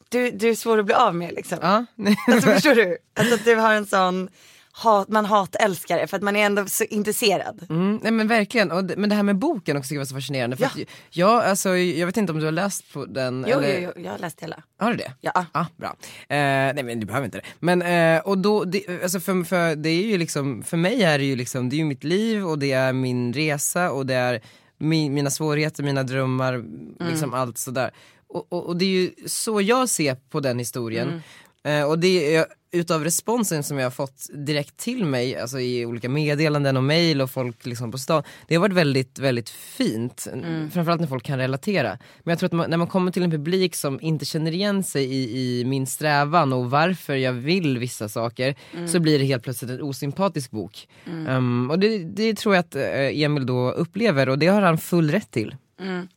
du, 0.09 0.31
du 0.31 0.49
är 0.49 0.55
svår 0.55 0.77
att 0.77 0.85
bli 0.85 0.95
av 0.95 1.15
med 1.15 1.33
liksom. 1.33 1.57
Ja. 1.61 1.85
Alltså 2.33 2.49
förstår 2.49 2.75
du? 2.75 2.97
Alltså 3.19 3.35
att 3.35 3.45
du 3.45 3.55
har 3.55 3.73
en 3.73 3.85
sån, 3.85 4.29
hat, 4.71 5.07
man 5.07 5.25
hatälskar 5.25 5.97
det 5.97 6.07
för 6.07 6.17
att 6.17 6.23
man 6.23 6.35
är 6.35 6.45
ändå 6.45 6.65
så 6.65 6.83
intresserad. 6.83 7.65
Mm, 7.69 7.99
nej 8.03 8.11
men 8.11 8.27
verkligen, 8.27 8.71
och 8.71 8.83
det, 8.85 8.95
men 8.97 9.09
det 9.09 9.15
här 9.15 9.23
med 9.23 9.35
boken 9.37 9.77
också 9.77 9.87
tycker 9.87 9.95
jag 9.95 9.99
var 10.01 10.05
så 10.05 10.15
fascinerande. 10.15 10.57
För 10.57 10.63
Ja. 10.63 10.69
att, 10.69 10.89
jag, 11.09 11.43
alltså, 11.43 11.69
jag 11.77 12.05
vet 12.05 12.17
inte 12.17 12.33
om 12.33 12.39
du 12.39 12.45
har 12.45 12.51
läst 12.51 12.93
på 12.93 13.05
den? 13.05 13.45
Jo, 13.49 13.57
eller... 13.57 13.79
jo, 13.81 13.91
jo, 13.95 14.01
jag 14.03 14.11
har 14.11 14.19
läst 14.19 14.41
hela. 14.41 14.63
Har 14.79 14.91
du 14.91 14.97
det? 14.97 15.11
Ja. 15.21 15.45
ah, 15.51 15.65
bra. 15.77 15.87
Eh, 16.29 16.37
nej 16.37 16.83
men 16.83 16.99
du 16.99 17.05
behöver 17.05 17.25
inte 17.25 17.37
det. 17.37 17.43
Men 17.59 17.81
eh, 17.81 18.21
och 18.27 18.37
då, 18.37 18.63
det, 18.63 19.03
alltså 19.03 19.19
för, 19.19 19.43
för 19.43 19.75
det 19.75 19.89
är 19.89 20.03
ju 20.03 20.17
liksom, 20.17 20.63
för 20.63 20.77
mig 20.77 21.03
är 21.03 21.17
det 21.17 21.25
ju 21.25 21.35
liksom, 21.35 21.69
det 21.69 21.75
är 21.75 21.77
ju 21.77 21.85
mitt 21.85 22.03
liv 22.03 22.45
och 22.47 22.59
det 22.59 22.71
är 22.71 22.93
min 22.93 23.33
resa 23.33 23.91
och 23.91 24.05
det 24.05 24.13
är 24.15 24.41
mi, 24.77 25.09
mina 25.09 25.29
svårigheter, 25.29 25.83
mina 25.83 26.03
drömmar, 26.03 26.63
liksom 27.09 27.33
allt 27.33 27.57
sådär. 27.57 27.91
Och, 28.27 28.53
och, 28.53 28.65
och 28.65 28.77
det 28.77 28.85
är 28.85 28.89
ju 28.89 29.11
så 29.25 29.61
jag 29.61 29.89
ser 29.89 30.15
på 30.15 30.39
den 30.39 30.59
historien. 30.59 31.21
Eh, 31.63 31.83
och 31.83 31.99
det 31.99 32.35
är 32.35 32.45
utav 32.71 33.03
responsen 33.03 33.63
som 33.63 33.77
jag 33.77 33.85
har 33.85 33.91
fått 33.91 34.29
direkt 34.33 34.77
till 34.77 35.05
mig, 35.05 35.37
alltså 35.37 35.59
i 35.59 35.85
olika 35.85 36.09
meddelanden 36.09 36.77
och 36.77 36.83
mail 36.83 37.21
och 37.21 37.31
folk 37.31 37.65
liksom 37.65 37.91
på 37.91 37.97
stan. 37.97 38.23
Det 38.47 38.55
har 38.55 38.61
varit 38.61 38.73
väldigt, 38.73 39.19
väldigt 39.19 39.49
fint. 39.49 40.27
Mm. 40.33 40.71
Framförallt 40.71 41.01
när 41.01 41.07
folk 41.07 41.23
kan 41.23 41.37
relatera. 41.39 41.97
Men 42.23 42.31
jag 42.31 42.39
tror 42.39 42.47
att 42.47 42.53
man, 42.53 42.69
när 42.69 42.77
man 42.77 42.87
kommer 42.87 43.11
till 43.11 43.23
en 43.23 43.31
publik 43.31 43.75
som 43.75 44.01
inte 44.01 44.25
känner 44.25 44.51
igen 44.51 44.83
sig 44.83 45.03
i, 45.03 45.59
i 45.59 45.65
min 45.65 45.87
strävan 45.87 46.53
och 46.53 46.69
varför 46.71 47.15
jag 47.15 47.33
vill 47.33 47.77
vissa 47.77 48.09
saker, 48.09 48.55
Mm. 48.73 48.87
så 48.87 48.99
blir 48.99 49.19
det 49.19 49.25
helt 49.25 49.43
plötsligt 49.43 49.71
en 49.71 49.81
osympatisk 49.81 50.51
bok. 50.51 50.87
Mm. 51.05 51.27
Ehm, 51.27 51.71
och 51.71 51.79
det, 51.79 51.97
det 51.97 52.33
tror 52.37 52.55
jag 52.55 52.59
att 52.59 52.75
eh, 52.75 53.21
Emil 53.21 53.45
då 53.45 53.71
upplever 53.71 54.29
och 54.29 54.39
det 54.39 54.47
har 54.47 54.61
han 54.61 54.77
full 54.77 55.11
rätt 55.11 55.31
till. 55.31 55.55
Mm. 55.79 56.07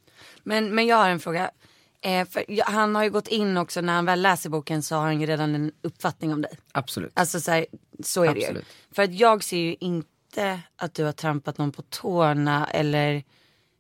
Men, 0.42 0.74
men 0.74 0.86
jag 0.86 0.96
har 0.96 1.11
en 1.11 1.20
fråga. 1.20 1.50
Eh, 2.01 2.28
för 2.28 2.62
han 2.70 2.94
har 2.94 3.05
ju 3.05 3.11
gått 3.11 3.28
in 3.28 3.57
också, 3.57 3.80
när 3.80 3.92
han 3.92 4.05
väl 4.05 4.22
läser 4.22 4.51
boken 4.51 4.82
så 4.82 4.94
har 4.94 5.03
han 5.03 5.20
ju 5.20 5.26
redan 5.26 5.55
en 5.55 5.72
uppfattning 5.82 6.32
om 6.32 6.42
dig. 6.42 6.53
Absolut. 6.72 7.12
Alltså 7.14 7.40
så, 7.40 7.51
här, 7.51 7.66
så 8.05 8.24
är 8.24 8.34
det 8.34 8.40
ju. 8.40 8.46
Absolut. 8.46 8.66
För 8.90 9.03
att 9.03 9.14
jag 9.14 9.44
ser 9.44 9.59
ju 9.59 9.76
inte 9.80 10.61
att 10.76 10.94
du 10.94 11.05
har 11.05 11.12
trampat 11.12 11.59
någon 11.59 11.72
på 11.72 11.82
tårna 11.82 12.66
eller 12.66 13.22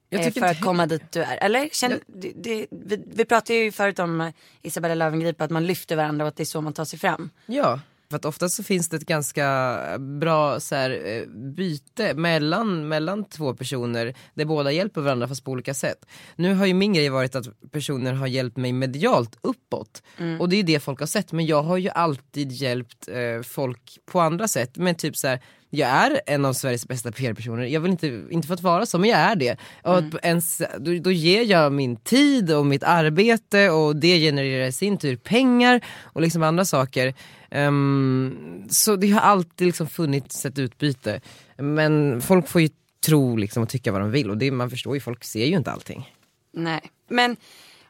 Jag 0.08 0.26
eh, 0.26 0.32
för 0.32 0.46
att 0.46 0.60
komma 0.60 0.86
dit 0.86 1.12
du 1.12 1.22
är. 1.22 1.36
Eller? 1.36 1.68
Känn, 1.72 2.00
det, 2.06 2.32
det, 2.36 2.66
vi, 2.70 3.04
vi 3.06 3.24
pratade 3.24 3.58
ju 3.58 3.72
förut 3.72 3.98
om 3.98 4.32
Isabella 4.62 4.94
Löwengrip 4.94 5.40
att 5.40 5.50
man 5.50 5.66
lyfter 5.66 5.96
varandra 5.96 6.24
och 6.24 6.28
att 6.28 6.36
det 6.36 6.42
är 6.42 6.44
så 6.44 6.60
man 6.60 6.72
tar 6.72 6.84
sig 6.84 6.98
fram. 6.98 7.30
Ja, 7.46 7.80
för 8.10 8.16
att 8.16 8.24
ofta 8.24 8.48
så 8.48 8.62
finns 8.62 8.88
det 8.88 8.96
ett 8.96 9.06
ganska 9.06 9.78
bra 9.98 10.60
så 10.60 10.74
här, 10.74 10.90
eh, 11.06 11.26
byte 11.56 12.14
mellan, 12.14 12.88
mellan 12.88 13.24
två 13.24 13.54
personer 13.54 14.14
där 14.34 14.44
båda 14.44 14.72
hjälper 14.72 15.00
varandra 15.00 15.28
fast 15.28 15.44
på 15.44 15.50
olika 15.50 15.74
sätt. 15.74 16.06
Nu 16.36 16.54
har 16.54 16.66
ju 16.66 16.74
min 16.74 16.92
grej 16.92 17.08
varit 17.08 17.34
att 17.34 17.46
personer 17.70 18.12
har 18.12 18.26
hjälpt 18.26 18.56
mig 18.56 18.72
medialt 18.72 19.38
uppåt 19.40 20.02
Mm. 20.18 20.40
och 20.40 20.48
det 20.48 20.56
är 20.56 20.62
det 20.62 20.80
folk 20.80 21.00
har 21.00 21.06
sett 21.06 21.32
men 21.32 21.46
jag 21.46 21.62
har 21.62 21.76
ju 21.76 21.88
alltid 21.88 22.52
hjälpt 22.52 23.08
eh, 23.08 23.42
folk 23.42 23.98
på 24.06 24.20
andra 24.20 24.48
sätt. 24.48 24.76
Men 24.76 24.94
typ 24.94 25.16
så 25.16 25.28
här, 25.28 25.40
jag 25.70 25.88
är 25.88 26.20
en 26.26 26.44
av 26.44 26.52
Sveriges 26.52 26.88
bästa 26.88 27.12
PR-personer, 27.12 27.64
jag 27.64 27.80
vill 27.80 27.90
inte, 27.90 28.22
inte 28.30 28.46
för 28.46 28.54
att 28.54 28.62
vara 28.62 28.86
så 28.86 28.98
men 28.98 29.10
jag 29.10 29.18
är 29.18 29.36
det. 29.36 29.56
Och 29.82 29.98
Mm. 29.98 30.18
ens, 30.22 30.62
då, 30.78 30.94
då 31.00 31.10
ger 31.10 31.42
jag 31.44 31.72
min 31.72 31.96
tid 31.96 32.52
och 32.52 32.66
mitt 32.66 32.82
arbete 32.82 33.70
och 33.70 33.96
det 33.96 34.18
genererar 34.20 34.66
i 34.66 34.72
sin 34.72 34.98
tur 34.98 35.16
pengar 35.16 35.80
och 36.02 36.22
liksom 36.22 36.42
andra 36.42 36.64
saker. 36.64 37.14
Ehm, 37.50 38.64
så 38.70 38.96
det 38.96 39.10
har 39.10 39.20
alltid 39.20 39.66
liksom 39.66 39.86
funnits 39.88 40.46
ett 40.46 40.58
utbyte. 40.58 41.20
Men 41.56 42.20
folk 42.20 42.48
får 42.48 42.60
ju 42.60 42.68
tro 43.06 43.36
liksom 43.36 43.62
och 43.62 43.68
tycka 43.68 43.92
vad 43.92 44.00
de 44.00 44.10
vill 44.10 44.30
och 44.30 44.36
det, 44.38 44.50
man 44.50 44.70
förstår 44.70 44.94
ju, 44.96 45.00
folk 45.00 45.24
ser 45.24 45.44
ju 45.46 45.56
inte 45.56 45.70
allting. 45.70 46.14
Nej. 46.52 46.80
Men 47.08 47.36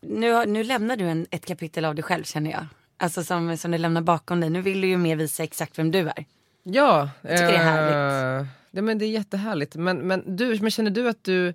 nu, 0.00 0.46
nu 0.46 0.64
lämnar 0.64 0.96
du 0.96 1.04
en, 1.04 1.26
ett 1.30 1.46
kapitel 1.46 1.84
av 1.84 1.94
dig 1.94 2.02
själv 2.04 2.24
känner 2.24 2.50
jag. 2.50 2.66
Alltså 2.96 3.24
som, 3.24 3.56
som 3.56 3.70
du 3.70 3.78
lämnar 3.78 4.00
bakom 4.02 4.40
dig. 4.40 4.50
Nu 4.50 4.62
vill 4.62 4.80
du 4.80 4.88
ju 4.88 4.96
mer 4.96 5.16
visa 5.16 5.42
exakt 5.42 5.78
vem 5.78 5.90
du 5.90 5.98
är. 5.98 6.24
Ja, 6.70 7.10
Jag 7.22 7.38
tycker 7.38 7.52
det 7.52 7.56
är 7.58 7.64
härligt. 7.64 8.48
Ja, 8.70 8.82
men 8.82 8.98
det 8.98 9.04
är 9.04 9.10
jättehärligt. 9.10 9.74
Men, 9.74 9.98
men, 9.98 10.36
du, 10.36 10.58
men 10.60 10.70
känner 10.70 10.90
du 10.90 11.08
att 11.08 11.24
du, 11.24 11.54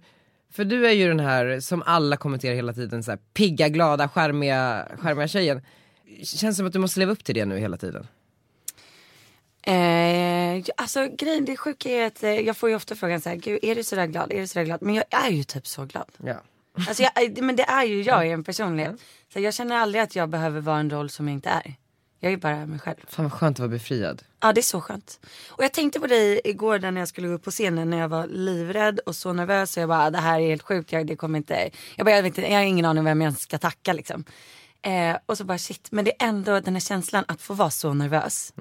för 0.52 0.66
du 0.66 0.88
är 0.88 0.92
ju 0.92 1.08
den 1.08 1.20
här 1.20 1.60
som 1.60 1.84
alla 1.86 2.18
kommenterar 2.18 2.56
hela 2.56 2.74
tiden, 2.74 3.04
så 3.04 3.12
här, 3.12 3.20
pigga, 3.34 3.70
glada, 3.70 4.10
charmiga, 4.10 4.88
charmiga 4.98 5.28
tjejen. 5.28 5.62
Känns 6.24 6.58
som 6.58 6.68
att 6.68 6.74
du 6.74 6.80
måste 6.80 7.00
leva 7.00 7.12
upp 7.12 7.24
till 7.24 7.36
det 7.36 7.46
nu 7.46 7.58
hela 7.58 7.78
tiden. 7.78 8.08
Eh, 9.62 10.64
alltså 10.78 11.08
grejen, 11.18 11.46
det 11.46 11.58
sjuka 11.58 11.90
är 11.90 12.08
att 12.08 12.24
eh, 12.24 12.32
jag 12.32 12.58
får 12.58 12.70
ju 12.70 12.76
ofta 12.76 12.96
frågan 12.96 13.22
så 13.22 13.30
här, 13.30 13.36
Gud, 13.36 13.60
är 13.62 13.76
du 13.76 13.84
sådär 13.84 14.06
glad? 14.06 14.32
Är 14.32 14.40
du 14.40 14.48
sådär 14.48 14.66
glad? 14.66 14.82
Men 14.82 14.96
jag 14.96 15.06
är 15.10 15.30
ju 15.30 15.44
typ 15.44 15.68
så 15.68 15.86
glad. 15.86 16.12
Ja. 16.24 16.42
Alltså 16.88 17.04
jag, 17.04 17.44
men 17.44 17.56
det 17.56 17.64
är 17.64 17.84
ju 17.84 18.02
jag 18.02 18.28
i 18.28 18.32
en 18.32 18.44
personlighet. 18.44 18.96
Så 19.34 19.40
jag 19.40 19.54
känner 19.54 19.76
aldrig 19.76 20.02
att 20.04 20.16
jag 20.16 20.30
behöver 20.30 20.62
vara 20.62 20.80
en 20.80 20.90
roll 20.90 21.10
som 21.10 21.28
jag 21.28 21.34
inte 21.34 21.50
är. 21.50 21.76
Jag 22.24 22.34
är 22.34 22.38
bara 22.38 22.66
mig 22.66 22.80
själv. 22.80 22.96
Fan 23.08 23.26
vad 23.26 23.34
skönt 23.34 23.56
att 23.56 23.60
vara 23.60 23.70
befriad. 23.70 24.24
Ja 24.40 24.54
det 24.54 24.60
är 24.60 24.62
så 24.62 24.82
skönt. 24.82 25.20
Och 25.50 25.64
jag 25.64 25.74
tänkte 25.74 26.00
på 26.00 26.08
dig 26.08 26.42
igår 26.44 26.80
när 26.80 27.02
jag 27.02 27.08
skulle 27.08 27.28
gå 27.28 27.34
upp 27.34 27.44
på 27.44 27.52
scenen 27.52 27.90
när 27.90 27.98
jag 27.98 28.08
var 28.08 28.28
livrädd 28.28 29.00
och 29.00 29.16
så 29.16 29.34
nervös 29.34 29.78
och 29.78 29.82
jag 29.82 29.90
bara 29.90 30.10
det 30.10 30.18
här 30.18 30.40
är 30.40 30.48
helt 30.48 30.62
sjukt, 30.62 30.92
jag, 30.92 31.08
det 31.08 31.16
kommer 31.16 31.38
inte, 31.38 31.70
jag, 31.96 32.06
bara, 32.06 32.16
jag, 32.16 32.24
vet 32.24 32.38
jag 32.38 32.50
har 32.50 32.62
ingen 32.62 32.86
aning 32.86 33.04
vem 33.04 33.22
jag 33.22 33.38
ska 33.38 33.58
tacka 33.58 33.94
liksom. 33.94 34.24
Eh, 34.82 35.18
och 35.26 35.38
så 35.38 35.44
bara 35.44 35.58
shit, 35.58 35.88
men 35.92 36.06
det 36.06 36.12
är 36.12 36.28
ändå 36.28 36.60
den 36.60 36.74
här 36.76 36.80
känslan 36.80 37.26
att 37.28 37.42
få 37.42 37.54
vara 37.54 37.70
så 37.70 37.94
nervös. 37.94 38.54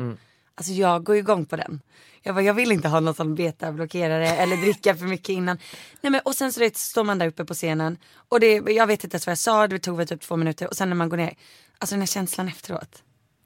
Alltså 0.55 0.73
jag 0.73 1.05
går 1.05 1.17
igång 1.17 1.47
på 1.47 1.57
den. 1.57 1.81
Jag, 2.23 2.35
bara, 2.35 2.43
jag 2.43 2.55
vill 2.55 2.73
inte 2.73 2.89
ha 2.89 3.01
någon 3.01 3.15
sån 3.15 3.35
betablockerare 3.35 4.29
eller 4.29 4.57
dricka 4.57 4.95
för 4.95 5.05
mycket 5.05 5.29
innan. 5.29 5.59
Nej, 6.01 6.11
men, 6.11 6.21
och 6.25 6.35
sen 6.35 6.53
så 6.53 6.61
det, 6.61 6.77
står 6.77 7.05
man 7.05 7.19
där 7.19 7.27
uppe 7.27 7.45
på 7.45 7.55
scenen 7.55 7.99
och 8.15 8.41
det, 8.41 8.53
jag 8.55 8.87
vet 8.87 9.05
inte 9.05 9.15
ens 9.15 9.27
vad 9.27 9.31
jag 9.31 9.39
sa, 9.39 9.69
det 9.69 9.79
tog 9.79 9.97
väl 9.97 10.07
typ 10.07 10.21
två 10.21 10.37
minuter 10.37 10.69
och 10.69 10.77
sen 10.77 10.89
när 10.89 10.97
man 10.97 11.09
går 11.09 11.17
ner, 11.17 11.35
alltså 11.79 11.95
den 11.95 12.01
här 12.01 12.07
känslan 12.07 12.49
efteråt. 12.49 13.03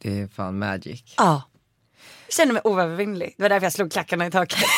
Det 0.07 0.21
är 0.21 0.27
fan 0.29 0.59
magic. 0.59 1.15
Ja. 1.17 1.43
Jag 2.27 2.35
känner 2.35 2.53
mig 2.53 2.63
oövervinnelig. 2.65 3.35
Det 3.37 3.43
var 3.43 3.49
därför 3.49 3.65
jag 3.67 3.73
slog 3.73 3.93
klackarna 3.93 4.27
i 4.27 4.31
taket. 4.31 4.59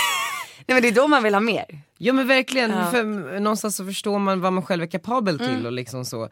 Nej 0.66 0.74
men 0.74 0.82
det 0.82 0.88
är 0.88 0.92
då 0.92 1.08
man 1.08 1.22
vill 1.22 1.34
ha 1.34 1.40
mer. 1.40 1.64
Ja 1.98 2.12
men 2.12 2.26
verkligen, 2.28 2.70
Ja. 2.70 2.90
för 2.90 3.04
någonstans 3.40 3.76
så 3.76 3.84
förstår 3.84 4.18
man 4.18 4.40
vad 4.40 4.52
man 4.52 4.62
själv 4.66 4.82
är 4.82 4.86
kapabel 4.86 5.38
till 5.38 5.48
Mm. 5.48 5.66
och 5.66 5.72
liksom 5.72 6.04
så. 6.04 6.22
Eh, 6.24 6.28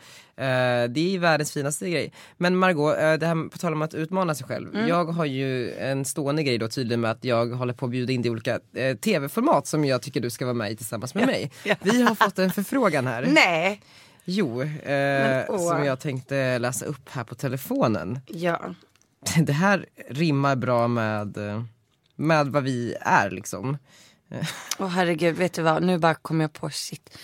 det 0.89 1.15
är 1.15 1.19
världens 1.19 1.53
finaste 1.53 1.91
grej. 1.91 2.13
Men 2.37 2.57
Margot, 2.57 2.97
eh, 2.99 3.13
det 3.13 3.27
här 3.27 3.49
på 3.49 3.59
tal 3.59 3.73
om 3.73 3.83
att 3.83 3.95
utmana 3.95 4.35
sig 4.35 4.47
själv. 4.47 4.75
Mm. 4.75 4.89
Jag 4.89 5.05
har 5.05 5.25
ju 5.25 5.73
en 5.75 6.05
stående 6.05 6.43
grej 6.43 6.59
då 6.59 6.69
tydligen 6.69 7.01
med 7.01 7.11
att 7.11 7.25
jag 7.25 7.47
håller 7.47 7.75
på 7.75 7.85
att 7.85 7.91
bjuda 7.91 8.13
in 8.13 8.23
dig 8.23 8.31
olika 8.31 8.61
eh, 8.77 8.97
tv-format 8.97 9.67
som 9.67 9.85
jag 9.85 10.03
tycker 10.03 10.21
du 10.21 10.31
ska 10.31 10.45
vara 10.45 10.55
med 10.55 10.71
i 10.73 10.77
tillsammans 10.77 11.15
med 11.15 11.23
Ja. 11.23 11.27
mig. 11.27 11.51
Ja. 11.65 11.75
Vi 11.83 12.03
har 12.03 12.15
fått 12.15 12.39
en 12.39 12.51
förfrågan 12.53 13.07
här. 13.07 13.27
Nej. 13.31 13.81
Jo, 14.29 14.63
eh, 14.63 14.69
Men, 15.49 15.59
som 15.59 15.85
jag 15.85 16.01
tänkte 16.01 16.59
läsa 16.59 16.85
upp 16.85 17.09
här 17.09 17.25
på 17.25 17.35
telefonen. 17.35 18.21
Ja. 18.27 18.75
Det 19.37 19.53
här 19.53 19.87
rimmar 20.09 20.57
bra 20.57 20.89
med, 20.89 21.37
eh, 21.37 21.65
med 22.17 22.47
vad 22.47 22.63
vi 22.65 22.95
är 23.01 23.31
liksom. 23.31 23.79
Åh 24.79 24.89
herregud, 24.89 25.37
vet 25.37 25.53
du 25.53 25.63
vad? 25.63 25.83
Nu 25.83 25.99
bara 25.99 26.15
kom 26.15 26.41
jag 26.41 26.53
på 26.53 26.71
shit. 26.71 27.19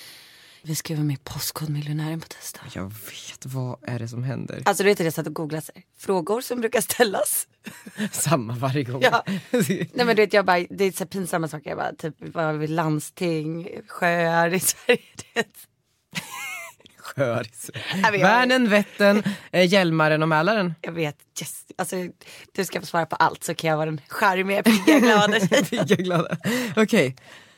Vi 0.65 0.75
ska 0.75 0.95
vara 0.95 1.05
med 1.05 1.15
i 1.15 1.21
Postkodmiljonären 1.25 2.21
på 2.21 2.29
tisdag. 2.29 2.63
Jag 2.75 2.85
vet, 2.85 3.47
vad 3.47 3.79
är 3.83 3.99
det 3.99 4.09
som 4.09 4.23
händer? 4.23 4.63
Alltså 4.65 4.83
du 4.83 4.89
vet 4.89 5.01
att 5.01 5.05
jag 5.05 5.15
satt 5.15 5.27
och 5.27 5.35
googlade 5.35 5.63
så 5.63 5.73
här, 5.75 5.85
frågor 5.99 6.41
som 6.41 6.61
brukar 6.61 6.81
ställas. 6.81 7.49
Samma 8.13 8.55
varje 8.55 8.85
gång. 8.85 9.03
Ja. 9.03 9.25
Nej 9.51 9.91
men 9.95 10.07
du 10.07 10.15
vet 10.15 10.33
jag 10.33 10.45
bara, 10.45 10.67
det 10.71 10.85
är 10.85 10.93
så 10.93 11.07
pinsamma 11.07 11.49
saker. 11.49 11.71
Jag 11.71 11.79
bara 11.79 11.93
typ 11.93 12.15
vad 12.19 12.59
vill 12.59 12.75
landsting, 12.75 13.69
sjöar 13.89 14.55
i 14.55 14.61
Sverige. 14.61 15.45
Sjöar 17.03 17.43
i 17.45 17.49
jag- 18.03 18.13
Värnen, 18.13 18.69
Vättern, 18.69 19.23
eh, 19.51 19.67
Hjälmaren 19.73 20.23
och 20.23 20.29
Mälaren. 20.29 20.75
Jag 20.81 20.93
vet, 20.93 21.17
yes. 21.41 21.65
alltså 21.79 21.97
du 22.55 22.65
ska 22.65 22.81
få 22.81 22.87
svara 22.87 23.07
på 23.07 23.17
allt 23.17 23.45
så 23.45 23.55
kan 23.55 23.71
jag 23.71 23.77
vara 23.77 23.87
den 23.87 24.01
charmiga, 24.09 24.63
pigga, 24.63 24.99
glada 24.99 25.41
tjejen. 25.87 26.27
Okej. 26.77 27.17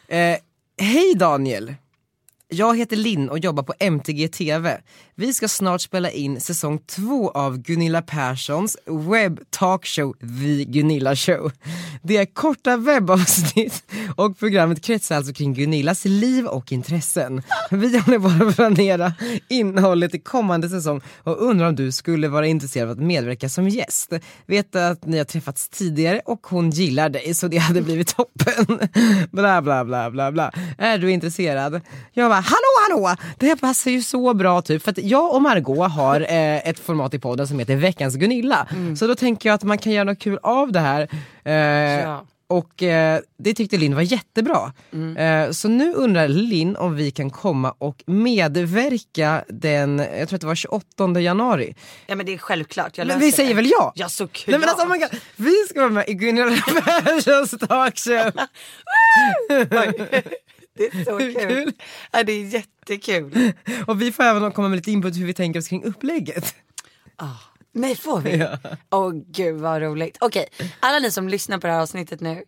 Eh, 0.08 0.36
Hej 0.80 1.14
Daniel. 1.16 1.74
Jag 2.48 2.78
heter 2.78 2.96
Linn 2.96 3.28
och 3.28 3.38
jobbar 3.38 3.62
på 3.62 3.74
MTG 3.78 4.28
TV. 4.28 4.80
Vi 5.16 5.32
ska 5.32 5.48
snart 5.48 5.80
spela 5.80 6.10
in 6.10 6.40
säsong 6.40 6.78
två 6.86 7.30
av 7.30 7.58
Gunilla 7.58 8.02
Perssons 8.02 8.76
webb 8.86 9.40
talkshow 9.50 10.12
The 10.12 10.64
Gunilla 10.64 11.16
Show. 11.16 11.52
Det 12.02 12.16
är 12.16 12.24
korta 12.24 12.76
webbavsnitt 12.76 13.84
och 14.16 14.38
programmet 14.38 14.84
kretsar 14.84 15.16
alltså 15.16 15.32
kring 15.32 15.54
Gunillas 15.54 16.04
liv 16.04 16.46
och 16.46 16.72
intressen. 16.72 17.42
Vi 17.70 17.98
håller 17.98 18.18
på 18.18 18.44
att 18.44 18.56
planera 18.56 19.12
innehållet 19.48 20.14
i 20.14 20.18
kommande 20.18 20.68
säsong 20.68 21.00
och 21.22 21.42
undrar 21.42 21.68
om 21.68 21.76
du 21.76 21.92
skulle 21.92 22.28
vara 22.28 22.46
intresserad 22.46 22.90
av 22.90 22.92
att 22.92 23.04
medverka 23.04 23.48
som 23.48 23.68
gäst. 23.68 24.12
Vet 24.46 24.76
att 24.76 25.06
ni 25.06 25.18
har 25.18 25.24
träffats 25.24 25.68
tidigare 25.68 26.20
och 26.24 26.46
hon 26.46 26.70
gillar 26.70 27.08
dig 27.08 27.34
så 27.34 27.48
det 27.48 27.58
hade 27.58 27.82
blivit 27.82 28.16
toppen. 28.16 28.88
Bla 29.30 29.62
bla 29.62 29.84
bla 29.84 30.10
bla 30.10 30.32
bla. 30.32 30.52
Är 30.78 30.98
du 30.98 31.10
intresserad? 31.10 31.80
Jag 32.12 32.30
bara 32.30 32.40
hallå 32.40 32.74
hallå! 32.88 33.16
Det 33.38 33.46
här 33.46 33.56
passar 33.56 33.90
ju 33.90 34.02
så 34.02 34.34
bra 34.34 34.62
typ 34.62 34.82
för 34.82 34.90
att 34.90 35.03
jag 35.04 35.34
och 35.34 35.42
Margot 35.42 35.90
har 35.92 36.20
eh, 36.20 36.68
ett 36.68 36.78
format 36.78 37.14
i 37.14 37.18
podden 37.18 37.48
som 37.48 37.58
heter 37.58 37.76
Veckans 37.76 38.14
Gunilla. 38.16 38.68
Så 38.98 39.06
då 39.06 39.14
tänker 39.14 39.48
jag 39.48 39.54
att 39.54 39.62
man 39.62 39.78
kan 39.78 39.92
göra 39.92 40.04
något 40.04 40.18
kul 40.18 40.38
av 40.42 40.72
det 40.72 40.80
här. 40.80 41.08
Eh, 41.44 41.54
Ja. 42.04 42.24
Och 42.46 42.82
eh, 42.82 43.20
det 43.38 43.54
tyckte 43.54 43.76
Linn 43.76 43.94
var 43.94 44.02
jättebra. 44.02 44.72
Eh, 45.18 45.50
så 45.50 45.68
nu 45.68 45.92
undrar 45.94 46.28
Linn 46.28 46.76
om 46.76 46.96
vi 46.96 47.10
kan 47.10 47.30
komma 47.30 47.74
och 47.78 48.02
medverka 48.06 49.44
den, 49.48 49.98
jag 50.18 50.28
tror 50.28 50.36
att 50.36 50.40
det 50.40 50.46
var 50.46 50.54
28 50.54 51.20
januari. 51.20 51.74
Ja 52.06 52.14
men 52.14 52.26
det 52.26 52.34
är 52.34 52.38
självklart. 52.38 52.98
Jag 52.98 53.06
Men 53.06 53.18
vi 53.20 53.32
säger 53.32 53.48
det. 53.48 53.54
väl 53.54 53.70
ja? 53.70 53.92
Ja 53.94 54.08
såklart. 54.08 54.46
Nej 54.46 54.58
men 54.58 54.68
alltså 54.68 54.86
oh 54.86 55.18
vi 55.36 55.54
ska 55.70 55.80
vara 55.80 55.90
med 55.90 56.08
i 56.08 56.14
Gunilla 56.14 56.56
Perssons 57.04 57.50
talkshow. 57.68 58.32
Det 60.74 60.86
är 60.86 61.04
så 61.04 61.18
kul. 61.18 61.72
Ja, 62.12 62.22
det 62.22 62.32
är 62.32 62.44
jättekul. 62.44 63.52
Och 63.86 64.02
vi 64.02 64.12
får 64.12 64.22
även 64.22 64.52
komma 64.52 64.68
med 64.68 64.76
lite 64.76 64.90
input 64.90 65.16
hur 65.16 65.26
vi 65.26 65.34
tänker 65.34 65.60
oss 65.60 65.68
kring 65.68 65.84
upplägget. 65.84 66.54
Nej 67.72 67.96
får 67.96 68.20
vi? 68.20 68.36
Ja. 68.38 68.58
Åh 68.90 69.12
gud 69.26 69.60
vad 69.60 69.82
roligt. 69.82 70.18
Okej, 70.20 70.46
alla 70.80 70.98
ni 70.98 71.10
som 71.10 71.28
lyssnar 71.28 71.58
på 71.58 71.66
det 71.66 71.72
här 71.72 71.80
avsnittet 71.80 72.20
nu. 72.20 72.44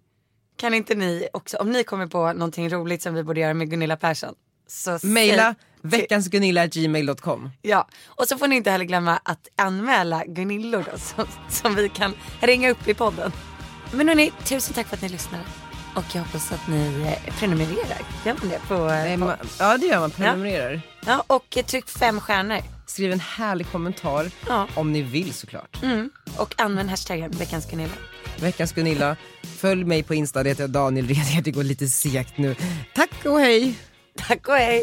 Kan 0.56 0.74
inte 0.74 0.94
ni 0.94 1.28
också, 1.32 1.56
om 1.56 1.70
ni 1.70 1.84
kommer 1.84 2.06
på 2.06 2.32
någonting 2.32 2.70
roligt 2.70 3.02
som 3.02 3.14
vi 3.14 3.22
borde 3.22 3.40
göra 3.40 3.54
med 3.54 3.70
Gunilla 3.70 3.96
Persson. 3.96 4.34
Så 4.66 4.98
Maila 5.02 5.54
veckansgunilla.gmail.com 5.82 7.50
Ja, 7.62 7.88
och 8.06 8.28
så 8.28 8.38
får 8.38 8.48
ni 8.48 8.56
inte 8.56 8.70
heller 8.70 8.84
glömma 8.84 9.20
att 9.22 9.48
anmäla 9.56 10.24
Gunillor 10.26 10.84
då, 10.92 10.98
som, 10.98 11.26
som 11.50 11.74
vi 11.74 11.88
kan 11.88 12.14
ringa 12.40 12.70
upp 12.70 12.88
i 12.88 12.94
podden. 12.94 13.32
Men 13.92 14.08
hörni, 14.08 14.32
tusen 14.44 14.74
tack 14.74 14.86
för 14.86 14.96
att 14.96 15.02
ni 15.02 15.08
lyssnade. 15.08 15.44
Och 15.96 16.04
jag 16.14 16.22
hoppas 16.22 16.52
att 16.52 16.68
ni 16.68 17.16
eh, 17.26 17.34
prenumererar. 17.34 18.00
Gör 18.24 18.34
man 18.34 18.48
det? 18.48 18.60
På, 18.68 18.74
eh, 18.74 19.18
på... 19.18 19.46
Ja 19.58 19.78
det 19.78 19.86
gör 19.86 20.00
man, 20.00 20.10
prenumererar. 20.10 20.80
Ja, 21.06 21.24
och 21.26 21.56
eh, 21.56 21.64
tryck 21.64 21.88
fem 21.88 22.20
stjärnor. 22.20 22.60
Skriv 22.86 23.12
en 23.12 23.20
härlig 23.20 23.70
kommentar 23.70 24.30
om 24.74 24.92
ni 24.92 25.02
vill 25.02 25.34
såklart. 25.34 25.82
Mm. 25.82 26.10
Och 26.36 26.54
använd 26.60 26.90
hashtaggen 26.90 27.30
veckans 27.30 27.70
Gunilla. 27.70 27.94
Veckans 28.40 28.72
Gunilla, 28.72 29.16
följ 29.58 29.84
mig 29.84 30.02
på 30.02 30.14
Insta, 30.14 30.42
det 30.42 30.48
heter 30.48 30.68
Daniel 30.68 31.06
Redgert, 31.08 31.44
det 31.44 31.50
går 31.50 31.62
lite 31.62 31.86
segt 31.86 32.38
nu. 32.38 32.56
Tack 32.94 33.24
och 33.24 33.40
hej! 33.40 33.78
Tack 34.16 34.48
och 34.48 34.54
hej! 34.54 34.82